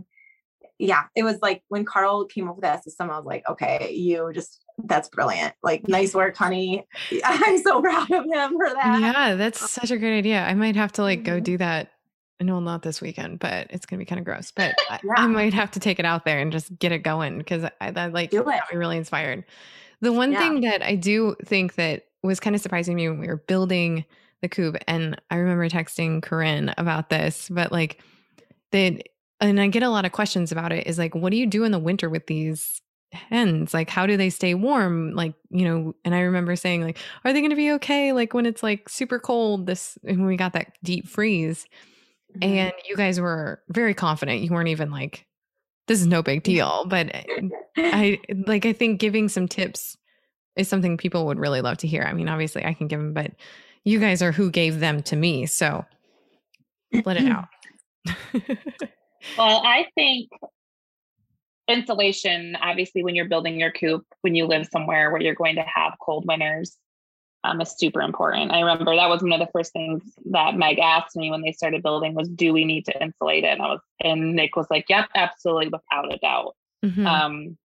yeah, 0.78 1.04
it 1.16 1.24
was 1.24 1.38
like 1.42 1.64
when 1.70 1.86
Carl 1.86 2.26
came 2.26 2.50
up 2.50 2.56
with 2.56 2.64
that 2.64 2.84
system, 2.84 3.10
I 3.10 3.18
was 3.18 3.26
like, 3.26 3.44
okay, 3.50 3.92
you 3.94 4.32
just 4.34 4.66
that's 4.84 5.08
brilliant. 5.08 5.54
Like, 5.64 5.88
nice 5.88 6.14
work, 6.14 6.36
honey. 6.36 6.86
I'm 7.24 7.58
so 7.60 7.82
proud 7.82 8.12
of 8.12 8.26
him 8.26 8.58
for 8.58 8.70
that. 8.74 9.00
Yeah, 9.00 9.36
that's 9.36 9.62
um, 9.62 9.68
such 9.70 9.92
a 9.92 9.98
great 9.98 10.18
idea. 10.18 10.42
I 10.42 10.54
might 10.54 10.76
have 10.76 10.92
to 10.94 11.02
like 11.02 11.24
go 11.24 11.34
mm-hmm. 11.34 11.44
do 11.44 11.58
that. 11.60 11.92
No, 12.42 12.60
not 12.60 12.82
this 12.82 13.00
weekend, 13.00 13.40
but 13.40 13.68
it's 13.70 13.86
gonna 13.86 14.00
be 14.00 14.06
kind 14.06 14.20
of 14.20 14.26
gross. 14.26 14.52
But 14.52 14.76
yeah. 14.90 14.98
I, 15.16 15.24
I, 15.24 15.28
might 15.28 15.54
have 15.54 15.72
to 15.72 15.80
take 15.80 16.00
it 16.00 16.06
out 16.06 16.26
there 16.26 16.40
and 16.40 16.52
just 16.52 16.78
get 16.78 16.92
it 16.92 17.00
going 17.00 17.38
because 17.38 17.64
I 17.80 17.92
that 17.92 18.12
like 18.12 18.32
do 18.32 18.44
got 18.44 18.64
me 18.72 18.78
really 18.78 18.98
inspired. 18.98 19.46
The 20.02 20.12
one 20.12 20.34
yeah. 20.34 20.40
thing 20.40 20.62
that 20.62 20.82
I 20.82 20.96
do 20.96 21.38
think 21.46 21.76
that 21.76 22.08
was 22.24 22.42
kind 22.42 22.54
of 22.54 22.62
surprising 22.62 22.98
me 22.98 23.08
when 23.08 23.20
we 23.20 23.28
were 23.28 23.38
building 23.38 24.04
the 24.42 24.50
cube, 24.50 24.78
and 24.86 25.20
I 25.32 25.38
remember 25.38 25.70
texting 25.70 26.22
Corinne 26.22 26.74
about 26.78 27.10
this, 27.10 27.48
but 27.50 27.72
like 27.72 28.02
that 28.72 29.08
and 29.42 29.60
I 29.60 29.68
get 29.68 29.84
a 29.84 29.90
lot 29.90 30.06
of 30.06 30.12
questions 30.12 30.52
about 30.52 30.72
it 30.72 30.88
is 30.88 30.98
like, 30.98 31.14
what 31.14 31.32
do 31.32 31.38
you 31.38 31.46
do 31.46 31.64
in 31.64 31.72
the 31.72 31.80
winter 31.80 32.10
with 32.10 32.28
these 32.28 32.82
hens? 33.12 33.74
Like, 33.74 33.90
how 33.90 34.06
do 34.06 34.18
they 34.18 34.30
stay 34.30 34.54
warm? 34.54 35.14
Like, 35.14 35.34
you 35.50 35.66
know, 35.66 35.96
and 36.06 36.16
I 36.16 36.22
remember 36.22 36.56
saying, 36.56 36.84
like, 36.84 36.98
are 37.24 37.34
they 37.34 37.42
going 37.42 37.50
to 37.50 37.56
be 37.56 37.72
okay? 37.74 38.14
Like, 38.14 38.34
when 38.34 38.46
it's 38.46 38.64
like 38.64 38.88
super 38.88 39.20
cold, 39.20 39.66
this, 39.66 39.98
when 40.02 40.26
we 40.26 40.38
got 40.38 40.54
that 40.54 40.74
deep 40.84 41.08
freeze. 41.08 41.66
Mm-hmm. 42.38 42.44
And 42.44 42.74
you 42.88 42.96
guys 42.96 43.20
were 43.20 43.62
very 43.70 43.94
confident. 43.94 44.42
You 44.42 44.52
weren't 44.52 44.70
even 44.70 44.92
like, 44.92 45.26
this 45.88 46.00
is 46.00 46.08
no 46.08 46.24
big 46.24 46.44
deal. 46.44 46.86
But 46.88 47.14
eh, 47.14 47.42
I 47.78 48.20
like, 48.48 48.66
I 48.66 48.74
think 48.74 49.00
giving 49.00 49.30
some 49.30 49.48
tips 49.48 49.98
is 50.56 50.68
something 50.68 50.98
people 50.98 51.26
would 51.26 51.40
really 51.40 51.62
love 51.62 51.78
to 51.80 51.88
hear. 51.88 52.04
I 52.04 52.14
mean, 52.14 52.30
obviously 52.30 52.66
I 52.66 52.74
can 52.74 52.88
give 52.88 53.00
them, 53.00 53.14
but 53.14 53.32
you 53.84 54.00
guys 54.00 54.22
are 54.22 54.32
who 54.32 54.50
gave 54.50 54.80
them 54.80 55.04
to 55.04 55.16
me. 55.16 55.46
So 55.46 55.86
let 57.04 57.18
it 57.18 57.30
out. 57.30 57.48
Well, 59.38 59.62
I 59.66 59.88
think 59.96 60.30
insulation, 61.68 62.56
obviously, 62.62 63.04
when 63.04 63.16
you're 63.16 63.28
building 63.28 63.60
your 63.60 63.72
coop, 63.72 64.06
when 64.22 64.36
you 64.36 64.46
live 64.46 64.68
somewhere 64.72 65.12
where 65.12 65.22
you're 65.22 65.36
going 65.36 65.56
to 65.56 65.64
have 65.64 65.94
cold 66.02 66.26
winters, 66.28 66.78
um, 67.44 67.62
is 67.62 67.76
super 67.78 68.02
important. 68.02 68.52
I 68.52 68.60
remember 68.60 68.96
that 68.96 69.10
was 69.10 69.22
one 69.22 69.34
of 69.34 69.40
the 69.40 69.52
first 69.52 69.72
things 69.72 70.02
that 70.32 70.56
Meg 70.56 70.80
asked 70.80 71.16
me 71.16 71.30
when 71.30 71.42
they 71.42 71.52
started 71.52 71.84
building 71.84 72.16
was, 72.16 72.28
"Do 72.28 72.54
we 72.54 72.66
need 72.66 72.86
to 72.86 73.02
insulate 73.04 73.44
it?" 73.44 73.50
And 73.50 73.62
I 73.62 73.68
was, 73.68 73.82
and 74.02 74.36
Nick 74.36 74.56
was 74.56 74.68
like, 74.70 74.86
"Yep, 74.90 75.10
absolutely, 75.16 75.68
without 75.68 76.14
a 76.14 76.18
doubt." 76.18 76.56
Mm-hmm. 76.84 77.06
Um, 77.06 77.58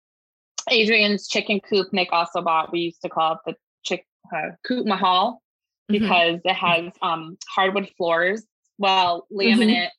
Adrienne's 0.71 1.29
chicken 1.29 1.61
coop, 1.61 1.93
Nick 1.93 2.13
also 2.13 2.43
bought. 2.43 2.73
We 2.73 2.81
used 2.81 3.03
to 3.03 3.09
call 3.09 3.35
it 3.35 3.39
the 3.47 3.57
chick 3.85 4.05
uh, 4.35 4.51
coop 4.67 4.87
mahal 4.87 5.43
mm-hmm. 5.91 6.03
because 6.03 6.41
mm-hmm. 6.41 6.49
it 6.49 6.57
has 6.57 6.93
um, 7.03 7.37
hardwood 7.49 7.89
floors, 7.97 8.45
well, 8.79 9.27
mm-hmm. 9.33 9.61
laminate 9.61 9.91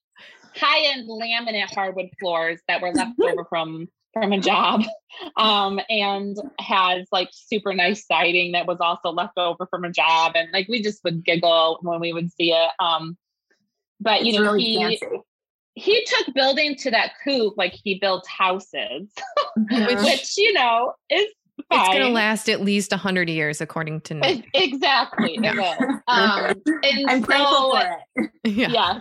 high-end 0.59 1.07
laminate 1.07 1.73
hardwood 1.73 2.09
floors 2.19 2.59
that 2.67 2.81
were 2.81 2.91
left 2.91 3.19
over 3.19 3.45
from 3.45 3.87
from 4.13 4.33
a 4.33 4.39
job 4.39 4.83
um, 5.37 5.79
and 5.89 6.37
has 6.59 7.07
like 7.11 7.29
super 7.31 7.73
nice 7.73 8.05
siding 8.05 8.53
that 8.53 8.65
was 8.65 8.77
also 8.79 9.09
left 9.09 9.37
over 9.37 9.67
from 9.69 9.83
a 9.83 9.91
job 9.91 10.33
and 10.35 10.49
like 10.51 10.67
we 10.67 10.81
just 10.81 11.03
would 11.03 11.23
giggle 11.23 11.79
when 11.81 11.99
we 11.99 12.13
would 12.13 12.31
see 12.31 12.51
it 12.51 12.69
um, 12.79 13.17
but 13.99 14.23
you 14.23 14.29
it's 14.29 14.39
know 14.39 14.53
really 14.53 14.63
he 14.63 14.77
fancy. 14.77 15.21
he 15.75 16.05
took 16.05 16.33
building 16.33 16.75
to 16.75 16.91
that 16.91 17.13
coop 17.23 17.53
like 17.57 17.73
he 17.83 17.99
built 17.99 18.25
houses 18.27 18.73
mm-hmm. 19.57 20.03
which 20.03 20.37
you 20.37 20.53
know 20.53 20.93
is 21.09 21.27
Fine. 21.69 21.79
It's 21.79 21.89
going 21.89 22.01
to 22.01 22.09
last 22.09 22.49
at 22.49 22.61
least 22.61 22.91
100 22.91 23.29
years, 23.29 23.61
according 23.61 24.01
to 24.01 24.13
Nick. 24.13 24.45
Exactly. 24.53 25.37
Yeah. 25.41 25.77
Um, 26.07 26.55
and 26.65 27.09
I'm 27.09 27.21
so, 27.21 27.25
grateful 27.25 27.71
for 27.71 27.99
it. 28.15 28.29
Yeah. 28.45 28.69
yeah. 28.71 28.99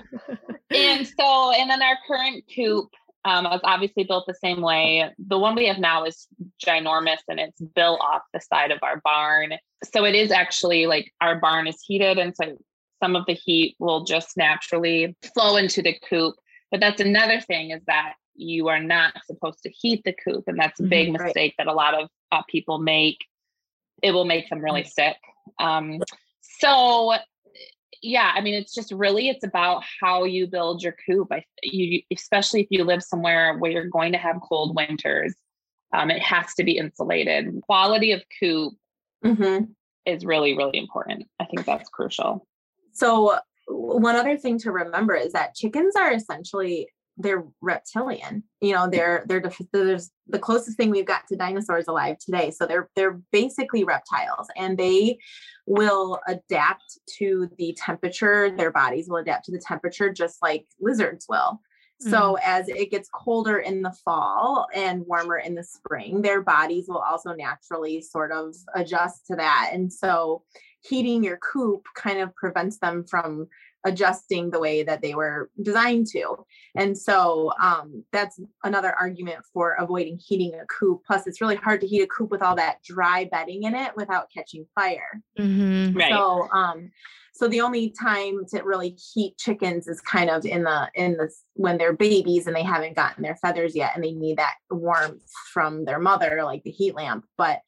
and 0.70 1.06
so, 1.06 1.52
and 1.52 1.70
then 1.70 1.80
our 1.82 1.96
current 2.06 2.44
coop 2.54 2.88
um, 3.24 3.44
was 3.44 3.60
obviously 3.64 4.04
built 4.04 4.24
the 4.26 4.34
same 4.34 4.60
way. 4.60 5.10
The 5.18 5.38
one 5.38 5.54
we 5.54 5.66
have 5.66 5.78
now 5.78 6.04
is 6.04 6.26
ginormous 6.64 7.18
and 7.28 7.40
it's 7.40 7.60
built 7.60 8.00
off 8.00 8.22
the 8.32 8.40
side 8.40 8.70
of 8.70 8.78
our 8.82 9.00
barn. 9.04 9.54
So 9.92 10.04
it 10.04 10.14
is 10.14 10.30
actually 10.30 10.86
like 10.86 11.12
our 11.20 11.38
barn 11.38 11.66
is 11.66 11.82
heated. 11.86 12.18
And 12.18 12.34
so 12.34 12.58
some 13.02 13.16
of 13.16 13.24
the 13.26 13.34
heat 13.34 13.76
will 13.78 14.04
just 14.04 14.36
naturally 14.36 15.16
flow 15.34 15.56
into 15.56 15.82
the 15.82 15.96
coop. 16.08 16.34
But 16.70 16.80
that's 16.80 17.00
another 17.00 17.40
thing 17.40 17.70
is 17.70 17.82
that 17.86 18.14
you 18.38 18.68
are 18.68 18.80
not 18.80 19.14
supposed 19.26 19.62
to 19.64 19.70
heat 19.70 20.02
the 20.04 20.14
coop. 20.24 20.44
And 20.46 20.58
that's 20.58 20.80
a 20.80 20.84
big 20.84 21.08
mm-hmm, 21.08 21.24
mistake 21.24 21.54
right. 21.58 21.66
that 21.66 21.70
a 21.70 21.74
lot 21.74 21.94
of 21.94 22.08
uh, 22.32 22.42
people 22.48 22.78
make. 22.78 23.18
It 24.02 24.12
will 24.12 24.24
make 24.24 24.48
them 24.48 24.60
really 24.60 24.84
sick. 24.84 25.16
Um, 25.58 26.00
so 26.60 27.14
yeah, 28.02 28.32
I 28.34 28.40
mean, 28.40 28.54
it's 28.54 28.74
just 28.74 28.92
really 28.92 29.28
it's 29.28 29.44
about 29.44 29.82
how 30.00 30.24
you 30.24 30.46
build 30.46 30.82
your 30.82 30.94
coop. 31.06 31.28
I, 31.32 31.44
you, 31.62 32.02
especially 32.12 32.60
if 32.60 32.68
you 32.70 32.84
live 32.84 33.02
somewhere 33.02 33.56
where 33.58 33.70
you're 33.70 33.88
going 33.88 34.12
to 34.12 34.18
have 34.18 34.36
cold 34.48 34.76
winters, 34.76 35.34
um, 35.92 36.10
it 36.10 36.22
has 36.22 36.54
to 36.54 36.64
be 36.64 36.78
insulated. 36.78 37.60
Quality 37.62 38.12
of 38.12 38.22
coop 38.40 38.74
mm-hmm. 39.24 39.64
is 40.06 40.24
really, 40.24 40.56
really 40.56 40.78
important. 40.78 41.26
I 41.40 41.46
think 41.46 41.64
that's 41.64 41.88
crucial. 41.88 42.46
So 42.92 43.38
one 43.66 44.16
other 44.16 44.36
thing 44.36 44.58
to 44.60 44.72
remember 44.72 45.14
is 45.14 45.32
that 45.32 45.54
chickens 45.54 45.96
are 45.96 46.12
essentially 46.12 46.88
they're 47.18 47.44
reptilian 47.60 48.42
you 48.60 48.72
know 48.72 48.88
they're 48.88 49.24
they're 49.26 49.42
there's 49.72 50.10
the 50.28 50.38
closest 50.38 50.76
thing 50.76 50.90
we've 50.90 51.06
got 51.06 51.26
to 51.26 51.36
dinosaurs 51.36 51.88
alive 51.88 52.16
today 52.18 52.50
so 52.50 52.64
they're 52.64 52.88
they're 52.94 53.20
basically 53.32 53.84
reptiles 53.84 54.46
and 54.56 54.78
they 54.78 55.18
will 55.66 56.20
adapt 56.28 56.98
to 57.06 57.50
the 57.58 57.76
temperature 57.76 58.50
their 58.56 58.70
bodies 58.70 59.08
will 59.08 59.16
adapt 59.16 59.44
to 59.44 59.52
the 59.52 59.62
temperature 59.66 60.12
just 60.12 60.38
like 60.42 60.66
lizards 60.80 61.26
will 61.28 61.60
so 62.00 62.36
mm-hmm. 62.36 62.42
as 62.44 62.68
it 62.68 62.92
gets 62.92 63.08
colder 63.12 63.58
in 63.58 63.82
the 63.82 63.94
fall 64.04 64.68
and 64.72 65.04
warmer 65.06 65.38
in 65.38 65.56
the 65.56 65.64
spring 65.64 66.22
their 66.22 66.40
bodies 66.40 66.86
will 66.88 66.98
also 66.98 67.32
naturally 67.32 68.00
sort 68.00 68.30
of 68.30 68.54
adjust 68.74 69.26
to 69.26 69.34
that 69.34 69.70
and 69.72 69.92
so 69.92 70.42
heating 70.80 71.24
your 71.24 71.38
coop 71.38 71.86
kind 71.96 72.20
of 72.20 72.34
prevents 72.36 72.78
them 72.78 73.04
from 73.04 73.48
adjusting 73.84 74.50
the 74.50 74.60
way 74.60 74.82
that 74.82 75.02
they 75.02 75.14
were 75.14 75.50
designed 75.62 76.06
to. 76.08 76.36
And 76.74 76.96
so 76.96 77.52
um, 77.62 78.04
that's 78.12 78.40
another 78.64 78.94
argument 78.94 79.40
for 79.52 79.74
avoiding 79.74 80.18
heating 80.18 80.54
a 80.54 80.66
coop. 80.66 81.02
Plus, 81.06 81.26
it's 81.26 81.40
really 81.40 81.56
hard 81.56 81.80
to 81.80 81.86
heat 81.86 82.02
a 82.02 82.06
coop 82.06 82.30
with 82.30 82.42
all 82.42 82.56
that 82.56 82.82
dry 82.82 83.24
bedding 83.30 83.64
in 83.64 83.74
it 83.74 83.92
without 83.96 84.30
catching 84.32 84.66
fire. 84.74 85.22
Mm-hmm. 85.38 85.96
Right. 85.96 86.10
So, 86.10 86.48
um, 86.52 86.90
so 87.34 87.46
the 87.46 87.60
only 87.60 87.90
time 87.90 88.44
to 88.50 88.62
really 88.62 88.98
heat 89.14 89.38
chickens 89.38 89.86
is 89.86 90.00
kind 90.00 90.28
of 90.28 90.44
in 90.44 90.64
the 90.64 90.90
in 90.96 91.12
the 91.12 91.32
when 91.54 91.78
they're 91.78 91.92
babies 91.92 92.48
and 92.48 92.56
they 92.56 92.64
haven't 92.64 92.96
gotten 92.96 93.22
their 93.22 93.36
feathers 93.36 93.76
yet 93.76 93.92
and 93.94 94.02
they 94.02 94.10
need 94.10 94.38
that 94.38 94.56
warmth 94.70 95.22
from 95.52 95.84
their 95.84 96.00
mother, 96.00 96.42
like 96.42 96.64
the 96.64 96.72
heat 96.72 96.96
lamp. 96.96 97.24
But 97.36 97.60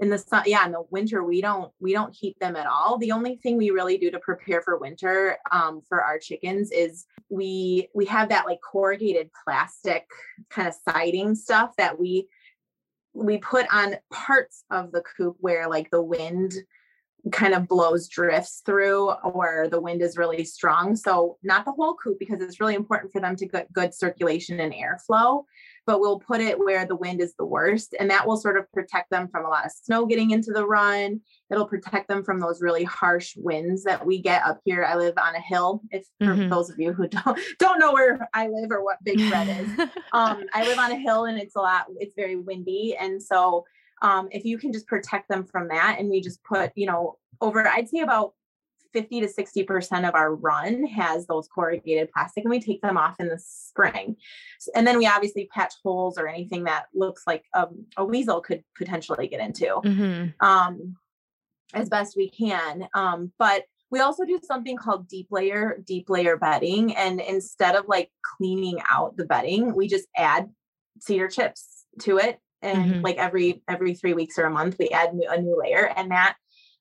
in 0.00 0.10
the 0.10 0.18
sun 0.18 0.42
yeah 0.46 0.66
in 0.66 0.72
the 0.72 0.82
winter 0.90 1.22
we 1.22 1.40
don't 1.40 1.70
we 1.80 1.92
don't 1.92 2.14
heat 2.14 2.36
them 2.40 2.56
at 2.56 2.66
all. 2.66 2.98
The 2.98 3.12
only 3.12 3.36
thing 3.36 3.56
we 3.56 3.70
really 3.70 3.96
do 3.96 4.10
to 4.10 4.18
prepare 4.18 4.60
for 4.60 4.78
winter 4.78 5.36
um, 5.52 5.82
for 5.88 6.02
our 6.02 6.18
chickens 6.18 6.70
is 6.72 7.06
we 7.28 7.88
we 7.94 8.04
have 8.06 8.28
that 8.30 8.46
like 8.46 8.58
corrugated 8.60 9.30
plastic 9.44 10.06
kind 10.50 10.68
of 10.68 10.74
siding 10.88 11.34
stuff 11.34 11.74
that 11.76 11.98
we 11.98 12.28
we 13.12 13.38
put 13.38 13.66
on 13.72 13.96
parts 14.12 14.64
of 14.70 14.90
the 14.90 15.02
coop 15.16 15.36
where 15.38 15.68
like 15.68 15.90
the 15.90 16.02
wind 16.02 16.54
kind 17.32 17.54
of 17.54 17.68
blows 17.68 18.08
drifts 18.08 18.62
through 18.66 19.10
or 19.10 19.68
the 19.70 19.80
wind 19.80 20.02
is 20.02 20.18
really 20.18 20.44
strong. 20.44 20.94
So 20.94 21.38
not 21.42 21.64
the 21.64 21.72
whole 21.72 21.94
coop 21.94 22.18
because 22.18 22.42
it's 22.42 22.60
really 22.60 22.74
important 22.74 23.12
for 23.12 23.20
them 23.20 23.36
to 23.36 23.46
get 23.46 23.72
good 23.72 23.94
circulation 23.94 24.60
and 24.60 24.74
airflow 24.74 25.44
but 25.86 26.00
we'll 26.00 26.18
put 26.18 26.40
it 26.40 26.58
where 26.58 26.86
the 26.86 26.96
wind 26.96 27.20
is 27.20 27.34
the 27.38 27.44
worst. 27.44 27.94
And 27.98 28.10
that 28.10 28.26
will 28.26 28.36
sort 28.36 28.56
of 28.56 28.70
protect 28.72 29.10
them 29.10 29.28
from 29.28 29.44
a 29.44 29.48
lot 29.48 29.66
of 29.66 29.72
snow 29.72 30.06
getting 30.06 30.30
into 30.30 30.52
the 30.52 30.66
run. 30.66 31.20
It'll 31.50 31.66
protect 31.66 32.08
them 32.08 32.24
from 32.24 32.40
those 32.40 32.62
really 32.62 32.84
harsh 32.84 33.34
winds 33.36 33.84
that 33.84 34.04
we 34.04 34.20
get 34.20 34.42
up 34.44 34.60
here. 34.64 34.84
I 34.84 34.96
live 34.96 35.14
on 35.18 35.34
a 35.34 35.40
hill. 35.40 35.82
If 35.90 36.06
mm-hmm. 36.22 36.42
for 36.42 36.48
those 36.48 36.70
of 36.70 36.78
you 36.78 36.92
who 36.92 37.08
don't 37.24 37.38
don't 37.58 37.78
know 37.78 37.92
where 37.92 38.28
I 38.32 38.48
live 38.48 38.70
or 38.70 38.82
what 38.82 39.02
Big 39.04 39.20
Red 39.20 39.48
is, 39.48 39.88
um, 40.12 40.44
I 40.52 40.64
live 40.64 40.78
on 40.78 40.92
a 40.92 40.96
hill 40.96 41.26
and 41.26 41.38
it's 41.38 41.56
a 41.56 41.60
lot. 41.60 41.86
It's 41.98 42.14
very 42.14 42.36
windy, 42.36 42.96
and 42.98 43.22
so 43.22 43.64
um, 44.02 44.28
if 44.30 44.44
you 44.44 44.58
can 44.58 44.72
just 44.72 44.86
protect 44.86 45.28
them 45.28 45.44
from 45.44 45.68
that, 45.68 45.96
and 45.98 46.08
we 46.08 46.20
just 46.20 46.42
put 46.44 46.72
you 46.74 46.86
know 46.86 47.18
over, 47.40 47.66
I'd 47.66 47.88
say 47.88 48.00
about 48.00 48.34
50 48.94 49.20
to 49.20 49.26
60% 49.26 50.08
of 50.08 50.14
our 50.14 50.34
run 50.34 50.84
has 50.86 51.26
those 51.26 51.48
corrugated 51.48 52.10
plastic 52.12 52.44
and 52.44 52.50
we 52.50 52.60
take 52.60 52.80
them 52.80 52.96
off 52.96 53.16
in 53.18 53.28
the 53.28 53.38
spring. 53.38 54.16
And 54.74 54.86
then 54.86 54.96
we 54.96 55.06
obviously 55.06 55.48
patch 55.52 55.74
holes 55.82 56.16
or 56.16 56.28
anything 56.28 56.64
that 56.64 56.86
looks 56.94 57.24
like 57.26 57.44
um, 57.54 57.84
a 57.96 58.04
weasel 58.04 58.40
could 58.40 58.62
potentially 58.78 59.28
get 59.28 59.40
into 59.40 59.66
mm-hmm. 59.66 60.46
um, 60.46 60.96
as 61.74 61.88
best 61.88 62.16
we 62.16 62.30
can. 62.30 62.88
Um, 62.94 63.32
but 63.38 63.64
we 63.90 64.00
also 64.00 64.24
do 64.24 64.40
something 64.42 64.76
called 64.76 65.08
deep 65.08 65.28
layer, 65.30 65.82
deep 65.86 66.08
layer 66.08 66.36
bedding. 66.36 66.96
And 66.96 67.20
instead 67.20 67.74
of 67.74 67.86
like 67.88 68.10
cleaning 68.36 68.80
out 68.90 69.16
the 69.16 69.26
bedding, 69.26 69.74
we 69.74 69.88
just 69.88 70.06
add 70.16 70.48
cedar 71.00 71.28
chips 71.28 71.84
to 72.00 72.18
it. 72.18 72.38
And 72.62 72.92
mm-hmm. 72.92 73.00
like 73.02 73.16
every 73.16 73.62
every 73.68 73.94
three 73.94 74.14
weeks 74.14 74.38
or 74.38 74.46
a 74.46 74.50
month, 74.50 74.76
we 74.78 74.88
add 74.88 75.10
a 75.10 75.40
new 75.40 75.60
layer, 75.60 75.92
and 75.96 76.10
that 76.12 76.36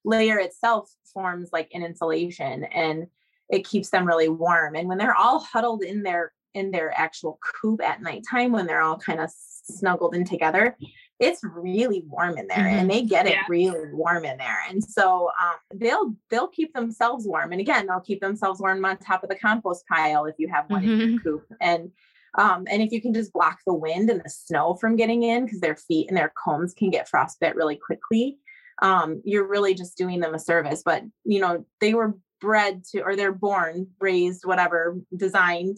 layer 0.06 0.40
itself 0.40 0.90
forms 1.14 1.50
like 1.54 1.70
an 1.74 1.84
insulation 1.84 2.64
and 2.66 3.08
it 3.50 3.68
keeps 3.68 3.90
them 3.90 4.06
really 4.06 4.30
warm. 4.30 4.76
And 4.76 4.88
when 4.88 4.98
they're 4.98 5.16
all 5.16 5.40
huddled 5.40 5.84
in 5.84 6.04
their 6.04 6.34
in 6.54 6.70
their 6.70 6.94
actual 6.96 7.40
coop 7.62 7.82
at 7.82 8.02
nighttime, 8.02 8.52
when 8.52 8.68
they're 8.68 8.82
all 8.82 8.98
kind 8.98 9.20
of 9.20 9.32
snuggled 9.32 10.16
in 10.16 10.24
together, 10.24 10.78
it's 11.20 11.42
really 11.44 12.04
warm 12.08 12.38
in 12.38 12.48
there 12.48 12.58
mm-hmm. 12.58 12.80
and 12.80 12.92
they 12.92 13.02
get 13.02 13.26
it 13.26 13.34
yeah. 13.34 13.44
really 13.48 13.92
warm 13.94 14.26
in 14.26 14.38
there 14.38 14.64
and 14.70 14.84
so 14.84 15.30
um, 15.42 15.56
they'll 15.76 16.16
they'll 16.30 16.48
keep 16.48 16.74
themselves 16.74 17.28
warm 17.28 17.52
and 17.52 17.62
again 17.62 17.86
they'll 17.88 18.00
keep 18.00 18.20
themselves 18.20 18.60
warm 18.60 18.84
on 18.84 18.98
top 18.98 19.24
of 19.24 19.30
the 19.30 19.36
compost 19.36 19.86
pile 19.88 20.26
if 20.26 20.36
you 20.38 20.48
have 20.48 20.66
one 20.70 20.82
mm-hmm. 20.82 20.92
in 20.92 21.00
your 21.00 21.08
mm-hmm. 21.08 21.30
coop 21.30 21.46
and 21.62 21.92
um, 22.36 22.66
and 22.68 22.82
if 22.82 22.92
you 22.92 23.00
can 23.00 23.14
just 23.14 23.32
block 23.32 23.60
the 23.68 23.74
wind 23.74 24.10
and 24.10 24.20
the 24.24 24.30
snow 24.30 24.74
from 24.74 24.96
getting 24.96 25.22
in 25.22 25.46
because 25.46 25.60
their 25.60 25.76
feet 25.76 26.08
and 26.08 26.18
their 26.18 26.34
combs 26.44 26.74
can 26.74 26.90
get 26.90 27.08
frostbite 27.08 27.56
really 27.56 27.76
quickly 27.76 28.40
um, 28.82 29.22
you're 29.24 29.48
really 29.48 29.74
just 29.74 29.98
doing 29.98 30.20
them 30.20 30.34
a 30.34 30.40
service. 30.40 30.82
But 30.84 31.04
you 31.24 31.40
know, 31.40 31.66
they 31.80 31.94
were 31.94 32.16
bred 32.42 32.84
to, 32.92 33.02
or 33.02 33.16
they're 33.16 33.32
born, 33.32 33.88
raised, 34.00 34.46
whatever, 34.46 34.98
designed 35.16 35.78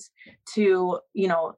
to, 0.56 1.00
you 1.14 1.28
know, 1.28 1.54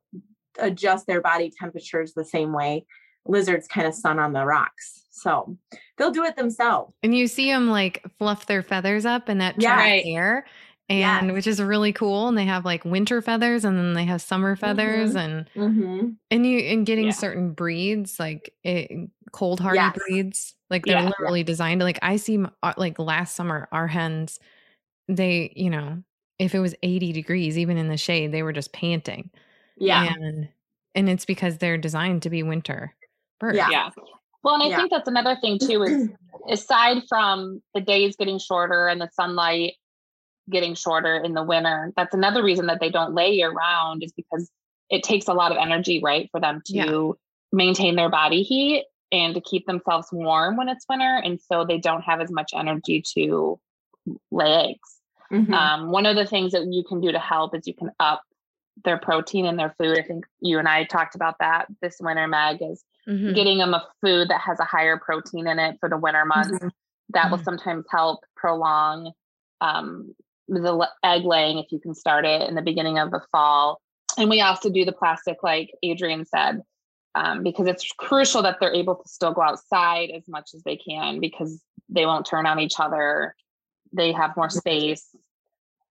adjust 0.60 1.08
their 1.08 1.22
body 1.22 1.52
temperatures 1.58 2.14
the 2.14 2.26
same 2.26 2.52
way 2.52 2.86
lizards 3.26 3.68
kind 3.68 3.88
of 3.88 3.94
sun 3.94 4.20
on 4.20 4.34
the 4.34 4.46
rocks. 4.46 5.06
So 5.12 5.58
they'll 5.98 6.12
do 6.12 6.24
it 6.24 6.36
themselves. 6.36 6.94
And 7.04 7.16
you 7.16 7.28
see 7.28 7.52
them 7.52 7.70
like 7.70 8.06
fluff 8.18 8.46
their 8.46 8.64
feathers 8.64 9.06
up 9.06 9.30
in 9.30 9.40
that 9.40 9.56
yeah. 9.62 9.76
right. 9.76 10.06
hair 10.06 10.46
and 10.90 11.34
which 11.34 11.48
is 11.48 11.62
really 11.62 11.92
cool 11.92 12.28
and 12.28 12.38
they 12.38 12.46
have 12.46 12.64
like 12.64 12.86
winter 12.86 13.22
feathers 13.22 13.66
and 13.66 13.78
then 13.78 13.94
they 13.94 14.06
have 14.06 14.22
summer 14.22 14.56
feathers 14.56 15.16
mm-hmm. 15.16 15.18
and 15.18 15.50
mm-hmm. 15.56 16.10
and 16.32 16.46
you 16.46 16.60
and 16.60 16.86
getting 16.86 17.08
yeah. 17.08 17.12
certain 17.12 17.52
breeds 17.52 18.20
like 18.20 18.54
it, 18.64 18.88
eh, 18.90 19.06
cold 19.32 19.60
hardy 19.60 19.80
yes. 19.80 19.98
breeds 19.98 20.56
like 20.70 20.86
they're 20.86 20.98
yeah. 20.98 21.06
literally 21.06 21.44
designed 21.44 21.82
like 21.82 22.00
i 22.02 22.16
see 22.16 22.44
uh, 22.64 22.74
like 22.78 23.00
last 23.00 23.36
summer 23.36 23.68
our 23.72 23.88
hens 23.88 24.40
they 25.08 25.52
you 25.56 25.70
know 25.70 26.02
if 26.40 26.54
it 26.54 26.60
was 26.60 26.76
80 26.84 27.14
degrees 27.14 27.58
even 27.58 27.78
in 27.78 27.88
the 27.88 27.98
shade 27.98 28.32
they 28.32 28.44
were 28.44 28.54
just 28.54 28.74
panting 28.74 29.30
yeah 29.78 30.14
and 30.14 30.50
and 30.96 31.10
it's 31.10 31.26
because 31.26 31.58
they're 31.58 31.78
designed 31.78 32.24
to 32.24 32.30
be 32.30 32.44
winter 32.44 32.94
birds 33.40 33.58
yeah, 33.58 33.70
yeah. 33.70 33.90
well 34.44 34.56
and 34.56 34.64
i 34.64 34.68
yeah. 34.68 34.78
think 34.78 34.92
that's 34.92 35.08
another 35.08 35.38
thing 35.42 35.60
too 35.62 35.84
is 35.84 36.10
aside 36.50 37.04
from 37.08 37.62
the 37.74 37.82
days 37.82 38.16
getting 38.16 38.40
shorter 38.40 38.88
and 38.88 39.02
the 39.02 39.10
sunlight 39.14 39.74
getting 40.50 40.76
shorter 40.76 41.18
in 41.18 41.34
the 41.34 41.44
winter. 41.44 41.92
That's 41.96 42.14
another 42.14 42.44
reason 42.44 42.68
that 42.68 42.80
they 42.80 42.90
don't 42.90 43.14
lay 43.14 43.32
year 43.32 43.52
round 43.52 44.04
is 44.04 44.12
because 44.14 44.50
it 44.90 45.04
takes 45.04 45.28
a 45.28 45.34
lot 45.34 45.52
of 45.52 45.58
energy, 45.58 46.00
right, 46.04 46.30
for 46.32 46.40
them 46.40 46.62
to 46.68 46.74
yeah. 46.74 47.12
maintain 47.52 47.96
their 47.96 48.10
body 48.10 48.44
heat 48.44 48.86
and 49.12 49.36
to 49.36 49.42
keep 49.42 49.66
themselves 49.66 50.10
warm 50.12 50.58
when 50.58 50.70
it's 50.70 50.86
winter. 50.90 51.22
And 51.24 51.40
so 51.40 51.66
they 51.66 51.78
don't 51.78 52.02
have 52.02 52.22
as 52.22 52.32
much 52.32 52.52
energy 52.56 53.04
to 53.16 53.60
lay 54.32 54.72
eggs. 54.72 54.98
Mm-hmm. 55.32 55.54
Um, 55.54 55.92
one 55.92 56.06
of 56.06 56.16
the 56.16 56.26
things 56.26 56.54
that 56.54 56.72
you 56.72 56.84
can 56.84 57.02
do 57.02 57.12
to 57.12 57.20
help 57.20 57.56
is 57.56 57.68
you 57.68 57.74
can 57.74 57.92
up 58.00 58.22
their 58.84 58.98
protein 58.98 59.46
in 59.46 59.56
their 59.56 59.74
food. 59.78 59.98
I 59.98 60.04
think 60.04 60.26
you 60.40 60.60
and 60.60 60.68
I 60.68 60.84
talked 60.84 61.16
about 61.16 61.36
that 61.40 61.68
this 61.82 61.98
winter, 62.00 62.28
Meg, 62.28 62.62
is 62.62 62.84
mm-hmm. 63.08 63.34
getting 63.34 63.58
them 63.58 63.74
a 63.74 63.86
food 64.02 64.30
that 64.30 64.42
has 64.42 64.60
a 64.60 64.66
higher 64.66 64.98
protein 64.98 65.48
in 65.48 65.60
it 65.60 65.78
for 65.80 65.90
the 65.90 65.98
winter 65.98 66.26
months. 66.26 66.52
Mm-hmm. 66.52 66.68
That 67.10 67.32
will 67.32 67.38
mm-hmm. 67.38 67.46
sometimes 67.46 67.86
help 67.90 68.24
prolong 68.36 69.12
um, 69.62 70.14
the 70.48 70.88
egg 71.04 71.24
laying 71.24 71.58
if 71.58 71.72
you 71.72 71.80
can 71.80 71.96
start 71.96 72.26
it 72.26 72.48
in 72.48 72.56
the 72.56 72.62
beginning 72.62 73.00
of 73.00 73.12
the 73.12 73.22
fall. 73.32 73.82
And 74.18 74.30
we 74.30 74.42
also 74.42 74.70
do 74.70 74.86
the 74.86 74.92
plastic, 74.92 75.44
like 75.44 75.72
Adrienne 75.86 76.26
said, 76.26 76.62
um, 77.18 77.42
because 77.42 77.66
it's 77.68 77.92
crucial 77.94 78.44
that 78.44 78.58
they're 78.60 78.74
able 78.74 78.96
to 78.96 79.10
still 79.10 79.34
go 79.34 79.42
outside 79.42 80.12
as 80.12 80.28
much 80.28 80.52
as 80.54 80.62
they 80.64 80.78
can 80.78 81.20
because 81.20 81.62
they 81.90 82.06
won't 82.06 82.28
turn 82.28 82.46
on 82.46 82.60
each 82.60 82.80
other. 82.80 83.36
They 83.92 84.12
have 84.12 84.38
more 84.38 84.50
space. 84.50 85.16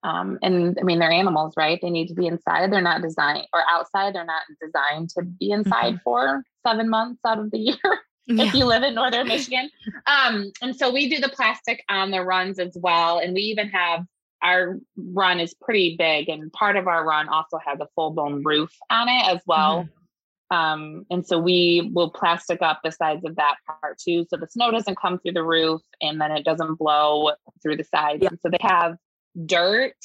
Um, 0.05 0.39
and 0.41 0.79
I 0.81 0.85
mean, 0.85 1.01
they're 1.01 1.11
animals, 1.11 1.55
right? 1.57 1.81
They 1.83 1.91
need 1.91 2.07
to 2.09 2.15
be 2.15 2.29
inside. 2.29 2.73
They're 2.73 2.81
not 2.81 3.03
designed 3.03 3.49
or 3.53 3.63
outside. 3.69 4.15
They're 4.15 4.25
not 4.25 4.43
designed 4.63 5.11
to 5.11 5.23
be 5.23 5.51
inside 5.51 5.95
mm-hmm. 5.95 6.05
for 6.05 6.45
seven 6.65 6.89
months 6.89 7.21
out 7.27 7.41
of 7.41 7.51
the 7.51 7.59
year. 7.59 7.77
Yeah. 8.29 8.47
if 8.47 8.55
you 8.55 8.65
live 8.65 8.83
in 8.83 8.97
northern 8.97 9.29
Michigan. 9.29 9.71
Um, 10.09 10.51
and 10.61 10.75
so 10.75 10.93
we 10.93 11.09
do 11.09 11.21
the 11.21 11.29
plastic 11.29 11.85
on 11.89 12.11
the 12.11 12.25
runs 12.25 12.59
as 12.59 12.77
well. 12.77 13.21
And 13.21 13.35
we 13.35 13.43
even 13.43 13.69
have 13.69 14.05
our 14.43 14.81
run 14.97 15.39
is 15.39 15.55
pretty 15.55 15.95
big 15.97 16.29
and 16.29 16.53
part 16.53 16.75
of 16.75 16.89
our 16.89 17.05
run 17.05 17.29
also 17.29 17.61
has 17.65 17.79
a 17.79 17.87
full 17.95 18.11
blown 18.11 18.43
roof 18.43 18.73
on 18.91 19.09
it 19.09 19.29
as 19.29 19.43
well. 19.47 19.85
Mm-hmm. 19.85 20.06
Um, 20.51 21.05
and 21.11 21.27
so 21.27 21.39
we 21.39 21.91
will 21.93 22.11
plastic 22.11 22.63
up 22.63 22.81
the 22.85 22.93
sides 22.93 23.25
of 23.25 23.37
that 23.37 23.57
part 23.67 23.99
too. 23.99 24.27
So 24.31 24.37
the 24.37 24.47
snow 24.47 24.71
doesn't 24.71 24.97
come 24.97 25.19
through 25.19 25.33
the 25.33 25.43
roof 25.43 25.83
and 26.01 26.21
then 26.21 26.31
it 26.31 26.45
doesn't 26.45 26.77
blow 26.77 27.33
through 27.63 27.77
the 27.77 27.85
sides. 27.85 28.23
Yeah. 28.23 28.29
And 28.31 28.39
so 28.41 28.51
they 28.51 28.59
have 28.61 28.97
dirt 29.45 29.97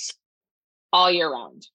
all 0.92 1.12
year 1.12 1.32
round 1.32 1.68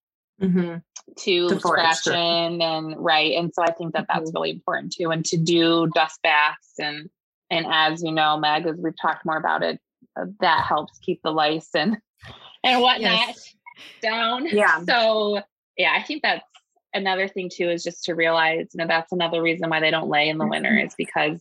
mm-hmm. 0.43 0.79
to 1.19 1.61
scratch 1.61 2.07
in 2.09 2.61
and 2.61 2.97
right. 2.99 3.37
And 3.37 3.53
so 3.55 3.63
I 3.63 3.71
think 3.73 3.95
that 3.95 4.07
that's 4.09 4.31
mm-hmm. 4.31 4.37
really 4.37 4.51
important 4.51 4.93
too. 4.93 5.11
And 5.11 5.25
to 5.27 5.37
do 5.37 5.89
dust 5.95 6.21
baths 6.23 6.73
and, 6.79 7.09
and 7.51 7.67
as 7.71 8.03
you 8.03 8.11
know, 8.11 8.37
Meg, 8.37 8.67
as 8.67 8.77
we've 8.83 9.01
talked 9.01 9.25
more 9.25 9.37
about 9.37 9.63
it, 9.63 9.81
that 10.41 10.65
helps 10.67 10.99
keep 10.99 11.21
the 11.23 11.31
lice 11.31 11.69
and 11.75 11.99
and 12.65 12.81
whatnot 12.81 13.13
yes. 13.13 13.55
down. 14.03 14.47
Yeah. 14.47 14.83
So 14.85 15.43
yeah, 15.77 15.95
I 15.97 16.03
think 16.03 16.23
that's 16.23 16.43
another 16.97 17.29
thing 17.29 17.51
too 17.53 17.69
is 17.69 17.83
just 17.83 18.05
to 18.05 18.15
realize, 18.15 18.69
you 18.73 18.79
know, 18.79 18.87
that's 18.87 19.13
another 19.13 19.43
reason 19.43 19.71
why 19.71 19.81
they 19.81 19.91
don't 19.91 20.09
lay 20.09 20.29
in 20.29 20.39
the 20.39 20.47
winter 20.47 20.71
mm-hmm. 20.71 20.87
is 20.87 20.95
because 20.97 21.41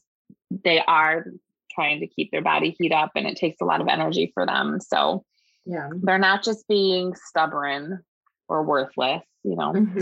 they 0.63 0.81
are 0.87 1.25
trying 1.71 1.99
to 1.99 2.07
keep 2.07 2.31
their 2.31 2.41
body 2.41 2.75
heat 2.77 2.91
up 2.91 3.11
and 3.15 3.27
it 3.27 3.37
takes 3.37 3.57
a 3.61 3.65
lot 3.65 3.81
of 3.81 3.87
energy 3.87 4.31
for 4.33 4.45
them. 4.45 4.79
So 4.79 5.23
yeah, 5.65 5.89
they're 5.91 6.17
not 6.17 6.43
just 6.43 6.67
being 6.67 7.15
stubborn 7.15 8.01
or 8.47 8.63
worthless, 8.63 9.23
you 9.43 9.55
know. 9.55 9.73
Mm-hmm. 9.73 9.99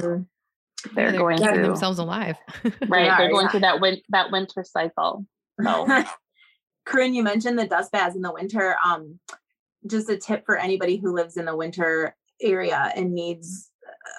They're, 0.94 1.12
they're, 1.12 1.12
going 1.14 1.38
through 1.38 1.62
themselves 1.62 2.00
alive. 2.00 2.38
right. 2.88 3.18
They're 3.18 3.30
going 3.30 3.46
yeah. 3.46 3.50
through 3.50 3.60
that 3.62 3.80
win- 3.80 4.02
that 4.10 4.32
winter 4.32 4.66
cycle. 4.66 5.26
So 5.62 6.04
Corinne, 6.86 7.14
you 7.14 7.24
mentioned 7.24 7.58
the 7.58 7.68
dust 7.68 7.92
baths 7.92 8.16
in 8.16 8.22
the 8.22 8.34
winter. 8.34 8.76
Um, 8.84 9.20
just 9.88 10.10
a 10.10 10.18
tip 10.18 10.46
for 10.46 10.58
anybody 10.58 10.98
who 10.98 11.14
lives 11.14 11.38
in 11.38 11.46
the 11.46 11.56
winter 11.56 12.16
area 12.42 12.92
and 12.96 13.14
needs 13.14 13.70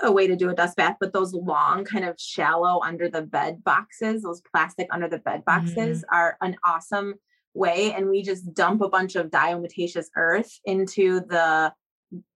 a 0.03 0.13
way 0.13 0.27
to 0.27 0.37
do 0.37 0.51
a 0.51 0.55
dust 0.55 0.77
bath, 0.77 0.97
but 1.01 1.13
those 1.13 1.35
long, 1.35 1.85
kind 1.85 2.05
of 2.05 2.17
shallow 2.19 2.81
under 2.83 3.09
the 3.09 3.23
bed 3.23 3.63
boxes, 3.65 4.23
those 4.23 4.43
plastic 4.53 4.89
under 4.91 5.09
the 5.09 5.19
bed 5.19 5.45
boxes 5.45 5.99
mm-hmm. 5.99 6.17
are 6.17 6.37
an 6.41 6.57
awesome 6.65 7.15
way. 7.55 7.93
And 7.93 8.09
we 8.09 8.23
just 8.23 8.55
dump 8.55 8.83
a 8.83 8.89
bunch 8.89 9.17
of 9.17 9.31
diatomaceous 9.31 10.07
earth 10.17 10.59
into 10.65 11.21
the 11.21 11.73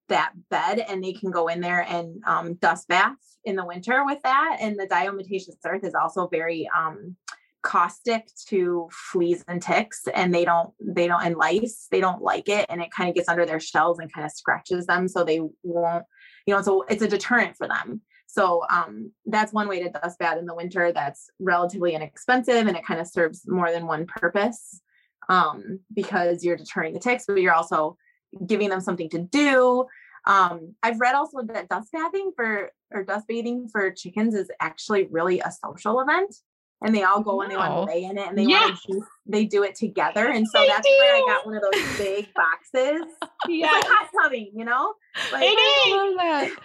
that 0.08 0.32
bed 0.48 0.78
and 0.78 1.04
they 1.04 1.12
can 1.12 1.30
go 1.30 1.48
in 1.48 1.60
there 1.60 1.82
and 1.86 2.22
um, 2.26 2.54
dust 2.54 2.88
bath 2.88 3.12
in 3.44 3.56
the 3.56 3.64
winter 3.64 4.04
with 4.06 4.18
that. 4.22 4.56
And 4.60 4.78
the 4.78 4.86
diatomaceous 4.86 5.56
earth 5.66 5.84
is 5.84 5.94
also 5.94 6.28
very 6.28 6.68
um, 6.74 7.14
caustic 7.62 8.28
to 8.46 8.88
fleas 8.92 9.44
and 9.48 9.60
ticks 9.60 10.04
and 10.14 10.32
they 10.34 10.44
don't 10.44 10.70
they 10.80 11.08
don't 11.08 11.24
and 11.24 11.36
lice 11.36 11.88
they 11.90 12.00
don't 12.00 12.22
like 12.22 12.48
it 12.48 12.64
and 12.68 12.80
it 12.80 12.90
kind 12.90 13.08
of 13.08 13.16
gets 13.16 13.28
under 13.28 13.44
their 13.44 13.58
shells 13.58 13.98
and 13.98 14.12
kind 14.12 14.24
of 14.24 14.30
scratches 14.30 14.86
them 14.86 15.08
so 15.08 15.24
they 15.24 15.40
won't 15.64 16.04
you 16.48 16.54
know 16.54 16.62
so 16.62 16.82
it's 16.88 17.02
a 17.02 17.08
deterrent 17.08 17.58
for 17.58 17.68
them. 17.68 18.00
So 18.26 18.62
um, 18.70 19.12
that's 19.26 19.52
one 19.52 19.68
way 19.68 19.82
to 19.82 19.90
dust 19.90 20.18
bath 20.18 20.38
in 20.38 20.46
the 20.46 20.54
winter 20.54 20.92
that's 20.92 21.28
relatively 21.38 21.94
inexpensive 21.94 22.66
and 22.66 22.74
it 22.74 22.86
kind 22.86 23.00
of 23.00 23.06
serves 23.06 23.46
more 23.46 23.70
than 23.70 23.86
one 23.86 24.06
purpose 24.06 24.80
um, 25.28 25.80
because 25.94 26.42
you're 26.42 26.56
deterring 26.56 26.94
the 26.94 27.00
ticks 27.00 27.24
but 27.28 27.42
you're 27.42 27.52
also 27.52 27.98
giving 28.46 28.70
them 28.70 28.80
something 28.80 29.10
to 29.10 29.18
do. 29.18 29.84
Um, 30.26 30.74
I've 30.82 31.00
read 31.00 31.14
also 31.14 31.42
that 31.42 31.68
dust 31.68 31.90
bathing 31.92 32.32
for 32.34 32.70
or 32.92 33.04
dust 33.04 33.28
bathing 33.28 33.68
for 33.68 33.90
chickens 33.90 34.34
is 34.34 34.50
actually 34.58 35.06
really 35.10 35.40
a 35.40 35.52
social 35.52 36.00
event 36.00 36.34
and 36.82 36.94
they 36.94 37.02
all 37.02 37.22
go 37.22 37.42
and 37.42 37.50
they 37.50 37.56
want 37.56 37.88
to 37.88 37.92
lay 37.92 38.04
in 38.04 38.16
it 38.18 38.28
and 38.28 38.38
they 38.38 38.46
want 38.46 38.80
to 38.82 39.02
they 39.26 39.44
do 39.44 39.62
it 39.62 39.74
together 39.74 40.28
and 40.28 40.46
so 40.46 40.60
they 40.60 40.68
that's 40.68 40.86
do. 40.86 40.94
where 40.98 41.16
I 41.16 41.24
got 41.26 41.44
one 41.46 41.56
of 41.56 41.62
those 41.62 41.98
big 41.98 42.28
boxes. 42.34 43.02
yeah, 43.48 43.66
like 43.66 43.84
hot 43.86 44.08
tubbing, 44.22 44.52
you 44.54 44.64
know. 44.64 44.94
Like, 45.32 45.42
it 45.44 46.58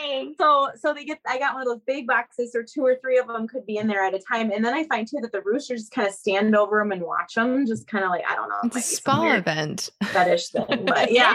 is. 0.00 0.36
So 0.38 0.70
so 0.76 0.92
they 0.92 1.04
get 1.04 1.20
I 1.26 1.38
got 1.38 1.54
one 1.54 1.62
of 1.62 1.68
those 1.68 1.82
big 1.86 2.06
boxes 2.06 2.54
or 2.54 2.62
two 2.62 2.84
or 2.84 2.96
three 3.00 3.18
of 3.18 3.28
them 3.28 3.46
could 3.46 3.64
be 3.64 3.76
in 3.76 3.86
there 3.86 4.04
at 4.04 4.14
a 4.14 4.18
time 4.18 4.50
and 4.50 4.64
then 4.64 4.74
I 4.74 4.84
find 4.84 5.06
too 5.06 5.18
that 5.22 5.32
the 5.32 5.42
roosters 5.42 5.88
kind 5.88 6.08
of 6.08 6.14
stand 6.14 6.54
over 6.56 6.78
them 6.78 6.92
and 6.92 7.02
watch 7.02 7.34
them 7.34 7.66
just 7.66 7.86
kind 7.86 8.04
of 8.04 8.10
like 8.10 8.24
I 8.28 8.34
don't 8.34 8.48
know. 8.48 8.60
It's 8.64 8.76
a 8.76 8.80
spa 8.80 9.34
event. 9.34 9.90
Fetish 10.04 10.48
thing, 10.48 10.84
but 10.84 11.12
yeah. 11.12 11.34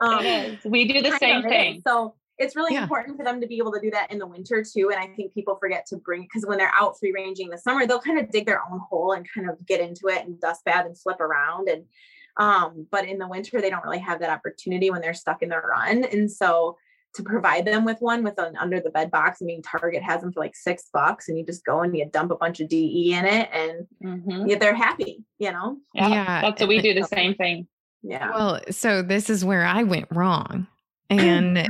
Um, 0.00 0.58
we 0.64 0.86
do 0.86 1.00
the 1.00 1.16
same 1.18 1.42
thing. 1.42 1.82
So 1.86 2.14
it's 2.38 2.54
really 2.54 2.74
yeah. 2.74 2.82
important 2.82 3.16
for 3.16 3.24
them 3.24 3.40
to 3.40 3.46
be 3.46 3.58
able 3.58 3.72
to 3.72 3.80
do 3.80 3.90
that 3.90 4.10
in 4.10 4.18
the 4.18 4.26
winter 4.26 4.62
too. 4.62 4.90
And 4.90 5.00
I 5.00 5.06
think 5.14 5.32
people 5.32 5.56
forget 5.56 5.86
to 5.86 5.96
bring 5.96 6.22
because 6.22 6.44
when 6.46 6.58
they're 6.58 6.72
out 6.74 6.98
free 6.98 7.12
ranging 7.12 7.48
the 7.48 7.58
summer, 7.58 7.86
they'll 7.86 8.00
kind 8.00 8.18
of 8.18 8.30
dig 8.30 8.46
their 8.46 8.60
own 8.70 8.80
hole 8.90 9.12
and 9.12 9.26
kind 9.32 9.48
of 9.48 9.64
get 9.66 9.80
into 9.80 10.08
it 10.08 10.26
and 10.26 10.40
dust 10.40 10.64
bath 10.64 10.86
and 10.86 10.98
flip 10.98 11.20
around. 11.20 11.68
And 11.68 11.84
um, 12.36 12.86
but 12.90 13.06
in 13.06 13.18
the 13.18 13.28
winter, 13.28 13.60
they 13.60 13.70
don't 13.70 13.84
really 13.84 13.98
have 13.98 14.20
that 14.20 14.30
opportunity 14.30 14.90
when 14.90 15.00
they're 15.00 15.14
stuck 15.14 15.42
in 15.42 15.48
their 15.48 15.62
run. 15.62 16.04
And 16.04 16.30
so 16.30 16.76
to 17.14 17.22
provide 17.22 17.64
them 17.64 17.86
with 17.86 18.00
one 18.00 18.22
with 18.22 18.38
an 18.38 18.56
under 18.58 18.78
the 18.78 18.90
bed 18.90 19.10
box, 19.10 19.38
I 19.40 19.46
mean, 19.46 19.62
Target 19.62 20.02
has 20.02 20.20
them 20.20 20.32
for 20.32 20.40
like 20.40 20.54
six 20.54 20.90
bucks, 20.92 21.30
and 21.30 21.38
you 21.38 21.46
just 21.46 21.64
go 21.64 21.80
and 21.80 21.96
you 21.96 22.04
dump 22.12 22.30
a 22.30 22.36
bunch 22.36 22.60
of 22.60 22.68
DE 22.68 23.14
in 23.14 23.24
it, 23.24 23.48
and 23.54 23.86
mm-hmm. 24.04 24.46
yeah, 24.46 24.58
they're 24.58 24.74
happy, 24.74 25.24
you 25.38 25.50
know. 25.50 25.78
Yeah, 25.94 26.08
yeah. 26.08 26.40
that's 26.42 26.60
what 26.60 26.68
we 26.68 26.82
do 26.82 26.92
the 26.92 27.04
same 27.04 27.34
thing. 27.34 27.66
Yeah. 28.02 28.30
Well, 28.30 28.60
so 28.70 29.00
this 29.00 29.30
is 29.30 29.44
where 29.44 29.64
I 29.64 29.82
went 29.82 30.08
wrong 30.10 30.66
and 31.10 31.68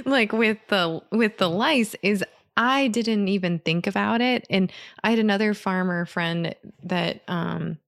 like 0.06 0.32
with 0.32 0.58
the 0.68 1.02
with 1.10 1.38
the 1.38 1.48
lice 1.48 1.94
is 2.02 2.24
I 2.56 2.88
didn't 2.88 3.28
even 3.28 3.58
think 3.60 3.86
about 3.86 4.20
it. 4.20 4.46
And 4.50 4.70
I 5.02 5.10
had 5.10 5.18
another 5.18 5.54
farmer 5.54 6.04
friend 6.04 6.54
that 6.84 7.22
um 7.28 7.78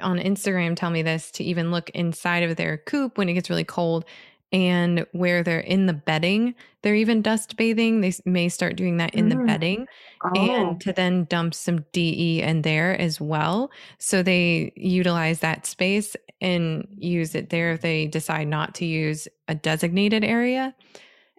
on 0.00 0.18
Instagram 0.18 0.76
tell 0.76 0.90
me 0.90 1.02
this 1.02 1.30
to 1.32 1.44
even 1.44 1.72
look 1.72 1.90
inside 1.90 2.44
of 2.44 2.56
their 2.56 2.78
coop 2.78 3.18
when 3.18 3.28
it 3.28 3.34
gets 3.34 3.50
really 3.50 3.64
cold 3.64 4.04
and 4.52 5.06
where 5.12 5.42
they're 5.42 5.60
in 5.60 5.86
the 5.86 5.92
bedding, 5.92 6.54
they're 6.82 6.94
even 6.94 7.22
dust 7.22 7.56
bathing. 7.56 8.00
They 8.00 8.12
may 8.24 8.48
start 8.48 8.76
doing 8.76 8.96
that 8.96 9.14
in 9.14 9.26
mm. 9.26 9.30
the 9.30 9.44
bedding 9.44 9.86
oh. 10.24 10.30
and 10.34 10.80
to 10.80 10.92
then 10.92 11.24
dump 11.24 11.54
some 11.54 11.84
DE 11.92 12.42
in 12.42 12.62
there 12.62 13.00
as 13.00 13.20
well. 13.20 13.70
So 13.98 14.22
they 14.22 14.72
utilize 14.76 15.40
that 15.40 15.66
space 15.66 16.16
and 16.40 16.86
use 16.96 17.34
it 17.34 17.50
there 17.50 17.72
if 17.72 17.82
they 17.82 18.06
decide 18.06 18.48
not 18.48 18.74
to 18.76 18.84
use 18.84 19.28
a 19.46 19.54
designated 19.54 20.24
area. 20.24 20.74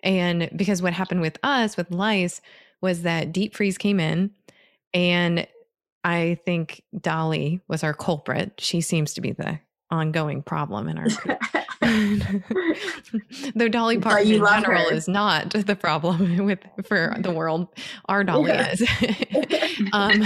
And 0.03 0.49
because 0.55 0.81
what 0.81 0.93
happened 0.93 1.21
with 1.21 1.37
us 1.43 1.75
with 1.75 1.91
lice 1.91 2.41
was 2.81 3.01
that 3.01 3.31
deep 3.31 3.55
freeze 3.55 3.77
came 3.77 3.99
in 3.99 4.31
and 4.93 5.47
I 6.03 6.39
think 6.45 6.81
Dolly 6.99 7.61
was 7.67 7.83
our 7.83 7.93
culprit. 7.93 8.53
She 8.57 8.81
seems 8.81 9.13
to 9.13 9.21
be 9.21 9.31
the 9.31 9.59
ongoing 9.91 10.41
problem 10.41 10.87
in 10.87 10.97
our 10.97 11.07
Though 13.55 13.67
Dolly 13.67 13.99
Parton 13.99 14.31
in 14.31 14.45
general 14.45 14.89
her. 14.89 14.93
is 14.93 15.07
not 15.07 15.51
the 15.51 15.75
problem 15.75 16.37
with 16.45 16.59
for 16.85 17.15
the 17.19 17.31
world, 17.31 17.67
our 18.05 18.23
Dolly 18.23 18.49
yeah. 18.49 18.71
is. 18.71 18.83
um, 19.93 20.23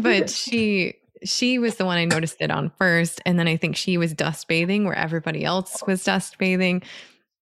but 0.00 0.30
she 0.30 0.94
she 1.24 1.58
was 1.58 1.76
the 1.76 1.84
one 1.84 1.98
I 1.98 2.04
noticed 2.04 2.36
it 2.40 2.50
on 2.50 2.70
first, 2.78 3.20
and 3.24 3.38
then 3.38 3.48
I 3.48 3.56
think 3.56 3.76
she 3.76 3.96
was 3.96 4.12
dust 4.12 4.46
bathing 4.48 4.84
where 4.84 4.96
everybody 4.96 5.44
else 5.44 5.82
was 5.86 6.04
dust 6.04 6.38
bathing, 6.38 6.82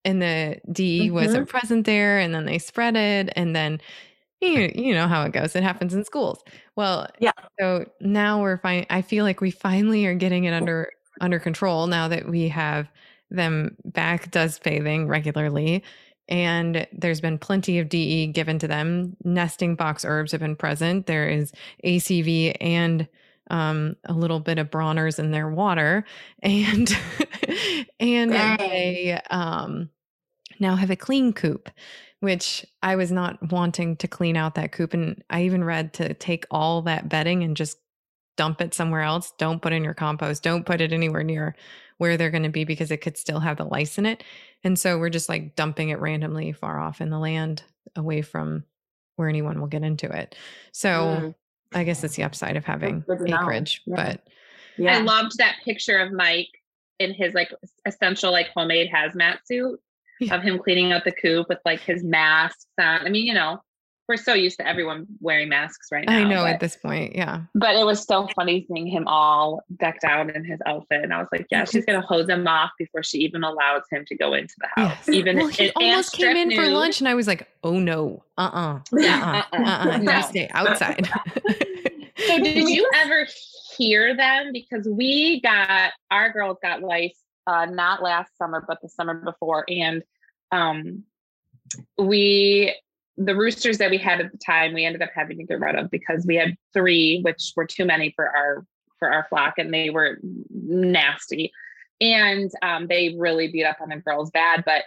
and 0.05 0.23
the 0.23 0.61
DE 0.71 1.07
mm-hmm. 1.07 1.15
wasn't 1.15 1.49
present 1.49 1.87
there, 1.87 2.19
and 2.19 2.35
then 2.35 2.45
they 2.45 2.59
spread 2.59 2.97
it, 2.97 3.33
and 3.37 3.55
then 3.55 3.81
you, 4.41 4.73
you 4.75 4.95
know 4.95 5.07
how 5.07 5.23
it 5.23 5.33
goes. 5.33 5.55
It 5.55 5.63
happens 5.63 5.95
in 5.95 6.05
schools. 6.05 6.43
Well, 6.77 7.07
yeah. 7.21 7.33
So 7.61 7.87
now 8.01 8.41
we're 8.41 8.59
fine. 8.59 8.87
I 8.91 9.03
feel 9.03 9.25
like 9.25 9.41
we 9.41 9.51
finally 9.51 10.07
are 10.07 10.15
getting 10.15 10.45
it 10.45 10.53
under 10.53 10.91
under 11.21 11.39
control 11.39 11.87
now 11.87 12.09
that 12.09 12.29
we 12.29 12.49
have 12.49 12.89
them 13.33 13.77
back 13.85 14.31
does 14.31 14.59
bathing 14.59 15.09
regularly 15.09 15.83
and 16.29 16.87
there's 16.93 17.21
been 17.21 17.39
plenty 17.39 17.79
of 17.79 17.89
DE 17.89 18.29
given 18.29 18.59
to 18.59 18.69
them. 18.69 19.17
Nesting 19.25 19.75
box 19.75 20.05
herbs 20.05 20.33
have 20.33 20.41
been 20.41 20.57
present. 20.57 21.07
There 21.07 21.29
is 21.29 21.53
ACV 21.85 22.57
and 22.61 23.09
um, 23.51 23.97
a 24.05 24.13
little 24.13 24.41
bit 24.41 24.59
of 24.59 24.71
Bronner's 24.71 25.19
in 25.19 25.31
their 25.31 25.49
water, 25.49 26.05
and 26.43 26.97
and 28.01 28.31
Dang. 28.31 28.57
they 28.57 29.21
um, 29.31 29.91
now 30.61 30.77
have 30.77 30.91
a 30.91 30.97
clean 30.97 31.33
coop, 31.33 31.69
which 32.21 32.65
I 32.83 32.97
was 32.97 33.11
not 33.13 33.51
wanting 33.53 33.97
to 33.97 34.09
clean 34.09 34.37
out 34.37 34.55
that 34.55 34.73
coop, 34.73 34.95
and 34.95 35.23
I 35.29 35.43
even 35.43 35.65
read 35.65 35.93
to 35.95 36.15
take 36.15 36.47
all 36.51 36.83
that 36.83 37.09
bedding 37.09 37.43
and 37.43 37.57
just 37.57 37.79
dump 38.37 38.63
it 38.63 38.75
somewhere 38.75 39.03
else. 39.03 39.33
Don't 39.39 39.61
put 39.61 39.73
in 39.73 39.85
your 39.85 39.93
compost. 39.93 40.43
Don't 40.43 40.65
put 40.65 40.81
it 40.81 40.93
anywhere 40.93 41.25
near 41.25 41.55
where 42.03 42.17
they're 42.17 42.31
going 42.31 42.43
to 42.43 42.49
be 42.49 42.65
because 42.65 42.91
it 42.91 42.97
could 42.97 43.17
still 43.17 43.39
have 43.39 43.59
the 43.59 43.65
lice 43.65 43.97
in 43.97 44.07
it. 44.07 44.25
And 44.65 44.77
so 44.77 44.99
we're 44.99 45.09
just 45.09 45.29
like 45.29 45.55
dumping 45.55 45.91
it 45.91 46.01
randomly 46.01 46.51
far 46.51 46.81
off 46.81 47.01
in 47.01 47.11
the 47.11 47.19
land 47.21 47.63
away 47.95 48.23
from 48.23 48.65
where 49.15 49.29
anyone 49.29 49.61
will 49.61 49.69
get 49.69 49.85
into 49.85 50.11
it. 50.11 50.35
So 50.73 50.89
mm. 50.89 51.35
I 51.73 51.85
guess 51.85 52.03
it's 52.03 52.17
the 52.17 52.25
upside 52.25 52.57
of 52.57 52.65
having 52.65 53.05
acreage, 53.09 53.83
yeah. 53.87 53.95
but 53.95 54.27
yeah. 54.77 54.97
I 54.97 55.01
loved 55.03 55.39
that 55.39 55.59
picture 55.65 55.99
of 55.99 56.11
Mike 56.11 56.51
in 56.99 57.15
his 57.15 57.35
like 57.35 57.53
essential 57.87 58.33
like 58.33 58.49
homemade 58.49 58.91
hazmat 58.93 59.39
suit 59.47 59.79
yeah. 60.19 60.35
of 60.35 60.43
him 60.43 60.59
cleaning 60.59 60.91
out 60.91 61.05
the 61.05 61.13
coop 61.13 61.49
with 61.49 61.61
like 61.65 61.83
his 61.83 62.03
masks 62.03 62.67
on. 62.81 63.07
I 63.07 63.11
mean, 63.11 63.29
you 63.29 63.35
know, 63.35 63.63
we're 64.09 64.17
so 64.17 64.35
used 64.35 64.59
to 64.59 64.67
everyone 64.67 65.07
wearing 65.21 65.49
masks 65.49 65.89
right 65.93 66.07
now. 66.07 66.19
I 66.19 66.25
know 66.25 66.43
but, 66.43 66.55
at 66.55 66.61
this 66.61 66.77
point, 66.77 67.15
yeah. 67.15 67.43
But 67.55 67.77
it 67.77 67.85
was 67.85 68.05
so 68.05 68.29
funny 68.35 68.67
seeing 68.69 68.87
him 68.87 69.07
all 69.07 69.63
decked 69.77 70.05
out 70.05 70.35
in 70.35 70.45
his 70.45 70.61
outfit, 70.67 71.03
and 71.03 71.15
I 71.15 71.19
was 71.19 71.29
like, 71.33 71.47
"Yeah, 71.51 71.65
she's 71.65 71.85
gonna 71.85 72.01
hose 72.01 72.29
him 72.29 72.47
off 72.47 72.71
before 72.79 73.03
she 73.03 73.19
even 73.19 73.45
allows 73.45 73.83
him 73.91 74.05
to 74.07 74.17
go 74.17 74.35
into 74.35 74.55
the 74.59 74.69
house." 74.75 74.99
Yes. 75.07 75.17
Even 75.17 75.37
well, 75.37 75.47
he 75.49 75.71
almost 75.77 76.13
came 76.13 76.37
in 76.37 76.51
for 76.51 76.67
lunch, 76.69 77.01
and 77.01 77.09
I 77.09 77.15
was 77.15 77.27
like, 77.27 77.49
"Oh 77.63 77.79
no, 77.79 78.25
uh, 78.37 78.51
uh-uh, 78.53 78.81
uh, 78.99 79.43
uh-uh, 79.53 79.59
uh-uh, 79.63 79.99
no. 79.99 80.21
stay 80.23 80.49
outside." 80.53 81.09
so, 82.27 82.39
did 82.39 82.69
you 82.69 82.91
ever 82.97 83.27
hear 83.77 84.17
them? 84.17 84.53
Because 84.53 84.87
we 84.87 85.41
got 85.41 85.93
our 86.11 86.33
girls 86.33 86.59
got 86.61 86.83
lice 86.83 87.19
uh, 87.47 87.67
not 87.67 88.03
last 88.03 88.37
summer, 88.37 88.65
but 88.67 88.79
the 88.83 88.89
summer 88.89 89.15
before, 89.15 89.65
and 89.69 90.03
um, 90.51 91.05
we 91.97 92.75
the 93.17 93.37
roosters 93.37 93.79
that 93.79 93.91
we 93.91 93.99
had 93.99 94.21
at 94.21 94.33
the 94.33 94.39
time, 94.39 94.73
we 94.73 94.85
ended 94.85 95.03
up 95.03 95.11
having 95.15 95.39
to 95.39 95.45
get 95.45 95.61
rid 95.61 95.77
of 95.77 95.91
because 95.91 96.25
we 96.27 96.37
had 96.37 96.57
three, 96.73 97.21
which 97.23 97.53
were 97.57 97.67
too 97.67 97.85
many 97.85 98.13
for 98.17 98.29
our 98.29 98.65
for 98.99 99.13
our 99.13 99.27
flock, 99.29 99.55
and 99.59 99.75
they 99.75 99.91
were 99.91 100.19
nasty. 100.51 101.53
and 102.01 102.51
um, 102.63 102.87
they 102.87 103.15
really 103.19 103.49
beat 103.49 103.65
up 103.65 103.79
on 103.81 103.89
the 103.89 103.97
girls 103.97 104.31
bad. 104.31 104.63
But 104.65 104.85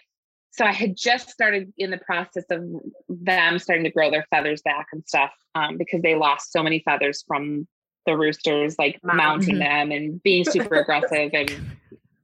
so 0.52 0.66
I 0.66 0.72
had 0.72 0.96
just 0.96 1.30
started 1.30 1.74
in 1.78 1.92
the 1.92 1.98
process 1.98 2.46
of 2.50 2.64
them 3.10 3.60
starting 3.60 3.84
to 3.84 3.90
grow 3.90 4.10
their 4.10 4.26
feathers 4.30 4.62
back 4.62 4.88
and 4.94 5.04
stuff 5.06 5.32
um, 5.54 5.78
because 5.78 6.02
they 6.02 6.16
lost 6.16 6.54
so 6.54 6.64
many 6.64 6.80
feathers 6.80 7.24
from 7.28 7.68
the 8.06 8.16
roosters, 8.16 8.78
like 8.80 9.00
mounting 9.04 9.60
them 9.60 9.92
and 9.92 10.24
being 10.24 10.46
super 10.46 10.76
aggressive. 10.76 11.32
And 11.34 11.54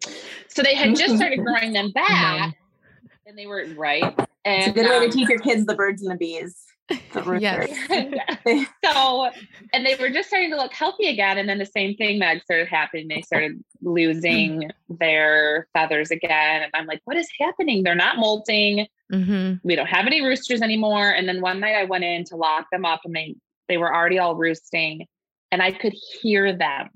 so 0.47 0.61
they 0.63 0.75
had 0.75 0.95
just 0.95 1.17
started 1.17 1.43
growing 1.43 1.73
them 1.73 1.91
back, 1.91 2.55
and 3.31 3.39
they 3.39 3.47
were 3.47 3.65
right. 3.75 4.03
And 4.43 4.59
it's 4.59 4.67
a 4.67 4.71
good 4.71 4.89
way 4.89 4.97
um, 4.97 5.09
to 5.09 5.09
teach 5.09 5.29
your 5.29 5.39
kids 5.39 5.65
the 5.65 5.75
birds 5.75 6.03
and 6.03 6.11
the 6.11 6.17
bees. 6.17 6.65
yes. 7.39 7.69
so, 8.85 9.29
and 9.71 9.85
they 9.85 9.95
were 9.95 10.09
just 10.09 10.27
starting 10.27 10.51
to 10.51 10.57
look 10.57 10.73
healthy 10.73 11.07
again. 11.07 11.37
And 11.37 11.47
then 11.47 11.57
the 11.57 11.65
same 11.65 11.95
thing 11.95 12.19
that 12.19 12.41
started 12.43 12.67
happening. 12.67 13.07
They 13.07 13.21
started 13.21 13.63
losing 13.81 14.69
their 14.89 15.67
feathers 15.73 16.11
again. 16.11 16.63
And 16.63 16.71
I'm 16.73 16.85
like, 16.85 17.01
what 17.05 17.15
is 17.15 17.29
happening? 17.39 17.83
They're 17.83 17.95
not 17.95 18.17
molting. 18.17 18.87
Mm-hmm. 19.11 19.55
We 19.63 19.75
don't 19.75 19.87
have 19.87 20.05
any 20.05 20.21
roosters 20.21 20.61
anymore. 20.61 21.09
And 21.09 21.27
then 21.27 21.39
one 21.39 21.61
night 21.61 21.75
I 21.75 21.85
went 21.85 22.03
in 22.03 22.25
to 22.25 22.35
lock 22.35 22.67
them 22.71 22.85
up 22.85 23.01
and 23.05 23.15
they, 23.15 23.35
they 23.69 23.77
were 23.77 23.93
already 23.93 24.19
all 24.19 24.35
roosting 24.35 25.05
and 25.51 25.61
I 25.61 25.71
could 25.71 25.93
hear 26.21 26.55
them. 26.55 26.89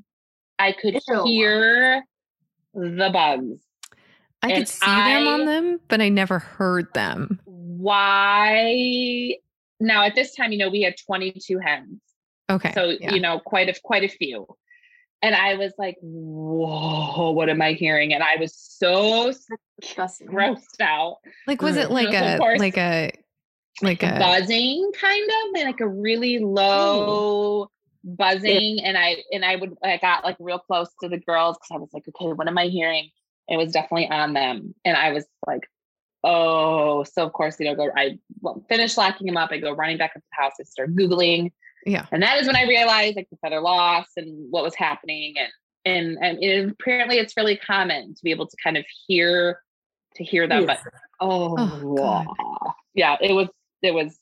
I 0.60 0.74
could 0.74 1.00
Ew. 1.08 1.24
hear 1.24 2.04
the 2.74 3.10
bugs. 3.14 3.65
I 4.46 4.50
and 4.50 4.58
could 4.58 4.68
see 4.68 4.86
I, 4.86 5.14
them 5.14 5.28
on 5.28 5.46
them, 5.46 5.80
but 5.88 6.02
I 6.02 6.10
never 6.10 6.40
heard 6.40 6.94
them. 6.94 7.40
Why 7.46 9.36
now 9.80 10.04
at 10.04 10.14
this 10.16 10.36
time, 10.36 10.52
you 10.52 10.58
know, 10.58 10.70
we 10.70 10.82
had 10.82 10.96
22 11.06 11.60
hens. 11.60 12.00
Okay. 12.50 12.72
So, 12.74 12.90
yeah. 12.90 13.14
you 13.14 13.20
know, 13.20 13.40
quite 13.40 13.70
a 13.70 13.80
quite 13.84 14.04
a 14.04 14.08
few. 14.08 14.46
And 15.24 15.34
I 15.34 15.56
was 15.56 15.74
like, 15.80 15.98
whoa, 16.02 17.32
what 17.32 17.50
am 17.50 17.62
I 17.62 17.74
hearing? 17.74 18.14
And 18.14 18.22
I 18.22 18.36
was 18.40 18.56
so 18.56 19.34
grossed 19.82 20.82
out. 20.82 21.18
Like, 21.48 21.64
was 21.64 21.78
it 21.78 21.90
like 21.90 22.14
a 22.14 22.38
course, 22.38 22.60
like 22.60 22.78
a 22.78 23.12
like 23.82 24.04
a 24.04 24.20
buzzing 24.20 24.92
kind 25.00 25.30
of 25.30 25.64
like 25.64 25.80
a 25.82 25.88
really 25.88 26.40
low 26.40 27.70
buzzing 28.04 28.80
and 28.84 28.98
I 28.98 29.18
and 29.32 29.44
I 29.44 29.56
would 29.56 29.76
I 29.84 29.98
got 29.98 30.24
like 30.24 30.38
real 30.40 30.60
close 30.60 30.90
to 31.02 31.10
the 31.10 31.18
girls 31.18 31.58
because 31.58 31.76
I 31.76 31.80
was 31.80 31.90
like, 31.92 32.04
okay, 32.08 32.32
what 32.32 32.48
am 32.48 32.58
I 32.58 32.68
hearing? 32.68 33.10
It 33.48 33.58
was 33.58 33.72
definitely 33.72 34.10
on 34.10 34.34
them. 34.34 34.74
And 34.84 34.98
I 34.98 35.12
was 35.12 35.26
like, 35.46 35.68
oh, 36.24 37.04
so 37.04 37.26
of 37.26 37.34
course, 37.34 37.60
you 37.60 37.66
know, 37.66 37.76
go 37.76 37.90
I 37.96 38.18
well, 38.42 38.64
finish 38.68 38.98
locking 38.98 39.28
them 39.28 39.38
up. 39.38 39.52
I 39.52 39.60
go 39.60 39.72
running 39.72 39.98
back 39.98 40.12
up 40.16 40.22
to 40.22 40.28
the 40.32 40.44
house. 40.44 40.54
I 40.60 40.64
start 40.64 40.96
Googling. 40.96 41.52
Yeah. 41.86 42.06
And 42.12 42.24
that 42.24 42.40
is 42.40 42.48
when 42.48 42.56
I 42.56 42.64
realized 42.64 43.16
like 43.16 43.30
the 43.30 43.38
feather 43.38 43.62
loss 43.62 44.08
and 44.18 44.52
what 44.52 44.64
was 44.64 44.76
happening. 44.76 45.36
And 45.38 45.50
and, 45.88 46.18
and 46.20 46.44
it, 46.44 46.70
apparently 46.72 47.20
it's 47.20 47.38
really 47.38 47.58
common 47.58 48.16
to 48.16 48.24
be 48.24 48.32
able 48.32 48.48
to 48.48 48.58
kind 48.64 48.76
of 48.76 48.86
hear 49.08 49.60
to 50.16 50.24
hear 50.24 50.48
them. 50.48 50.66
Yes. 50.68 50.82
But 50.84 50.94
oh, 51.22 51.56
oh 52.00 52.74
yeah, 52.96 53.18
it 53.22 53.34
was 53.34 53.50
it 53.84 53.94
was 53.94 54.18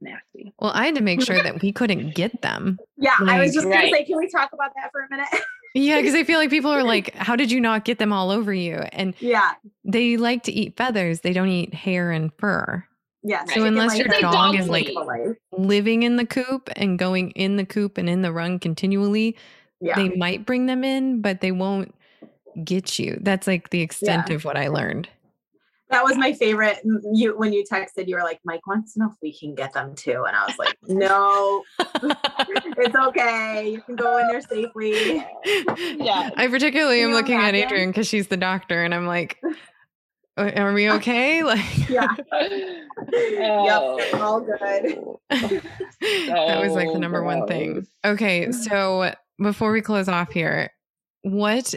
nasty. 0.00 0.52
Well, 0.60 0.72
I 0.74 0.86
had 0.86 0.94
to 0.94 1.02
make 1.02 1.22
sure 1.22 1.42
that 1.42 1.60
we 1.60 1.72
couldn't 1.72 2.14
get 2.14 2.42
them. 2.42 2.78
Yeah, 2.96 3.16
like, 3.20 3.30
I 3.30 3.40
was 3.40 3.52
just 3.52 3.64
gonna 3.64 3.90
say, 3.90 4.04
can 4.04 4.18
we 4.18 4.28
talk 4.28 4.52
about 4.52 4.70
that 4.76 4.90
for 4.92 5.02
a 5.02 5.08
minute? 5.10 5.28
yeah, 5.74 6.00
because 6.00 6.14
I 6.14 6.24
feel 6.24 6.38
like 6.38 6.50
people 6.50 6.70
are 6.70 6.82
like, 6.82 7.14
"How 7.14 7.36
did 7.36 7.50
you 7.50 7.60
not 7.60 7.84
get 7.84 7.98
them 7.98 8.12
all 8.12 8.30
over 8.30 8.52
you?" 8.52 8.76
And 8.92 9.14
yeah, 9.20 9.52
they 9.84 10.16
like 10.16 10.42
to 10.44 10.52
eat 10.52 10.76
feathers; 10.76 11.20
they 11.20 11.32
don't 11.32 11.48
eat 11.48 11.74
hair 11.74 12.10
and 12.10 12.30
fur. 12.38 12.84
Yeah. 13.22 13.44
So 13.46 13.64
unless 13.64 13.96
your 13.96 14.08
dog 14.20 14.56
is 14.56 14.68
like 14.68 14.90
living 15.52 16.02
in 16.02 16.16
the 16.16 16.26
coop 16.26 16.68
and 16.74 16.98
going 16.98 17.30
in 17.32 17.56
the 17.56 17.64
coop 17.64 17.96
and 17.96 18.08
in 18.08 18.22
the 18.22 18.32
run 18.32 18.58
continually, 18.58 19.36
yeah. 19.80 19.94
they 19.94 20.08
might 20.10 20.44
bring 20.44 20.66
them 20.66 20.82
in, 20.82 21.20
but 21.22 21.40
they 21.40 21.52
won't 21.52 21.94
get 22.64 22.98
you. 22.98 23.18
That's 23.20 23.46
like 23.46 23.70
the 23.70 23.80
extent 23.80 24.28
yeah. 24.28 24.34
of 24.34 24.44
what 24.44 24.56
I 24.56 24.68
learned 24.68 25.08
that 25.92 26.02
was 26.02 26.16
my 26.16 26.32
favorite. 26.32 26.80
You 27.12 27.36
when 27.36 27.52
you 27.52 27.64
texted, 27.70 28.08
you 28.08 28.16
were 28.16 28.22
like, 28.22 28.40
Mike 28.44 28.66
wants 28.66 28.94
to 28.94 29.00
know 29.00 29.10
if 29.10 29.16
we 29.22 29.36
can 29.38 29.54
get 29.54 29.74
them 29.74 29.94
too, 29.94 30.24
and 30.26 30.34
I 30.34 30.46
was 30.46 30.58
like, 30.58 30.76
no, 30.88 31.62
it's 32.78 32.96
okay. 32.96 33.70
You 33.70 33.82
can 33.82 33.96
go 33.96 34.18
in 34.18 34.26
there 34.28 34.40
safely. 34.40 35.24
Yeah. 35.76 36.30
I 36.36 36.48
particularly 36.48 37.02
am 37.02 37.12
looking 37.12 37.38
at 37.38 37.54
Adrienne 37.54 37.90
because 37.90 38.08
she's 38.08 38.26
the 38.28 38.36
doctor, 38.36 38.82
and 38.82 38.92
I'm 38.94 39.06
like. 39.06 39.40
Are 40.38 40.72
we 40.72 40.90
okay? 40.92 41.42
Like, 41.42 41.90
yeah. 41.90 42.08
oh. 42.32 43.98
Yep, 44.00 44.14
all 44.14 44.40
good. 44.40 44.96
that 45.28 46.58
was 46.58 46.72
like 46.72 46.88
the 46.88 46.94
oh, 46.94 46.98
number 46.98 47.22
one 47.22 47.46
thing. 47.46 47.86
Okay, 48.02 48.46
mm. 48.46 48.54
so 48.54 49.12
before 49.38 49.72
we 49.72 49.82
close 49.82 50.08
off 50.08 50.32
here, 50.32 50.72
what 51.20 51.74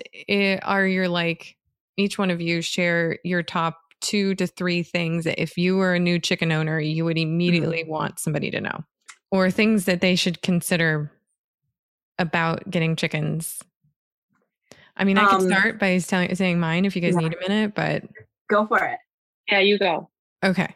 are 0.64 0.88
your 0.88 1.10
like? 1.10 1.58
Each 1.98 2.18
one 2.18 2.32
of 2.32 2.40
you 2.40 2.62
share 2.62 3.20
your 3.26 3.44
top 3.44 3.78
two 4.02 4.36
to 4.36 4.48
three 4.48 4.84
things 4.84 5.24
that 5.24 5.42
if 5.42 5.58
you 5.58 5.78
were 5.78 5.96
a 5.96 6.00
new 6.00 6.20
chicken 6.20 6.52
owner, 6.52 6.80
you 6.80 7.06
would 7.06 7.18
immediately 7.18 7.82
mm-hmm. 7.82 7.92
want 7.92 8.20
somebody 8.20 8.52
to 8.52 8.62
know, 8.62 8.84
or 9.32 9.50
things 9.50 9.86
that 9.86 10.02
they 10.02 10.16
should 10.16 10.42
consider 10.42 11.12
about 12.20 12.70
getting 12.70 12.96
chickens? 12.96 13.62
I 14.98 15.04
mean, 15.04 15.18
I 15.18 15.26
um, 15.26 15.40
could 15.40 15.50
start 15.50 15.80
by 15.80 15.98
telling, 16.00 16.34
saying 16.36 16.60
mine 16.60 16.86
if 16.86 16.96
you 16.96 17.02
guys 17.02 17.16
yeah. 17.16 17.22
need 17.22 17.34
a 17.34 17.50
minute, 17.50 17.76
but 17.76 18.04
go 18.50 18.66
for 18.66 18.84
it. 18.84 19.00
Yeah, 19.50 19.60
you 19.60 19.78
go. 19.78 20.10
Okay. 20.44 20.74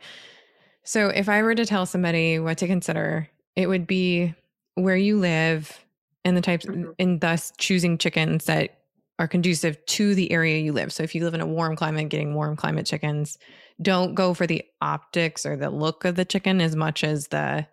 So 0.84 1.10
if 1.10 1.30
I 1.30 1.44
were 1.44 1.56
to 1.56 1.66
tell 1.66 1.86
somebody 1.86 2.40
what 2.40 2.58
to 2.58 2.68
consider, 2.68 3.30
it 3.56 3.68
would 3.68 3.88
be 3.88 4.34
where 4.76 4.96
you 4.96 5.20
live 5.20 5.86
and 6.26 6.36
the 6.36 6.42
types, 6.42 6.66
mm-hmm. 6.66 6.92
and 7.00 7.22
thus 7.22 7.54
choosing 7.58 7.98
chickens 7.98 8.46
that 8.46 8.79
are 9.20 9.28
conducive 9.28 9.86
to 9.86 10.16
the 10.16 10.32
area 10.32 10.60
you 10.60 10.72
live. 10.72 10.94
So 10.94 11.04
if 11.04 11.14
you 11.14 11.24
live 11.26 11.34
in 11.34 11.42
a 11.42 11.46
warm 11.46 11.76
climate, 11.76 12.08
getting 12.10 12.34
warm 12.34 12.56
climate 12.56 12.86
chickens, 12.86 13.38
don't 13.82 14.16
go 14.16 14.34
for 14.34 14.48
the 14.48 14.64
optics 14.82 15.46
or 15.46 15.58
the 15.58 15.70
look 15.70 16.06
of 16.06 16.16
the 16.16 16.26
chicken 16.26 16.62
as 16.62 16.76
much 16.76 17.04
as 17.04 17.28
the 17.28 17.68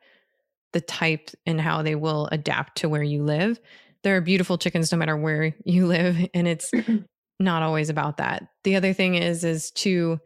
the 0.72 0.80
type 0.80 1.30
and 1.46 1.58
how 1.58 1.80
they 1.80 1.94
will 1.94 2.28
adapt 2.32 2.76
to 2.78 2.88
where 2.88 3.02
you 3.02 3.22
live. 3.22 3.58
There 4.02 4.16
are 4.16 4.20
beautiful 4.20 4.58
chickens 4.58 4.92
no 4.92 4.98
matter 4.98 5.16
where 5.16 5.54
you 5.64 5.86
live 5.86 6.28
and 6.34 6.46
it's 6.46 6.70
not 7.40 7.62
always 7.62 7.88
about 7.88 8.18
that. 8.18 8.48
The 8.64 8.76
other 8.76 8.92
thing 8.92 9.14
is 9.14 9.44
is 9.44 9.70
to 9.72 10.20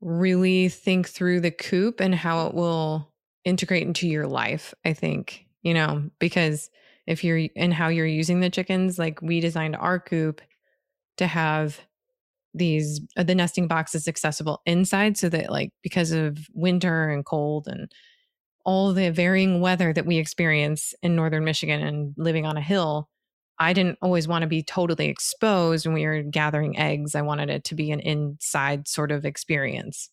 really 0.00 0.68
think 0.68 1.08
through 1.08 1.40
the 1.40 1.50
coop 1.50 2.00
and 2.00 2.14
how 2.14 2.46
it 2.46 2.54
will 2.54 3.12
integrate 3.44 3.86
into 3.86 4.08
your 4.08 4.26
life, 4.26 4.74
I 4.84 4.94
think, 4.94 5.46
you 5.62 5.74
know, 5.74 6.10
because 6.18 6.70
if 7.08 7.24
you're 7.24 7.48
and 7.56 7.72
how 7.72 7.88
you're 7.88 8.06
using 8.06 8.40
the 8.40 8.50
chickens 8.50 8.98
like 8.98 9.20
we 9.22 9.40
designed 9.40 9.74
our 9.74 9.98
coop 9.98 10.40
to 11.16 11.26
have 11.26 11.80
these 12.54 13.00
uh, 13.16 13.22
the 13.22 13.34
nesting 13.34 13.66
boxes 13.66 14.06
accessible 14.06 14.60
inside 14.66 15.16
so 15.16 15.28
that 15.28 15.50
like 15.50 15.72
because 15.82 16.12
of 16.12 16.38
winter 16.52 17.08
and 17.08 17.24
cold 17.24 17.66
and 17.66 17.90
all 18.64 18.92
the 18.92 19.10
varying 19.10 19.60
weather 19.60 19.92
that 19.92 20.06
we 20.06 20.18
experience 20.18 20.94
in 21.02 21.16
northern 21.16 21.44
michigan 21.44 21.80
and 21.82 22.14
living 22.18 22.44
on 22.44 22.58
a 22.58 22.62
hill 22.62 23.08
i 23.58 23.72
didn't 23.72 23.98
always 24.02 24.28
want 24.28 24.42
to 24.42 24.48
be 24.48 24.62
totally 24.62 25.08
exposed 25.08 25.86
when 25.86 25.94
we 25.94 26.06
were 26.06 26.22
gathering 26.22 26.78
eggs 26.78 27.14
i 27.14 27.22
wanted 27.22 27.48
it 27.48 27.64
to 27.64 27.74
be 27.74 27.90
an 27.90 28.00
inside 28.00 28.86
sort 28.86 29.10
of 29.10 29.24
experience 29.24 30.10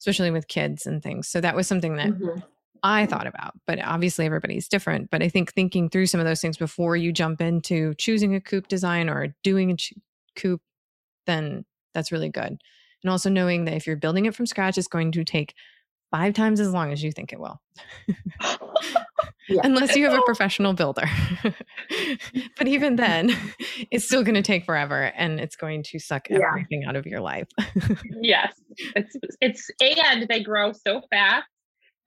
especially 0.00 0.30
with 0.30 0.48
kids 0.48 0.86
and 0.86 1.02
things 1.02 1.28
so 1.28 1.40
that 1.42 1.56
was 1.56 1.66
something 1.66 1.96
that 1.96 2.08
mm-hmm. 2.08 2.40
I 2.82 3.06
thought 3.06 3.26
about, 3.26 3.54
but 3.66 3.82
obviously 3.82 4.26
everybody's 4.26 4.68
different. 4.68 5.10
But 5.10 5.22
I 5.22 5.28
think 5.28 5.52
thinking 5.52 5.88
through 5.88 6.06
some 6.06 6.20
of 6.20 6.26
those 6.26 6.40
things 6.40 6.56
before 6.56 6.96
you 6.96 7.12
jump 7.12 7.40
into 7.40 7.94
choosing 7.94 8.34
a 8.34 8.40
coop 8.40 8.68
design 8.68 9.08
or 9.08 9.34
doing 9.42 9.70
a 9.70 9.76
ch- 9.76 9.94
coop, 10.36 10.60
then 11.26 11.64
that's 11.94 12.12
really 12.12 12.28
good. 12.28 12.58
And 13.02 13.10
also 13.10 13.30
knowing 13.30 13.64
that 13.64 13.74
if 13.74 13.86
you're 13.86 13.96
building 13.96 14.26
it 14.26 14.34
from 14.34 14.46
scratch, 14.46 14.78
it's 14.78 14.88
going 14.88 15.12
to 15.12 15.24
take 15.24 15.54
five 16.10 16.34
times 16.34 16.60
as 16.60 16.72
long 16.72 16.92
as 16.92 17.02
you 17.02 17.12
think 17.12 17.32
it 17.32 17.40
will. 17.40 17.60
yeah. 19.48 19.60
Unless 19.62 19.96
you 19.96 20.08
have 20.08 20.18
a 20.18 20.22
professional 20.26 20.72
builder. 20.72 21.04
but 22.56 22.66
even 22.66 22.96
then, 22.96 23.34
it's 23.90 24.04
still 24.04 24.22
going 24.22 24.34
to 24.34 24.42
take 24.42 24.64
forever 24.64 25.12
and 25.16 25.40
it's 25.40 25.56
going 25.56 25.82
to 25.84 25.98
suck 25.98 26.28
yeah. 26.30 26.38
everything 26.48 26.84
out 26.84 26.96
of 26.96 27.06
your 27.06 27.20
life. 27.20 27.48
yes. 28.20 28.54
It's 28.96 29.16
it's 29.40 29.70
and 29.80 30.26
they 30.28 30.42
grow 30.42 30.72
so 30.72 31.02
fast 31.10 31.46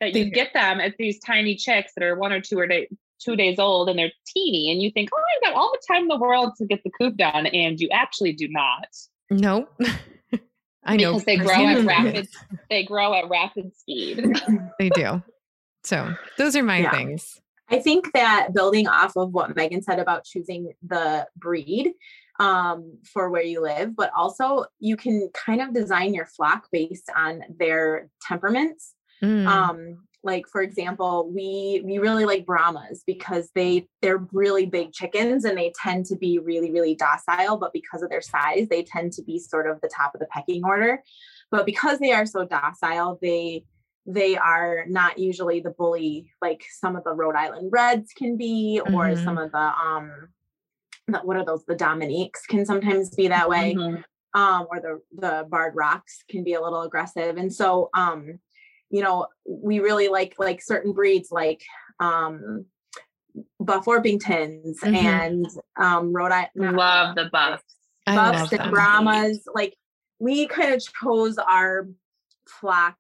that 0.02 0.16
you 0.16 0.30
get 0.30 0.52
them 0.54 0.82
as 0.82 0.92
these 1.00 1.20
tiny 1.20 1.56
chicks 1.56 1.94
that 1.96 2.04
are 2.04 2.16
one 2.16 2.34
or 2.34 2.42
two 2.42 2.60
or 2.60 2.68
day, 2.68 2.90
two 3.20 3.36
days 3.36 3.60
old 3.60 3.88
and 3.88 3.98
they're 3.98 4.12
teeny 4.26 4.72
and 4.72 4.82
you 4.82 4.92
think, 4.92 5.10
oh, 5.14 5.22
i've 5.38 5.50
got 5.50 5.58
all 5.58 5.72
the 5.72 5.94
time 5.94 6.04
in 6.04 6.08
the 6.10 6.18
world 6.18 6.54
to 6.58 6.66
get 6.66 6.84
the 6.84 6.92
coop 7.00 7.16
done. 7.16 7.46
And 7.46 7.80
you 7.80 7.88
actually 7.94 8.34
do 8.34 8.50
not. 8.50 8.88
No. 9.30 9.70
I 10.84 10.98
know. 10.98 11.14
Because 11.14 11.26
they 11.26 11.38
grow 11.38 11.68
at 11.68 11.86
rapid 11.86 12.28
they 12.70 12.84
grow 12.84 13.14
at 13.14 13.30
rapid 13.30 13.76
speed. 13.78 14.42
they 14.80 14.90
do. 14.90 15.22
So 15.84 16.14
those 16.38 16.56
are 16.56 16.64
my 16.64 16.80
yeah. 16.80 16.92
things. 16.92 17.40
I 17.70 17.80
think 17.80 18.12
that 18.14 18.50
building 18.54 18.88
off 18.88 19.16
of 19.16 19.32
what 19.32 19.56
Megan 19.56 19.82
said 19.82 20.00
about 20.00 20.26
choosing 20.26 20.74
the 20.86 21.28
breed 21.38 21.94
um, 22.40 22.98
for 23.06 23.30
where 23.30 23.44
you 23.44 23.62
live, 23.62 23.96
but 23.96 24.12
also 24.18 24.66
you 24.80 24.98
can 24.98 25.30
kind 25.34 25.62
of 25.62 25.74
design 25.74 26.14
your 26.14 26.26
flock 26.26 26.68
based 26.72 27.10
on 27.16 27.44
their 27.58 28.10
temperaments. 28.28 28.94
Mm. 29.24 29.48
Um, 29.48 29.98
like 30.24 30.48
for 30.48 30.62
example 30.62 31.30
we 31.34 31.82
we 31.84 31.98
really 31.98 32.26
like 32.26 32.46
brahmas 32.46 33.04
because 33.06 33.50
they 33.56 33.88
they're 34.02 34.26
really 34.32 34.66
big 34.66 34.92
chickens 34.92 35.46
and 35.46 35.58
they 35.58 35.74
tend 35.82 36.06
to 36.06 36.16
be 36.16 36.40
really 36.40 36.72
really 36.72 36.96
docile 36.96 37.58
but 37.58 37.74
because 37.74 38.02
of 38.02 38.10
their 38.10 38.22
size 38.22 38.68
they 38.70 38.84
tend 38.84 39.12
to 39.12 39.24
be 39.24 39.40
sort 39.40 39.68
of 39.68 39.80
the 39.82 39.90
top 39.90 40.14
of 40.14 40.20
the 40.20 40.28
pecking 40.28 40.64
order 40.64 41.02
but 41.50 41.66
because 41.66 42.00
they 42.00 42.12
are 42.12 42.26
so 42.26 42.46
docile 42.46 43.18
they 43.22 43.64
they 44.06 44.36
are 44.38 44.86
not 44.88 45.18
usually 45.18 45.60
the 45.60 45.72
bully 45.72 46.32
like 46.42 46.64
some 46.80 46.96
of 46.96 47.04
the 47.04 47.14
rhode 47.14 47.36
island 47.36 47.70
reds 47.72 48.12
can 48.16 48.38
be 48.38 48.82
or 48.88 49.08
mm-hmm. 49.08 49.24
some 49.24 49.38
of 49.38 49.52
the 49.52 49.58
um 49.58 50.12
what 51.24 51.36
are 51.36 51.46
those 51.46 51.66
the 51.66 51.76
dominiques 51.76 52.46
can 52.46 52.66
sometimes 52.66 53.10
be 53.16 53.28
that 53.28 53.50
way 53.50 53.76
mm-hmm. 53.76 54.40
um 54.40 54.68
or 54.70 54.80
the 54.80 55.00
the 55.20 55.46
barred 55.50 55.76
rocks 55.76 56.24
can 56.30 56.44
be 56.44 56.54
a 56.54 56.62
little 56.62 56.82
aggressive 56.82 57.38
and 57.38 57.54
so 57.54 57.90
um 57.94 58.40
you 58.92 59.02
know, 59.02 59.28
we 59.46 59.80
really 59.80 60.10
like 60.10 60.36
like 60.38 60.62
certain 60.62 60.92
breeds 60.94 61.32
like 61.32 61.64
um 62.00 62.66
buff 63.60 63.86
Orpingtons 63.86 64.80
mm-hmm. 64.80 64.96
and 64.96 65.48
um 65.80 66.14
Rhode 66.14 66.32
Island. 66.32 66.78
Love 66.78 67.16
the 67.16 67.30
buffs. 67.32 67.64
Buffs 68.06 68.52
and 68.54 68.72
Brahmas. 68.72 69.48
Like 69.54 69.76
we 70.20 70.48
kind 70.48 70.74
of 70.74 70.84
chose 71.02 71.38
our 71.38 71.88
flock 72.48 72.96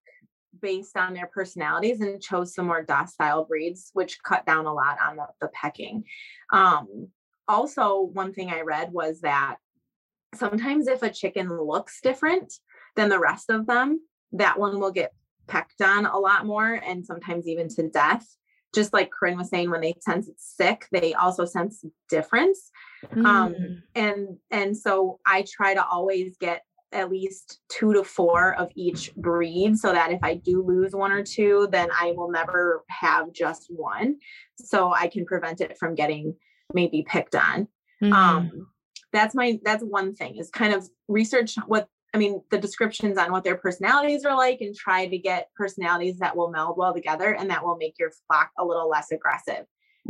based 0.61 0.95
on 0.95 1.13
their 1.13 1.27
personalities 1.27 2.01
and 2.01 2.21
chose 2.21 2.53
some 2.53 2.67
more 2.67 2.83
docile 2.83 3.45
breeds, 3.45 3.89
which 3.93 4.21
cut 4.23 4.45
down 4.45 4.65
a 4.65 4.73
lot 4.73 4.97
on 5.03 5.17
the, 5.17 5.25
the 5.41 5.47
pecking. 5.49 6.03
Um, 6.51 7.07
also, 7.47 8.01
one 8.01 8.33
thing 8.33 8.49
I 8.49 8.61
read 8.61 8.91
was 8.91 9.21
that 9.21 9.57
sometimes 10.35 10.87
if 10.87 11.03
a 11.03 11.09
chicken 11.09 11.49
looks 11.49 11.99
different 12.01 12.53
than 12.95 13.09
the 13.09 13.19
rest 13.19 13.49
of 13.49 13.65
them, 13.65 14.01
that 14.33 14.59
one 14.59 14.79
will 14.79 14.91
get 14.91 15.13
pecked 15.47 15.81
on 15.81 16.05
a 16.05 16.17
lot 16.17 16.45
more 16.45 16.73
and 16.73 17.05
sometimes 17.05 17.47
even 17.47 17.67
to 17.69 17.89
death. 17.89 18.25
Just 18.73 18.93
like 18.93 19.11
Corinne 19.11 19.37
was 19.37 19.49
saying, 19.49 19.69
when 19.69 19.81
they 19.81 19.95
sense 19.99 20.29
it's 20.29 20.55
sick, 20.55 20.87
they 20.91 21.13
also 21.13 21.43
sense 21.43 21.83
difference. 22.09 22.71
Mm. 23.13 23.25
Um, 23.25 23.55
and 23.95 24.37
and 24.49 24.77
so 24.77 25.19
I 25.25 25.43
try 25.45 25.73
to 25.73 25.85
always 25.85 26.37
get 26.37 26.61
at 26.93 27.09
least 27.09 27.59
two 27.69 27.93
to 27.93 28.03
four 28.03 28.53
of 28.55 28.69
each 28.75 29.13
breed 29.15 29.77
so 29.77 29.91
that 29.91 30.11
if 30.11 30.19
I 30.23 30.35
do 30.35 30.63
lose 30.65 30.93
one 30.93 31.11
or 31.11 31.23
two, 31.23 31.67
then 31.71 31.89
I 31.97 32.13
will 32.15 32.31
never 32.31 32.83
have 32.89 33.31
just 33.33 33.67
one. 33.69 34.17
So 34.55 34.93
I 34.93 35.07
can 35.07 35.25
prevent 35.25 35.61
it 35.61 35.77
from 35.77 35.95
getting 35.95 36.35
maybe 36.73 37.05
picked 37.07 37.35
on. 37.35 37.67
Mm. 38.01 38.13
Um, 38.13 38.67
that's 39.13 39.35
my 39.35 39.59
that's 39.63 39.83
one 39.83 40.15
thing 40.15 40.37
is 40.37 40.49
kind 40.49 40.73
of 40.73 40.87
research 41.07 41.55
what 41.67 41.87
I 42.13 42.17
mean, 42.17 42.41
the 42.51 42.57
descriptions 42.57 43.17
on 43.17 43.31
what 43.31 43.43
their 43.43 43.55
personalities 43.55 44.25
are 44.25 44.35
like 44.35 44.59
and 44.61 44.75
try 44.75 45.07
to 45.07 45.17
get 45.17 45.49
personalities 45.55 46.17
that 46.19 46.35
will 46.35 46.51
meld 46.51 46.77
well 46.77 46.93
together 46.93 47.35
and 47.35 47.49
that 47.49 47.63
will 47.63 47.77
make 47.77 47.95
your 47.97 48.11
flock 48.27 48.51
a 48.59 48.65
little 48.65 48.89
less 48.89 49.11
aggressive. 49.11 49.65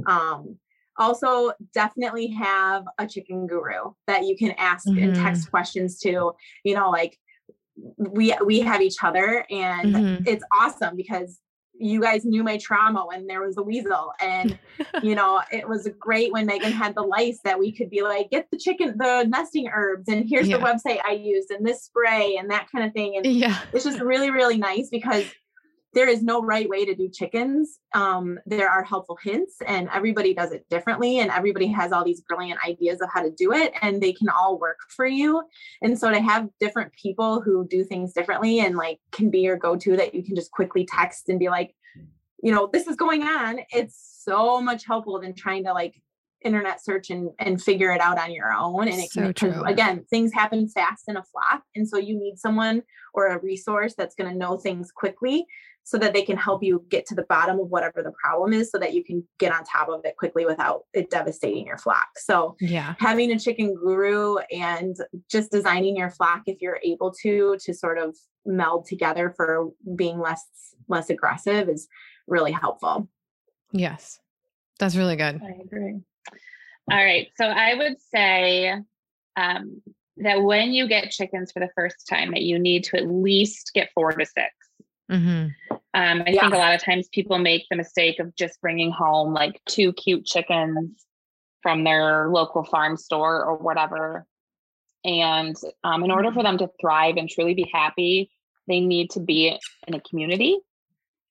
Um, 0.08 0.58
also, 0.98 1.52
definitely 1.74 2.28
have 2.28 2.84
a 2.98 3.08
chicken 3.08 3.48
guru 3.48 3.94
that 4.08 4.26
you 4.26 4.36
can 4.36 4.52
ask 4.58 4.88
mm-hmm. 4.88 5.04
and 5.04 5.16
text 5.16 5.50
questions 5.50 6.00
to, 6.00 6.34
you 6.64 6.76
know, 6.76 6.90
like 6.90 7.18
we 7.98 8.36
we 8.46 8.60
have 8.60 8.82
each 8.82 8.98
other 9.02 9.46
and 9.50 9.96
mm-hmm. 9.96 10.24
it's 10.28 10.44
awesome 10.60 10.96
because 10.96 11.40
you 11.74 12.02
guys 12.02 12.26
knew 12.26 12.44
my 12.44 12.58
trauma 12.58 13.06
when 13.08 13.26
there 13.28 13.42
was 13.42 13.58
a 13.58 13.62
weasel 13.62 14.14
and 14.22 14.58
you 15.04 15.16
know 15.16 15.42
it 15.52 15.68
was 15.68 15.90
great 16.00 16.32
when 16.32 16.46
megan 16.46 16.72
had 16.72 16.94
the 16.96 17.02
lice 17.02 17.40
that 17.44 17.58
we 17.58 17.72
could 17.72 17.90
be 17.90 18.02
like 18.02 18.30
get 18.30 18.48
the 18.52 18.58
chicken 18.58 18.96
the 18.98 19.26
nesting 19.28 19.68
herbs 19.74 20.08
and 20.08 20.28
here's 20.28 20.48
yeah. 20.48 20.58
the 20.58 20.64
website 20.64 21.00
i 21.08 21.12
used 21.12 21.50
and 21.50 21.66
this 21.66 21.84
spray 21.84 22.38
and 22.38 22.50
that 22.50 22.68
kind 22.72 22.86
of 22.86 22.94
thing 22.94 23.16
and 23.16 23.26
yeah 23.26 23.60
it's 23.74 23.84
just 23.84 24.00
really 24.00 24.32
really 24.32 24.58
nice 24.58 24.90
because 24.90 25.26
there 25.94 26.08
is 26.08 26.24
no 26.24 26.42
right 26.42 26.70
way 26.70 26.86
to 26.86 26.96
do 26.96 27.10
chickens. 27.10 27.80
Um, 27.94 28.40
there 28.46 28.70
are 28.70 28.84
helpful 28.84 29.18
hints, 29.22 29.58
and 29.66 29.90
everybody 29.94 30.34
does 30.34 30.52
it 30.52 30.66
differently, 30.70 31.20
and 31.20 31.32
everybody 31.32 31.68
has 31.68 31.92
all 31.92 32.06
these 32.06 32.22
brilliant 32.22 32.60
ideas 32.66 33.02
of 33.02 33.10
how 33.14 33.22
to 33.22 33.32
do 33.32 33.52
it, 33.52 33.74
and 33.82 34.02
they 34.02 34.14
can 34.14 34.30
all 34.30 34.58
work 34.58 34.78
for 34.90 35.06
you. 35.06 35.44
And 35.82 35.98
so 35.98 36.10
to 36.10 36.22
have 36.22 36.48
different 36.60 36.94
people 36.94 37.42
who 37.42 37.68
do 37.68 37.84
things 37.84 38.14
differently 38.14 38.60
and 38.60 38.76
like 38.76 39.00
can 39.12 39.30
be 39.30 39.40
your 39.40 39.58
go-to 39.58 39.98
that 39.98 40.16
you 40.16 40.24
can 40.24 40.36
just 40.36 40.52
quickly 40.52 40.86
text 40.86 41.28
and 41.28 41.40
be 41.40 41.50
like, 41.50 41.76
you 42.42 42.52
know, 42.52 42.70
this 42.72 42.88
is 42.88 42.96
going 42.96 43.24
on. 43.24 43.60
It's 43.72 44.22
so 44.24 44.62
much 44.62 44.86
helpful 44.86 45.20
than 45.20 45.36
trying 45.36 45.66
to 45.66 45.74
like 45.74 46.02
internet 46.44 46.84
search 46.84 47.10
and 47.10 47.30
and 47.40 47.62
figure 47.62 47.92
it 47.92 48.02
out 48.02 48.18
on 48.18 48.32
your 48.32 48.52
own 48.52 48.88
and 48.88 49.00
it 49.00 49.12
so 49.12 49.32
can 49.34 49.54
again 49.68 50.04
things 50.10 50.34
happen 50.34 50.68
fast 50.68 51.04
in 51.08 51.16
a 51.16 51.24
flock 51.24 51.62
and 51.76 51.88
so 51.88 51.98
you 51.98 52.18
need 52.18 52.38
someone 52.38 52.82
or 53.14 53.28
a 53.28 53.40
resource 53.42 53.94
that's 53.96 54.16
going 54.16 54.32
to 54.32 54.36
know 54.36 54.58
things 54.58 54.92
quickly 54.92 55.46
so 55.84 55.98
that 55.98 56.14
they 56.14 56.22
can 56.22 56.38
help 56.38 56.64
you 56.64 56.86
get 56.90 57.06
to 57.08 57.16
the 57.16 57.24
bottom 57.24 57.60
of 57.60 57.68
whatever 57.68 58.02
the 58.04 58.12
problem 58.24 58.54
is 58.54 58.72
so 58.72 58.78
that 58.78 58.94
you 58.94 59.04
can 59.04 59.24
get 59.40 59.52
on 59.52 59.64
top 59.64 59.90
of 59.90 60.02
it 60.06 60.16
quickly 60.18 60.46
without 60.46 60.82
it 60.94 61.10
devastating 61.10 61.66
your 61.66 61.78
flock. 61.78 62.08
So 62.18 62.56
yeah. 62.60 62.96
having 63.00 63.32
a 63.32 63.40
chicken 63.40 63.74
guru 63.76 64.38
and 64.52 64.96
just 65.30 65.52
designing 65.52 65.96
your 65.98 66.12
flock 66.12 66.44
if 66.46 66.62
you're 66.62 66.80
able 66.84 67.12
to 67.24 67.58
to 67.62 67.74
sort 67.74 67.98
of 67.98 68.16
meld 68.46 68.86
together 68.86 69.34
for 69.36 69.70
being 69.96 70.20
less 70.20 70.44
less 70.88 71.10
aggressive 71.10 71.70
is 71.70 71.88
really 72.28 72.52
helpful. 72.52 73.08
Yes. 73.72 74.20
That's 74.80 74.96
really 74.96 75.16
good. 75.16 75.42
I 75.44 75.62
agree. 75.64 76.00
All 76.92 76.98
right. 76.98 77.28
So 77.36 77.46
I 77.46 77.76
would 77.76 77.98
say 78.14 78.76
um, 79.36 79.82
that 80.18 80.42
when 80.42 80.72
you 80.72 80.88
get 80.88 81.12
chickens 81.12 81.52
for 81.52 81.60
the 81.60 81.70
first 81.76 82.08
time, 82.08 82.32
that 82.32 82.42
you 82.42 82.60
need 82.60 82.84
to 82.86 82.98
at 82.98 83.08
least 83.08 83.72
get 83.74 83.90
four 83.94 84.12
to 84.12 84.26
6 84.26 84.36
mm-hmm. 85.12 85.71
Um, 85.94 86.24
I 86.26 86.32
yeah. 86.32 86.42
think 86.42 86.54
a 86.54 86.58
lot 86.58 86.74
of 86.74 86.84
times 86.84 87.10
people 87.12 87.38
make 87.38 87.66
the 87.70 87.76
mistake 87.76 88.20
of 88.20 88.34
just 88.36 88.62
bringing 88.62 88.92
home 88.92 89.34
like 89.34 89.60
two 89.66 89.92
cute 89.94 90.26
chickens 90.26 91.06
from 91.62 91.84
their 91.84 92.30
local 92.30 92.64
farm 92.64 92.96
store 92.98 93.44
or 93.44 93.58
whatever. 93.58 94.26
And 95.04 95.56
um, 95.84 96.04
in 96.04 96.12
order 96.12 96.32
for 96.32 96.44
them 96.44 96.58
to 96.60 96.70
thrive 96.80 97.18
and 97.18 97.30
truly 97.30 97.54
be 97.54 97.70
happy, 97.74 98.32
they 98.68 98.80
need 98.80 99.10
to 99.12 99.20
be 99.20 99.58
in 99.88 99.94
a 99.94 100.00
community. 100.02 100.60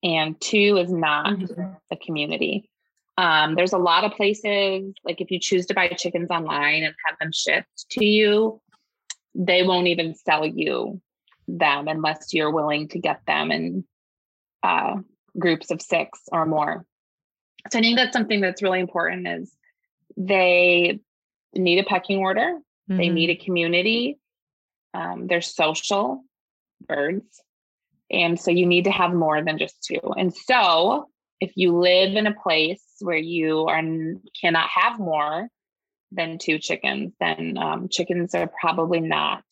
And 0.02 0.38
two 0.40 0.76
is 0.78 0.92
not 0.92 1.26
mm-hmm. 1.26 1.72
a 1.90 1.96
community. 1.96 2.68
Um, 3.16 3.54
there's 3.54 3.72
a 3.72 3.78
lot 3.78 4.04
of 4.04 4.12
places, 4.12 4.94
like 5.04 5.20
if 5.20 5.30
you 5.30 5.38
choose 5.38 5.66
to 5.66 5.74
buy 5.74 5.88
chickens 5.88 6.30
online 6.30 6.82
and 6.82 6.94
have 7.06 7.18
them 7.18 7.32
shipped 7.32 7.88
to 7.90 8.04
you, 8.04 8.61
they 9.34 9.62
won't 9.62 9.86
even 9.86 10.14
sell 10.14 10.44
you 10.44 11.00
them 11.46 11.88
unless 11.88 12.32
you're 12.32 12.50
willing 12.50 12.88
to 12.88 12.98
get 12.98 13.20
them 13.26 13.50
in 13.50 13.84
uh, 14.62 14.96
groups 15.38 15.70
of 15.70 15.80
six 15.80 16.20
or 16.32 16.46
more. 16.46 16.84
So 17.70 17.78
I 17.78 17.82
think 17.82 17.96
that's 17.96 18.12
something 18.12 18.40
that's 18.40 18.62
really 18.62 18.80
important 18.80 19.28
is 19.28 19.52
they 20.16 21.00
need 21.54 21.78
a 21.78 21.84
pecking 21.84 22.18
order, 22.18 22.58
mm-hmm. 22.90 22.96
they 22.96 23.08
need 23.08 23.30
a 23.30 23.36
community, 23.36 24.18
um, 24.94 25.26
they're 25.26 25.40
social 25.40 26.22
birds. 26.86 27.42
And 28.11 28.40
so 28.40 28.50
you 28.50 28.66
need 28.66 28.84
to 28.84 28.90
have 28.90 29.12
more 29.12 29.42
than 29.42 29.58
just 29.58 29.84
two. 29.84 30.00
And 30.16 30.34
so 30.34 31.08
if 31.40 31.52
you 31.54 31.78
live 31.78 32.16
in 32.16 32.26
a 32.26 32.34
place 32.34 32.82
where 33.00 33.16
you 33.16 33.66
are 33.66 33.82
cannot 34.40 34.68
have 34.68 34.98
more 34.98 35.48
than 36.12 36.38
two 36.38 36.58
chickens, 36.58 37.12
then 37.20 37.56
um, 37.56 37.88
chickens 37.88 38.34
are 38.34 38.50
probably 38.61 39.00
not 39.00 39.44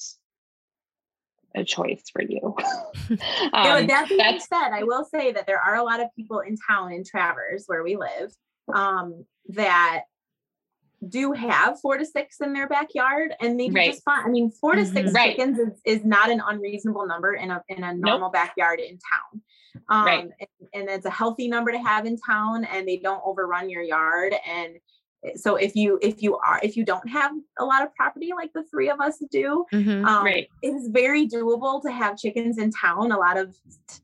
a 1.54 1.64
choice 1.64 2.04
for 2.12 2.22
you. 2.22 2.40
um, 3.10 3.18
yeah, 3.52 3.86
that 3.86 4.06
being 4.08 4.40
said, 4.40 4.70
I 4.72 4.84
will 4.84 5.04
say 5.04 5.32
that 5.32 5.46
there 5.46 5.60
are 5.60 5.76
a 5.76 5.82
lot 5.82 6.00
of 6.00 6.08
people 6.16 6.40
in 6.40 6.56
town 6.68 6.92
in 6.92 7.04
Traverse 7.04 7.64
where 7.66 7.82
we 7.82 7.96
live 7.96 8.32
um, 8.74 9.24
that 9.48 10.04
do 11.06 11.32
have 11.32 11.80
four 11.80 11.96
to 11.96 12.04
six 12.04 12.40
in 12.40 12.52
their 12.52 12.68
backyard 12.68 13.34
and 13.40 13.58
they 13.58 13.70
right. 13.70 13.92
just 13.92 14.04
fine. 14.04 14.24
I 14.24 14.28
mean, 14.28 14.50
4 14.50 14.74
to 14.74 14.82
mm-hmm. 14.82 14.94
6 14.94 15.12
right. 15.12 15.36
chickens 15.36 15.58
is, 15.58 15.80
is 15.84 16.04
not 16.04 16.30
an 16.30 16.42
unreasonable 16.44 17.06
number 17.06 17.34
in 17.34 17.50
a 17.50 17.62
in 17.68 17.84
a 17.84 17.94
normal 17.94 18.28
nope. 18.28 18.32
backyard 18.32 18.80
in 18.80 18.98
town. 18.98 19.42
Um, 19.88 20.04
right. 20.04 20.20
and, 20.22 20.68
and 20.74 20.88
it's 20.88 21.06
a 21.06 21.10
healthy 21.10 21.48
number 21.48 21.70
to 21.70 21.78
have 21.78 22.04
in 22.04 22.18
town 22.18 22.64
and 22.64 22.86
they 22.86 22.96
don't 22.96 23.22
overrun 23.24 23.70
your 23.70 23.82
yard. 23.82 24.34
And 24.46 24.76
so 25.34 25.56
if 25.56 25.74
you 25.74 25.98
if 26.00 26.22
you 26.22 26.36
are 26.36 26.60
if 26.62 26.76
you 26.76 26.84
don't 26.84 27.08
have 27.08 27.32
a 27.58 27.64
lot 27.64 27.82
of 27.82 27.92
property 27.94 28.30
like 28.34 28.52
the 28.52 28.62
three 28.70 28.88
of 28.88 29.00
us 29.00 29.18
do 29.30 29.64
mm-hmm. 29.72 30.04
um, 30.04 30.24
right. 30.24 30.48
it 30.62 30.68
is 30.68 30.88
very 30.88 31.26
doable 31.26 31.82
to 31.82 31.90
have 31.90 32.16
chickens 32.16 32.58
in 32.58 32.70
town 32.70 33.10
a 33.10 33.18
lot 33.18 33.36
of 33.36 33.54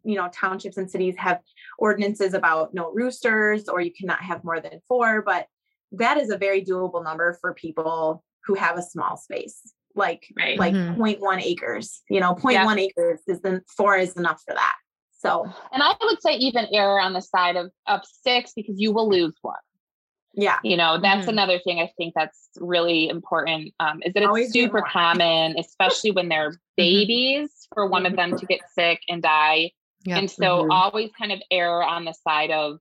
you 0.02 0.16
know 0.16 0.28
townships 0.32 0.76
and 0.76 0.90
cities 0.90 1.14
have 1.16 1.40
ordinances 1.78 2.34
about 2.34 2.74
no 2.74 2.92
roosters 2.92 3.68
or 3.68 3.80
you 3.80 3.92
cannot 3.92 4.20
have 4.20 4.42
more 4.42 4.60
than 4.60 4.80
four 4.88 5.22
but 5.22 5.46
that 5.92 6.16
is 6.16 6.30
a 6.30 6.36
very 6.36 6.64
doable 6.64 7.02
number 7.04 7.36
for 7.40 7.54
people 7.54 8.24
who 8.44 8.54
have 8.54 8.76
a 8.76 8.82
small 8.82 9.16
space 9.16 9.60
like 9.94 10.26
right. 10.36 10.58
like 10.58 10.74
mm-hmm. 10.74 11.00
0.1 11.00 11.42
acres 11.42 12.02
you 12.10 12.18
know 12.18 12.34
0.1 12.34 12.52
yeah. 12.52 12.82
acres 12.82 13.20
is 13.28 13.40
then 13.40 13.60
four 13.76 13.96
is 13.96 14.16
enough 14.16 14.42
for 14.44 14.54
that 14.54 14.74
so 15.12 15.44
and 15.72 15.80
i 15.80 15.94
would 16.02 16.20
say 16.20 16.34
even 16.34 16.66
error 16.72 17.00
on 17.00 17.12
the 17.12 17.20
side 17.20 17.54
of 17.54 17.70
of 17.86 18.00
six 18.04 18.52
because 18.56 18.74
you 18.80 18.92
will 18.92 19.08
lose 19.08 19.34
one 19.42 19.54
yeah 20.36 20.58
you 20.64 20.76
know 20.76 20.98
that's 21.00 21.22
mm-hmm. 21.22 21.30
another 21.30 21.58
thing 21.60 21.80
i 21.80 21.90
think 21.96 22.12
that's 22.14 22.48
really 22.58 23.08
important 23.08 23.72
um, 23.80 24.00
is 24.04 24.12
that 24.14 24.22
it's 24.22 24.28
Always 24.28 24.52
super 24.52 24.82
common 24.82 25.56
especially 25.58 26.10
when 26.10 26.28
they're 26.28 26.50
mm-hmm. 26.50 26.58
babies 26.76 27.68
for 27.72 27.86
one 27.86 28.04
of 28.06 28.16
them 28.16 28.36
to 28.36 28.46
get 28.46 28.60
sick 28.74 29.00
and 29.08 29.22
die 29.22 29.70
Yep. 30.04 30.18
And 30.18 30.30
so 30.30 30.42
mm-hmm. 30.42 30.70
always 30.70 31.10
kind 31.18 31.32
of 31.32 31.40
err 31.50 31.82
on 31.82 32.04
the 32.04 32.12
side 32.12 32.50
of 32.50 32.78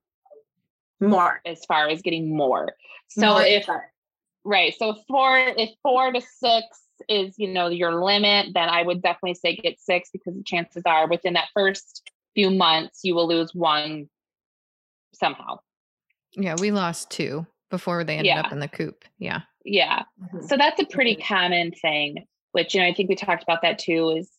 more 0.99 1.41
as 1.45 1.63
far 1.65 1.89
as 1.89 2.01
getting 2.01 2.35
more. 2.35 2.73
So 3.09 3.33
more 3.33 3.43
if 3.43 3.67
right, 4.43 4.73
so 4.77 4.95
four 5.07 5.37
if 5.39 5.69
four 5.81 6.11
to 6.11 6.21
six 6.21 6.65
is 7.07 7.35
you 7.37 7.47
know 7.47 7.67
your 7.67 8.03
limit, 8.03 8.47
then 8.53 8.69
I 8.69 8.83
would 8.83 9.01
definitely 9.01 9.35
say 9.35 9.55
get 9.55 9.79
six 9.79 10.09
because 10.11 10.35
the 10.35 10.43
chances 10.43 10.83
are 10.85 11.07
within 11.07 11.33
that 11.33 11.49
first 11.53 12.09
few 12.35 12.49
months 12.49 13.01
you 13.03 13.15
will 13.15 13.27
lose 13.27 13.53
one 13.53 14.09
somehow. 15.13 15.59
Yeah, 16.35 16.55
we 16.59 16.71
lost 16.71 17.09
two 17.09 17.45
before 17.69 18.03
they 18.03 18.13
ended 18.17 18.27
yeah. 18.27 18.41
up 18.41 18.51
in 18.51 18.59
the 18.59 18.67
coop. 18.67 19.05
Yeah. 19.17 19.41
Yeah. 19.65 20.03
Mm-hmm. 20.21 20.45
So 20.47 20.57
that's 20.57 20.79
a 20.81 20.85
pretty 20.85 21.15
mm-hmm. 21.15 21.33
common 21.33 21.71
thing, 21.71 22.25
which, 22.51 22.73
you 22.73 22.81
know, 22.81 22.87
I 22.87 22.93
think 22.93 23.09
we 23.09 23.15
talked 23.15 23.43
about 23.43 23.61
that 23.61 23.79
too, 23.79 24.15
is 24.17 24.29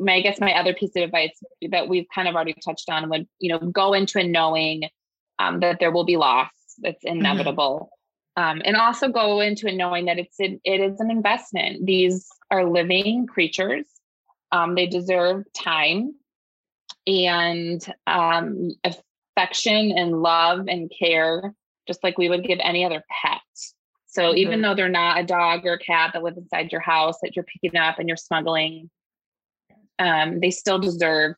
my, 0.00 0.14
I 0.14 0.20
guess 0.20 0.40
my 0.40 0.52
other 0.54 0.74
piece 0.74 0.96
of 0.96 1.02
advice 1.02 1.38
that 1.70 1.88
we've 1.88 2.06
kind 2.14 2.28
of 2.28 2.34
already 2.34 2.54
touched 2.64 2.88
on 2.88 3.08
would, 3.10 3.26
you 3.38 3.50
know, 3.50 3.58
go 3.58 3.92
into 3.92 4.18
a 4.18 4.24
knowing 4.24 4.84
um, 5.38 5.60
that 5.60 5.78
there 5.80 5.90
will 5.90 6.04
be 6.04 6.16
loss. 6.16 6.50
That's 6.80 7.04
mm-hmm. 7.04 7.18
inevitable. 7.18 7.90
Mm-hmm. 8.38 8.42
Um, 8.42 8.62
and 8.64 8.76
also 8.76 9.08
go 9.08 9.40
into 9.40 9.68
it 9.68 9.74
knowing 9.74 10.06
that 10.06 10.18
it's 10.18 10.40
an, 10.40 10.60
it 10.64 10.80
is 10.80 11.00
an 11.00 11.10
investment. 11.10 11.84
These 11.84 12.26
are 12.50 12.64
living 12.64 13.26
creatures. 13.26 13.84
Um, 14.52 14.74
they 14.74 14.86
deserve 14.86 15.44
time 15.52 16.14
and 17.06 17.84
um, 18.06 18.70
affection 19.36 19.92
and 19.96 20.22
love 20.22 20.66
and 20.68 20.90
care, 20.96 21.54
just 21.86 22.02
like 22.02 22.18
we 22.18 22.28
would 22.28 22.44
give 22.44 22.58
any 22.62 22.84
other 22.84 23.02
pet. 23.22 23.40
So 24.06 24.24
mm-hmm. 24.24 24.38
even 24.38 24.62
though 24.62 24.74
they're 24.74 24.88
not 24.88 25.20
a 25.20 25.24
dog 25.24 25.64
or 25.64 25.74
a 25.74 25.78
cat 25.78 26.10
that 26.12 26.22
live 26.22 26.36
inside 26.36 26.70
your 26.70 26.80
house 26.80 27.16
that 27.22 27.34
you're 27.34 27.44
picking 27.44 27.78
up 27.78 27.98
and 27.98 28.08
you're 28.08 28.16
smuggling, 28.16 28.90
um, 29.98 30.40
they 30.40 30.50
still 30.50 30.78
deserve 30.78 31.34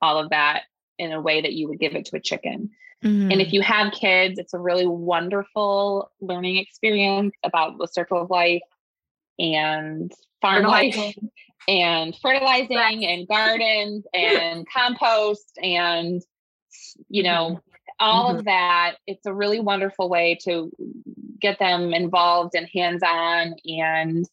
all 0.00 0.18
of 0.18 0.30
that 0.30 0.62
in 0.98 1.12
a 1.12 1.20
way 1.20 1.40
that 1.40 1.52
you 1.52 1.68
would 1.68 1.78
give 1.78 1.94
it 1.94 2.06
to 2.06 2.16
a 2.16 2.20
chicken. 2.20 2.70
Mm-hmm. 3.04 3.30
And 3.30 3.40
if 3.40 3.48
mm-hmm. 3.48 3.54
you 3.56 3.62
have 3.62 3.92
kids, 3.92 4.38
it's 4.38 4.54
a 4.54 4.58
really 4.58 4.86
wonderful 4.86 6.10
learning 6.20 6.56
experience 6.56 7.34
about 7.44 7.78
the 7.78 7.86
circle 7.86 8.20
of 8.20 8.30
life 8.30 8.62
and 9.38 10.12
farm 10.40 10.64
life 10.64 11.14
and 11.68 12.14
fertilizing 12.20 12.76
right. 12.76 13.02
and 13.02 13.28
gardens 13.28 14.04
and 14.12 14.66
compost 14.72 15.58
and 15.62 16.22
you 17.08 17.22
know 17.22 17.60
all 18.00 18.28
mm-hmm. 18.28 18.38
of 18.38 18.44
that 18.44 18.96
it's 19.06 19.26
a 19.26 19.34
really 19.34 19.60
wonderful 19.60 20.08
way 20.08 20.38
to 20.42 20.70
get 21.40 21.58
them 21.58 21.92
involved 21.92 22.54
and 22.54 22.68
hands-on 22.72 23.54
and 23.66 24.26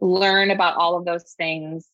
learn 0.00 0.50
about 0.50 0.76
all 0.76 0.96
of 0.96 1.04
those 1.04 1.34
things 1.36 1.86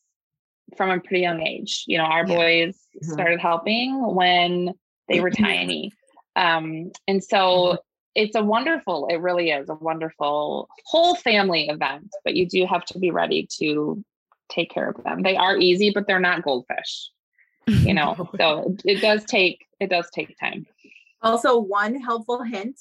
from 0.77 0.91
a 0.91 1.01
pretty 1.01 1.23
young 1.23 1.41
age 1.41 1.85
you 1.87 1.99
know 1.99 2.05
our 2.05 2.27
yeah. 2.27 2.35
boys 2.35 2.75
mm-hmm. 2.97 3.13
started 3.13 3.41
helping 3.41 4.15
when 4.15 4.73
they 5.09 5.21
were 5.21 5.31
tiny 5.31 5.93
um, 6.37 6.91
and 7.09 7.23
so 7.23 7.39
mm-hmm. 7.39 7.77
it's 8.15 8.37
a 8.37 8.43
wonderful 8.43 9.07
it 9.09 9.17
really 9.17 9.51
is 9.51 9.69
a 9.69 9.75
wonderful 9.75 10.69
whole 10.87 11.15
family 11.15 11.69
event 11.69 12.09
but 12.25 12.35
you 12.35 12.47
do 12.47 12.67
have 12.67 12.85
to 12.85 12.99
be 12.99 13.11
ready 13.11 13.47
to 13.59 14.03
take 14.49 14.71
care 14.71 14.91
of 14.91 15.03
them 15.05 15.23
they 15.23 15.37
are 15.37 15.57
easy 15.57 15.91
but 15.91 16.07
they're 16.07 16.21
not 16.21 16.43
goldfish 16.43 17.11
you 17.71 17.95
know 17.95 18.29
so 18.39 18.77
it 18.85 19.01
does 19.01 19.25
take 19.25 19.67
it 19.79 19.91
does 19.91 20.09
take 20.13 20.37
time. 20.39 20.67
Also 21.23 21.59
one 21.59 22.01
helpful 22.01 22.43
hint. 22.43 22.79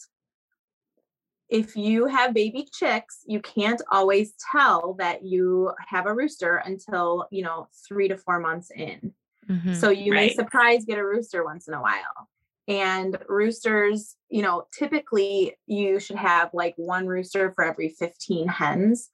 If 1.50 1.76
you 1.76 2.06
have 2.06 2.34
baby 2.34 2.68
chicks 2.72 3.20
you 3.26 3.42
can't 3.42 3.82
always 3.92 4.34
tell 4.52 4.94
that 4.96 5.24
you 5.24 5.72
have 5.88 6.06
a 6.06 6.14
rooster 6.14 6.58
until 6.58 7.28
you 7.32 7.44
know 7.44 7.68
three 7.88 8.08
to 8.08 8.18
four 8.18 8.40
months 8.40 8.72
in. 8.76 9.14
Mm-hmm. 9.50 9.74
so 9.74 9.90
you 9.90 10.12
right. 10.12 10.28
may 10.28 10.34
surprise 10.36 10.86
get 10.86 11.00
a 11.00 11.04
rooster 11.04 11.44
once 11.44 11.68
in 11.68 11.74
a 11.74 11.82
while. 11.82 12.30
And 12.68 13.18
roosters 13.28 14.16
you 14.30 14.42
know 14.42 14.68
typically 14.78 15.56
you 15.66 16.00
should 16.00 16.18
have 16.18 16.52
like 16.54 16.76
one 16.78 17.08
rooster 17.08 17.52
for 17.52 17.64
every 17.64 17.90
15 17.90 18.48
hens. 18.48 19.10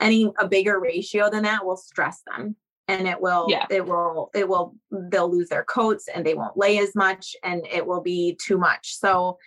Any 0.00 0.32
a 0.38 0.48
bigger 0.48 0.80
ratio 0.80 1.30
than 1.30 1.44
that 1.44 1.64
will 1.64 1.76
stress 1.76 2.22
them 2.26 2.56
and 2.88 3.08
it 3.08 3.20
will 3.20 3.46
yeah. 3.48 3.66
it 3.70 3.86
will 3.86 4.30
it 4.34 4.48
will 4.48 4.74
they'll 5.10 5.30
lose 5.30 5.48
their 5.48 5.64
coats 5.64 6.08
and 6.14 6.24
they 6.24 6.34
won't 6.34 6.56
lay 6.56 6.78
as 6.78 6.94
much 6.94 7.34
and 7.42 7.66
it 7.72 7.86
will 7.86 8.00
be 8.00 8.38
too 8.44 8.58
much 8.58 8.96
so 8.98 9.38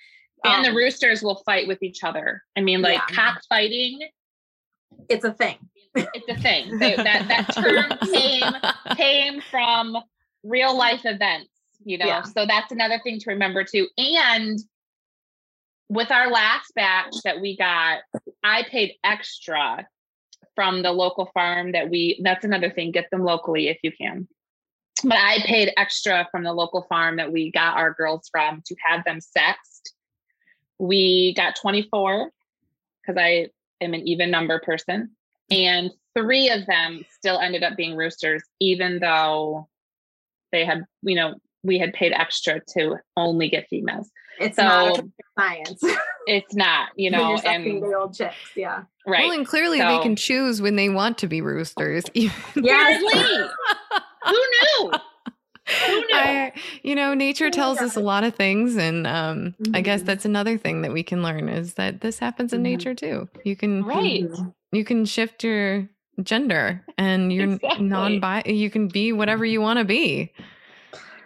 and 0.43 0.65
um, 0.65 0.71
the 0.71 0.77
roosters 0.77 1.21
will 1.21 1.41
fight 1.45 1.67
with 1.67 1.81
each 1.83 2.03
other 2.03 2.41
i 2.57 2.61
mean 2.61 2.81
like 2.81 2.99
yeah. 3.09 3.15
cockfighting 3.15 3.99
it's 5.09 5.25
a 5.25 5.33
thing 5.33 5.57
it's 5.95 6.29
a 6.29 6.41
thing 6.41 6.77
they, 6.79 6.95
that 6.95 7.27
that 7.27 7.53
term 7.55 7.91
came 8.11 8.95
came 8.95 9.41
from 9.49 9.97
real 10.43 10.75
life 10.75 11.01
events 11.05 11.51
you 11.83 11.97
know 11.97 12.05
yeah. 12.05 12.21
so 12.23 12.45
that's 12.45 12.71
another 12.71 12.99
thing 13.03 13.19
to 13.19 13.29
remember 13.29 13.63
too 13.63 13.87
and 13.97 14.59
with 15.89 16.11
our 16.11 16.29
last 16.29 16.73
batch 16.75 17.15
that 17.23 17.39
we 17.39 17.55
got 17.57 17.99
i 18.43 18.63
paid 18.63 18.93
extra 19.03 19.85
from 20.57 20.81
the 20.81 20.91
local 20.91 21.29
farm 21.35 21.73
that 21.73 21.87
we 21.87 22.19
that's 22.23 22.43
another 22.43 22.71
thing 22.71 22.89
get 22.89 23.07
them 23.11 23.23
locally 23.23 23.67
if 23.67 23.77
you 23.83 23.91
can. 23.91 24.27
But 25.03 25.19
i 25.19 25.37
paid 25.45 25.71
extra 25.77 26.27
from 26.31 26.43
the 26.43 26.51
local 26.51 26.87
farm 26.89 27.17
that 27.17 27.31
we 27.31 27.51
got 27.51 27.77
our 27.77 27.93
girls 27.93 28.27
from 28.31 28.63
to 28.65 28.75
have 28.83 29.05
them 29.05 29.21
sexed. 29.21 29.93
We 30.79 31.35
got 31.35 31.55
24 31.61 32.31
because 33.01 33.21
i 33.21 33.47
am 33.81 33.93
an 33.93 34.07
even 34.07 34.31
number 34.31 34.59
person 34.59 35.11
and 35.51 35.91
three 36.15 36.49
of 36.49 36.65
them 36.65 37.05
still 37.11 37.39
ended 37.39 37.63
up 37.63 37.77
being 37.77 37.95
roosters 37.95 38.43
even 38.59 38.99
though 38.99 39.69
they 40.51 40.65
had 40.65 40.83
you 41.03 41.15
know 41.15 41.35
we 41.63 41.77
had 41.77 41.93
paid 41.93 42.13
extra 42.13 42.61
to 42.73 42.95
only 43.15 43.47
get 43.49 43.67
females 43.69 44.09
it's 44.39 44.55
so, 44.55 44.63
not 44.63 45.03
science 45.37 45.83
it's 46.27 46.53
not, 46.53 46.89
you 46.95 47.09
know, 47.09 47.37
and 47.45 47.81
the 47.81 47.95
old 47.97 48.13
chicks, 48.13 48.35
yeah. 48.55 48.83
Right. 49.05 49.27
Well, 49.27 49.37
and 49.37 49.47
clearly 49.47 49.79
so, 49.79 49.87
they 49.87 50.03
can 50.03 50.15
choose 50.15 50.61
when 50.61 50.75
they 50.75 50.89
want 50.89 51.17
to 51.19 51.27
be 51.27 51.41
roosters. 51.41 52.03
yeah. 52.13 52.29
Who 52.55 53.05
knew? 53.05 53.49
Who 54.25 55.95
knew? 55.95 56.13
I, 56.13 56.53
you 56.83 56.95
know, 56.95 57.13
nature 57.13 57.49
tells 57.49 57.79
us 57.79 57.95
a 57.95 58.01
lot 58.01 58.23
of 58.23 58.35
things, 58.35 58.75
and 58.75 59.07
um, 59.07 59.55
mm-hmm. 59.61 59.75
I 59.75 59.81
guess 59.81 60.01
mm-hmm. 60.01 60.07
that's 60.07 60.25
another 60.25 60.57
thing 60.57 60.81
that 60.81 60.93
we 60.93 61.03
can 61.03 61.23
learn 61.23 61.49
is 61.49 61.75
that 61.75 62.01
this 62.01 62.19
happens 62.19 62.53
in 62.53 62.59
mm-hmm. 62.59 62.63
nature 62.63 62.93
too. 62.93 63.29
You 63.43 63.55
can 63.55 63.83
right. 63.83 64.29
You 64.71 64.85
can 64.85 65.05
shift 65.05 65.43
your 65.43 65.89
gender, 66.21 66.85
and 66.97 67.31
you're 67.31 67.53
exactly. 67.53 67.85
non-bi. 67.85 68.43
You 68.45 68.69
can 68.69 68.89
be 68.89 69.13
whatever 69.13 69.45
you 69.45 69.61
want 69.61 69.79
to 69.79 69.85
be. 69.85 70.33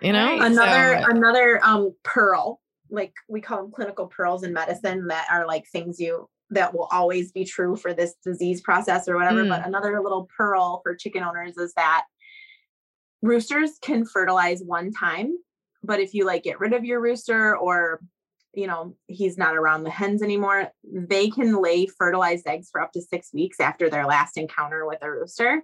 You 0.01 0.13
know, 0.13 0.25
right. 0.25 0.51
another 0.51 1.03
so, 1.03 1.15
another 1.15 1.63
um 1.63 1.95
pearl 2.03 2.60
like 2.91 3.13
we 3.27 3.41
call 3.41 3.63
them 3.63 3.71
clinical 3.71 4.07
pearls 4.07 4.43
in 4.43 4.53
medicine 4.53 5.07
that 5.07 5.27
are 5.31 5.47
like 5.47 5.65
things 5.67 5.99
you 5.99 6.29
that 6.51 6.73
will 6.73 6.89
always 6.91 7.31
be 7.31 7.45
true 7.45 7.75
for 7.77 7.93
this 7.93 8.13
disease 8.23 8.61
process 8.61 9.07
or 9.07 9.15
whatever. 9.15 9.43
Mm. 9.43 9.49
But 9.49 9.65
another 9.65 10.01
little 10.01 10.29
pearl 10.37 10.81
for 10.83 10.95
chicken 10.95 11.23
owners 11.23 11.57
is 11.57 11.73
that 11.73 12.03
roosters 13.21 13.71
can 13.81 14.05
fertilize 14.05 14.61
one 14.61 14.91
time, 14.91 15.37
but 15.81 15.99
if 15.99 16.13
you 16.13 16.25
like 16.25 16.43
get 16.43 16.59
rid 16.59 16.73
of 16.73 16.83
your 16.83 16.99
rooster 16.99 17.55
or 17.55 18.01
you 18.53 18.67
know 18.67 18.97
he's 19.07 19.37
not 19.37 19.55
around 19.55 19.83
the 19.83 19.89
hens 19.89 20.21
anymore, 20.21 20.69
they 20.83 21.29
can 21.29 21.61
lay 21.61 21.85
fertilized 21.85 22.45
eggs 22.45 22.69
for 22.69 22.81
up 22.81 22.91
to 22.91 23.01
six 23.01 23.33
weeks 23.33 23.61
after 23.61 23.89
their 23.89 24.05
last 24.05 24.37
encounter 24.37 24.85
with 24.85 24.99
a 25.01 25.09
rooster. 25.09 25.63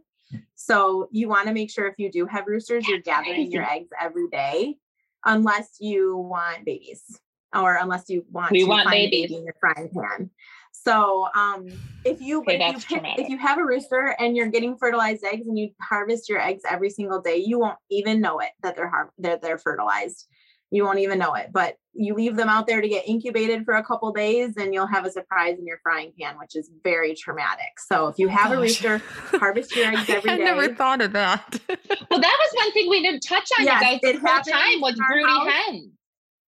So 0.56 1.08
you 1.12 1.30
want 1.30 1.48
to 1.48 1.54
make 1.54 1.72
sure 1.72 1.88
if 1.88 1.96
you 1.98 2.12
do 2.12 2.26
have 2.26 2.48
roosters, 2.48 2.86
you're 2.88 3.00
gathering 3.00 3.50
your 3.50 3.64
eggs 3.64 3.90
every 4.00 4.28
day 4.30 4.78
unless 5.26 5.78
you 5.80 6.18
want 6.18 6.66
babies 6.66 7.20
or 7.56 7.78
unless 7.82 8.10
you 8.10 8.26
want 8.32 8.52
we 8.52 8.64
to 8.64 8.66
want 8.66 8.84
find 8.86 8.94
babies. 8.94 9.26
a 9.26 9.28
baby 9.28 9.36
in 9.36 9.44
your 9.46 9.56
frying 9.60 9.90
pan. 9.90 10.30
So 10.72 11.28
um, 11.36 11.68
if 12.06 12.22
you 12.22 12.40
okay, 12.42 12.60
if, 12.62 12.90
you 12.90 13.00
pick, 13.02 13.20
if 13.20 13.30
you 13.30 13.38
have 13.38 13.58
a 13.58 13.66
rooster 13.66 14.16
and 14.20 14.38
you're 14.38 14.48
getting 14.48 14.78
fertilized 14.78 15.24
eggs 15.24 15.46
and 15.48 15.58
you 15.58 15.72
harvest 15.82 16.30
your 16.30 16.40
eggs 16.40 16.64
every 16.70 16.90
single 16.90 17.20
day, 17.20 17.38
you 17.38 17.60
won't 17.60 17.78
even 17.90 18.22
know 18.22 18.40
it 18.40 18.50
that 18.64 18.76
they're 18.76 18.90
har- 18.90 19.12
they're, 19.18 19.38
they're 19.42 19.58
fertilized. 19.58 20.28
You 20.72 20.84
won't 20.84 21.00
even 21.00 21.20
know 21.20 21.34
it. 21.34 21.50
But 21.52 21.76
you 21.98 22.14
leave 22.14 22.36
them 22.36 22.48
out 22.48 22.68
there 22.68 22.80
to 22.80 22.88
get 22.88 23.08
incubated 23.08 23.66
for 23.66 23.74
a 23.74 23.84
couple 23.84 24.12
days, 24.12 24.56
and 24.58 24.74
you'll 24.74 24.88
have 24.88 25.06
a 25.06 25.12
surprise 25.12 25.58
in 25.58 25.66
your 25.66 25.80
frying 25.82 26.14
pan, 26.20 26.38
which 26.38 26.56
is 26.56 26.70
very 26.84 27.16
traumatic. 27.16 27.80
So 27.80 28.08
if 28.08 28.20
you 28.20 28.28
have 28.28 28.52
Gosh. 28.52 28.58
a 28.58 28.62
rooster, 28.62 28.98
harvest 29.40 29.76
your 29.76 29.88
eggs 29.88 30.10
every 30.10 30.32
I 30.32 30.38
day. 30.38 30.44
never 30.44 30.74
thought 30.74 31.02
of 31.02 31.14
that. 31.14 31.60
well, 31.68 32.22
that 32.22 32.38
was 32.40 32.52
one 32.54 32.72
thing 32.74 32.90
we 32.90 33.02
didn't 33.02 33.22
touch 33.22 33.50
on, 33.60 33.66
yes, 33.66 33.82
you 33.82 33.88
guys, 33.88 34.00
the 34.02 34.20
whole 34.20 34.42
time 34.42 34.82
was 34.82 34.96
broody 34.96 35.52
hens. 35.52 35.90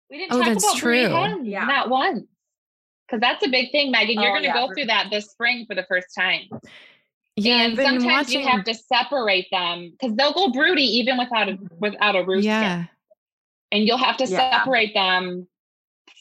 We 0.10 0.18
didn't 0.18 0.34
oh, 0.34 0.44
talk 0.44 0.52
about 0.58 0.78
true. 0.78 1.08
broody 1.08 1.14
hens, 1.14 1.48
yeah. 1.48 1.66
not 1.66 1.90
once. 1.90 2.28
Because 3.08 3.22
that's 3.22 3.46
a 3.46 3.50
big 3.50 3.72
thing, 3.72 3.92
Megan. 3.92 4.22
You're 4.22 4.30
oh, 4.30 4.34
going 4.34 4.44
to 4.44 4.48
yeah. 4.50 4.68
go 4.68 4.74
through 4.74 4.86
that 4.86 5.08
this 5.12 5.26
spring 5.26 5.66
for 5.68 5.76
the 5.76 5.86
first 5.90 6.08
time. 6.18 6.42
Yeah, 7.36 7.64
and 7.64 7.76
sometimes 7.76 8.04
watching... 8.04 8.42
you 8.42 8.48
have 8.48 8.64
to 8.66 8.74
separate 8.74 9.48
them 9.52 9.92
because 9.92 10.16
they'll 10.16 10.34
go 10.34 10.52
broody 10.52 10.84
even 10.84 11.18
without 11.18 11.50
a 11.50 11.58
without 11.80 12.16
a 12.16 12.24
rooster. 12.24 12.48
Yeah 12.48 12.86
and 13.72 13.86
you'll 13.86 13.98
have 13.98 14.18
to 14.18 14.26
yeah. 14.26 14.52
separate 14.52 14.94
them 14.94 15.48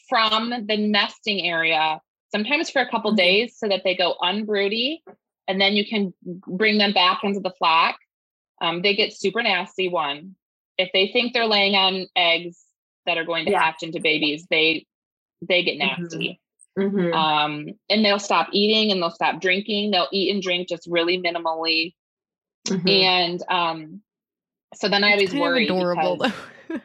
from 0.09 0.49
the 0.67 0.77
nesting 0.77 1.45
area 1.45 1.99
sometimes 2.31 2.69
for 2.69 2.81
a 2.81 2.89
couple 2.89 3.11
mm-hmm. 3.11 3.17
days 3.17 3.55
so 3.57 3.67
that 3.67 3.81
they 3.83 3.95
go 3.95 4.15
unbroody 4.21 4.99
and 5.47 5.59
then 5.59 5.73
you 5.73 5.85
can 5.85 6.13
bring 6.23 6.77
them 6.77 6.93
back 6.93 7.19
into 7.23 7.39
the 7.39 7.51
flock 7.57 7.95
um, 8.61 8.81
they 8.81 8.95
get 8.95 9.13
super 9.13 9.41
nasty 9.41 9.89
one 9.89 10.35
if 10.77 10.89
they 10.93 11.07
think 11.13 11.33
they're 11.33 11.47
laying 11.47 11.75
on 11.75 12.07
eggs 12.15 12.63
that 13.05 13.17
are 13.17 13.25
going 13.25 13.45
to 13.45 13.51
yeah. 13.51 13.63
hatch 13.63 13.83
into 13.83 13.99
babies, 13.99 14.45
they 14.49 14.85
they 15.47 15.63
get 15.63 15.79
mm-hmm. 15.79 16.01
nasty. 16.03 16.39
Mm-hmm. 16.77 17.13
Um, 17.13 17.67
and 17.89 18.05
they'll 18.05 18.19
stop 18.19 18.47
eating 18.51 18.91
and 18.91 19.01
they'll 19.01 19.11
stop 19.11 19.41
drinking. 19.41 19.91
They'll 19.91 20.07
eat 20.11 20.33
and 20.33 20.41
drink 20.41 20.69
just 20.69 20.87
really 20.89 21.21
minimally. 21.21 21.93
Mm-hmm. 22.67 22.87
And 22.87 23.43
um, 23.49 24.01
so 24.75 24.87
then 24.87 25.03
I 25.03 25.11
always 25.11 25.33
worry. 25.33 25.65
Adorable. 25.65 26.25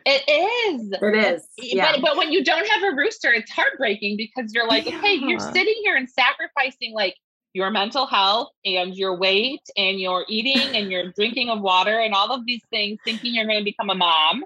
It 0.04 0.74
is. 0.74 0.92
It 0.92 1.34
is. 1.34 1.48
Yeah. 1.58 1.92
But, 1.92 2.02
but 2.02 2.16
when 2.16 2.32
you 2.32 2.44
don't 2.44 2.66
have 2.66 2.82
a 2.82 2.96
rooster, 2.96 3.32
it's 3.32 3.50
heartbreaking 3.50 4.16
because 4.16 4.52
you're 4.52 4.66
like, 4.66 4.86
yeah. 4.86 4.98
okay, 4.98 5.14
you're 5.14 5.40
sitting 5.40 5.74
here 5.82 5.96
and 5.96 6.08
sacrificing 6.08 6.94
like 6.94 7.14
your 7.52 7.70
mental 7.70 8.06
health 8.06 8.50
and 8.64 8.94
your 8.94 9.16
weight 9.16 9.62
and 9.76 9.98
your 9.98 10.24
eating 10.28 10.76
and 10.76 10.90
your 10.90 11.12
drinking 11.12 11.48
of 11.48 11.60
water 11.60 11.98
and 12.00 12.14
all 12.14 12.30
of 12.30 12.44
these 12.46 12.62
things, 12.70 12.98
thinking 13.04 13.34
you're 13.34 13.46
going 13.46 13.60
to 13.60 13.64
become 13.64 13.90
a 13.90 13.94
mom. 13.94 14.44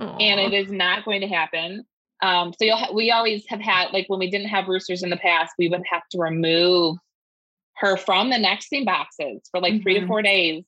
Aww. 0.00 0.22
And 0.22 0.40
it 0.40 0.52
is 0.52 0.70
not 0.70 1.04
going 1.04 1.20
to 1.20 1.28
happen. 1.28 1.84
Um, 2.22 2.52
so 2.52 2.64
you'll 2.64 2.76
ha- 2.76 2.92
we 2.92 3.10
always 3.10 3.46
have 3.48 3.60
had 3.60 3.92
like 3.92 4.06
when 4.08 4.18
we 4.18 4.30
didn't 4.30 4.48
have 4.48 4.68
roosters 4.68 5.02
in 5.02 5.10
the 5.10 5.16
past, 5.16 5.54
we 5.58 5.68
would 5.68 5.82
have 5.90 6.02
to 6.10 6.18
remove 6.18 6.96
her 7.76 7.96
from 7.96 8.30
the 8.30 8.38
nesting 8.38 8.84
boxes 8.84 9.42
for 9.50 9.60
like 9.60 9.74
mm-hmm. 9.74 9.82
three 9.82 9.94
to 9.94 10.00
mm-hmm. 10.00 10.08
four 10.08 10.22
days, 10.22 10.64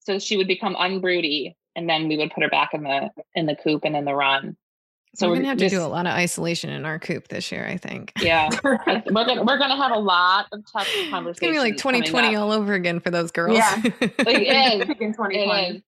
so 0.00 0.18
she 0.18 0.36
would 0.36 0.48
become 0.48 0.74
unbroody, 0.74 1.54
and 1.78 1.88
then 1.88 2.08
we 2.08 2.16
would 2.16 2.32
put 2.32 2.42
her 2.42 2.50
back 2.50 2.74
in 2.74 2.82
the 2.82 3.08
in 3.34 3.46
the 3.46 3.54
coop 3.54 3.84
and 3.84 3.96
in 3.96 4.04
the 4.04 4.14
run. 4.14 4.56
So 5.14 5.28
we're, 5.28 5.36
gonna 5.36 5.48
have 5.48 5.58
just, 5.58 5.72
to 5.72 5.80
do 5.80 5.84
a 5.84 5.88
lot 5.88 6.06
of 6.06 6.12
isolation 6.12 6.70
in 6.70 6.84
our 6.84 6.98
coop 6.98 7.28
this 7.28 7.50
year, 7.50 7.66
I 7.66 7.76
think. 7.76 8.12
Yeah, 8.20 8.50
we're 8.62 8.76
gonna 8.84 9.42
we're 9.42 9.58
gonna 9.58 9.76
have 9.76 9.92
a 9.92 9.98
lot 9.98 10.46
of 10.52 10.60
tough 10.70 10.88
conversations. 11.08 11.28
It's 11.28 11.40
gonna 11.40 11.52
be 11.52 11.58
like 11.60 11.76
2020 11.76 12.36
all 12.36 12.52
over 12.52 12.74
again 12.74 13.00
for 13.00 13.10
those 13.10 13.30
girls. 13.30 13.56
Yeah, 13.56 13.80
it 13.84 14.82
is 14.82 14.88
in 15.00 15.12
2020. 15.14 15.82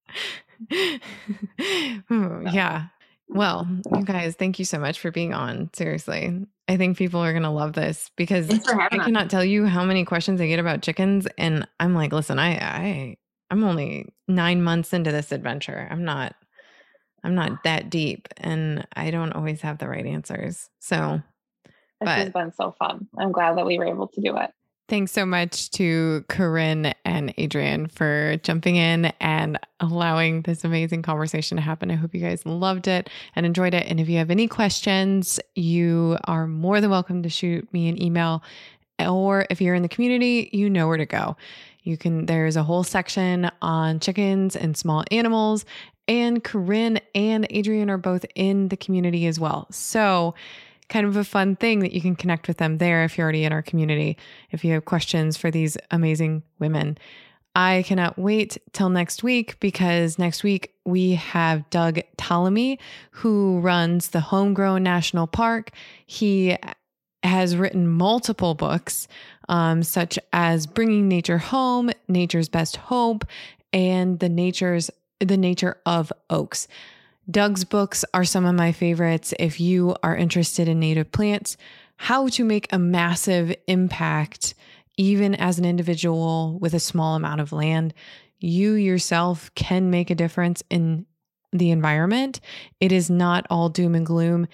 yeah. 2.54 2.86
Well, 3.28 3.68
you 3.94 4.04
guys, 4.04 4.34
thank 4.36 4.58
you 4.58 4.64
so 4.64 4.78
much 4.78 4.98
for 4.98 5.10
being 5.10 5.34
on. 5.34 5.70
Seriously. 5.74 6.46
I 6.66 6.76
think 6.76 6.96
people 6.96 7.20
are 7.20 7.32
going 7.32 7.44
to 7.44 7.50
love 7.50 7.72
this 7.72 8.10
because 8.16 8.48
I 8.68 8.98
cannot 8.98 9.26
us. 9.26 9.30
tell 9.30 9.44
you 9.44 9.66
how 9.66 9.84
many 9.84 10.04
questions 10.04 10.40
I 10.40 10.46
get 10.46 10.60
about 10.60 10.82
chickens 10.82 11.26
and 11.36 11.66
I'm 11.80 11.94
like, 11.94 12.12
listen, 12.12 12.38
I 12.38 12.58
I 12.58 13.16
I'm 13.50 13.64
only 13.64 14.12
9 14.28 14.62
months 14.62 14.92
into 14.92 15.12
this 15.12 15.32
adventure. 15.32 15.88
I'm 15.90 16.04
not 16.04 16.34
I'm 17.22 17.34
not 17.34 17.64
that 17.64 17.90
deep 17.90 18.28
and 18.38 18.86
I 18.96 19.10
don't 19.10 19.32
always 19.32 19.60
have 19.60 19.78
the 19.78 19.88
right 19.88 20.06
answers. 20.06 20.70
So 20.78 21.20
this 21.64 21.74
but, 22.06 22.18
has 22.18 22.32
been 22.32 22.52
so 22.52 22.74
fun. 22.78 23.08
I'm 23.18 23.32
glad 23.32 23.58
that 23.58 23.66
we 23.66 23.78
were 23.78 23.86
able 23.86 24.08
to 24.08 24.20
do 24.20 24.36
it. 24.36 24.50
Thanks 24.88 25.12
so 25.12 25.24
much 25.24 25.70
to 25.72 26.24
Corinne 26.28 26.94
and 27.04 27.32
Adrienne 27.38 27.86
for 27.86 28.38
jumping 28.42 28.74
in 28.74 29.12
and 29.20 29.56
allowing 29.78 30.42
this 30.42 30.64
amazing 30.64 31.02
conversation 31.02 31.56
to 31.56 31.62
happen. 31.62 31.92
I 31.92 31.94
hope 31.94 32.12
you 32.12 32.20
guys 32.20 32.44
loved 32.44 32.88
it 32.88 33.08
and 33.36 33.46
enjoyed 33.46 33.72
it. 33.72 33.86
And 33.86 34.00
if 34.00 34.08
you 34.08 34.18
have 34.18 34.32
any 34.32 34.48
questions, 34.48 35.38
you 35.54 36.18
are 36.24 36.48
more 36.48 36.80
than 36.80 36.90
welcome 36.90 37.22
to 37.22 37.28
shoot 37.28 37.72
me 37.72 37.88
an 37.88 38.02
email. 38.02 38.42
Or 38.98 39.46
if 39.48 39.60
you're 39.60 39.76
in 39.76 39.82
the 39.82 39.88
community, 39.88 40.50
you 40.52 40.68
know 40.68 40.88
where 40.88 40.96
to 40.96 41.06
go. 41.06 41.36
You 41.82 41.96
can, 41.96 42.26
there's 42.26 42.56
a 42.56 42.62
whole 42.62 42.84
section 42.84 43.50
on 43.62 44.00
chickens 44.00 44.56
and 44.56 44.76
small 44.76 45.04
animals. 45.10 45.64
And 46.08 46.42
Corinne 46.42 47.00
and 47.14 47.50
Adrienne 47.52 47.90
are 47.90 47.98
both 47.98 48.26
in 48.34 48.68
the 48.68 48.76
community 48.76 49.26
as 49.26 49.38
well. 49.38 49.66
So, 49.70 50.34
kind 50.88 51.06
of 51.06 51.16
a 51.16 51.24
fun 51.24 51.54
thing 51.54 51.78
that 51.80 51.92
you 51.92 52.00
can 52.00 52.16
connect 52.16 52.48
with 52.48 52.56
them 52.56 52.78
there 52.78 53.04
if 53.04 53.16
you're 53.16 53.24
already 53.24 53.44
in 53.44 53.52
our 53.52 53.62
community, 53.62 54.16
if 54.50 54.64
you 54.64 54.72
have 54.72 54.84
questions 54.84 55.36
for 55.36 55.50
these 55.50 55.76
amazing 55.92 56.42
women. 56.58 56.98
I 57.54 57.84
cannot 57.86 58.18
wait 58.18 58.58
till 58.72 58.90
next 58.90 59.22
week 59.22 59.58
because 59.60 60.18
next 60.18 60.44
week 60.44 60.74
we 60.84 61.12
have 61.12 61.68
Doug 61.70 61.98
Tallamy, 62.16 62.78
who 63.10 63.58
runs 63.60 64.08
the 64.08 64.20
Homegrown 64.20 64.82
National 64.82 65.26
Park. 65.26 65.70
He 66.06 66.56
has 67.22 67.56
written 67.56 67.86
multiple 67.86 68.54
books, 68.54 69.08
um, 69.48 69.82
such 69.82 70.18
as 70.32 70.66
Bringing 70.66 71.08
Nature 71.08 71.38
Home, 71.38 71.90
Nature's 72.08 72.48
Best 72.48 72.76
Hope, 72.76 73.24
and 73.72 74.18
the 74.18 74.28
Nature's 74.28 74.90
the 75.20 75.36
Nature 75.36 75.76
of 75.84 76.12
Oaks. 76.30 76.66
Doug's 77.30 77.64
books 77.64 78.04
are 78.14 78.24
some 78.24 78.46
of 78.46 78.54
my 78.54 78.72
favorites 78.72 79.34
if 79.38 79.60
you 79.60 79.94
are 80.02 80.16
interested 80.16 80.66
in 80.66 80.80
native 80.80 81.12
plants, 81.12 81.56
how 81.96 82.28
to 82.28 82.44
make 82.44 82.66
a 82.72 82.78
massive 82.78 83.54
impact, 83.66 84.54
even 84.96 85.34
as 85.34 85.58
an 85.58 85.64
individual 85.64 86.58
with 86.58 86.74
a 86.74 86.80
small 86.80 87.14
amount 87.14 87.40
of 87.40 87.52
land. 87.52 87.92
You 88.38 88.72
yourself 88.72 89.54
can 89.54 89.90
make 89.90 90.08
a 90.10 90.14
difference 90.14 90.62
in 90.70 91.06
the 91.52 91.70
environment. 91.70 92.40
It 92.80 92.92
is 92.92 93.10
not 93.10 93.46
all 93.50 93.68
doom 93.68 93.94
and 93.94 94.06
gloom. 94.06 94.46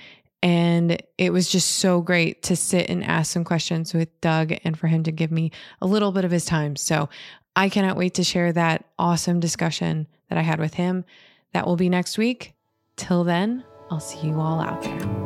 And 0.43 1.03
it 1.19 1.33
was 1.33 1.49
just 1.49 1.79
so 1.79 2.01
great 2.01 2.43
to 2.45 2.57
sit 2.57 2.89
and 2.89 3.03
ask 3.03 3.33
some 3.33 3.45
questions 3.45 3.95
with 3.95 4.21
Doug 4.21 4.53
and 4.65 4.79
for 4.79 4.87
him 4.87 5.03
to 5.05 5.13
give 5.13 5.31
me 5.31 5.51
a 5.81 5.87
little 5.87 6.13
bit 6.13 6.25
of 6.25 6.31
his 6.31 6.45
time. 6.45 6.77
So 6.77 7.09
I 7.57 7.69
cannot 7.69 7.97
wait 7.97 8.15
to 8.15 8.25
share 8.25 8.53
that 8.53 8.85
awesome 8.99 9.41
discussion 9.41 10.07
that 10.29 10.39
I 10.39 10.43
had 10.43 10.61
with 10.61 10.75
him. 10.75 11.05
That 11.53 11.67
will 11.67 11.77
be 11.77 11.89
next 11.89 12.19
week. 12.19 12.55
Till 12.97 13.25
then, 13.25 13.65
I'll 13.91 14.01
see 14.01 14.27
you 14.27 14.41
all 14.41 14.61
out 14.61 14.83
there. 14.83 15.26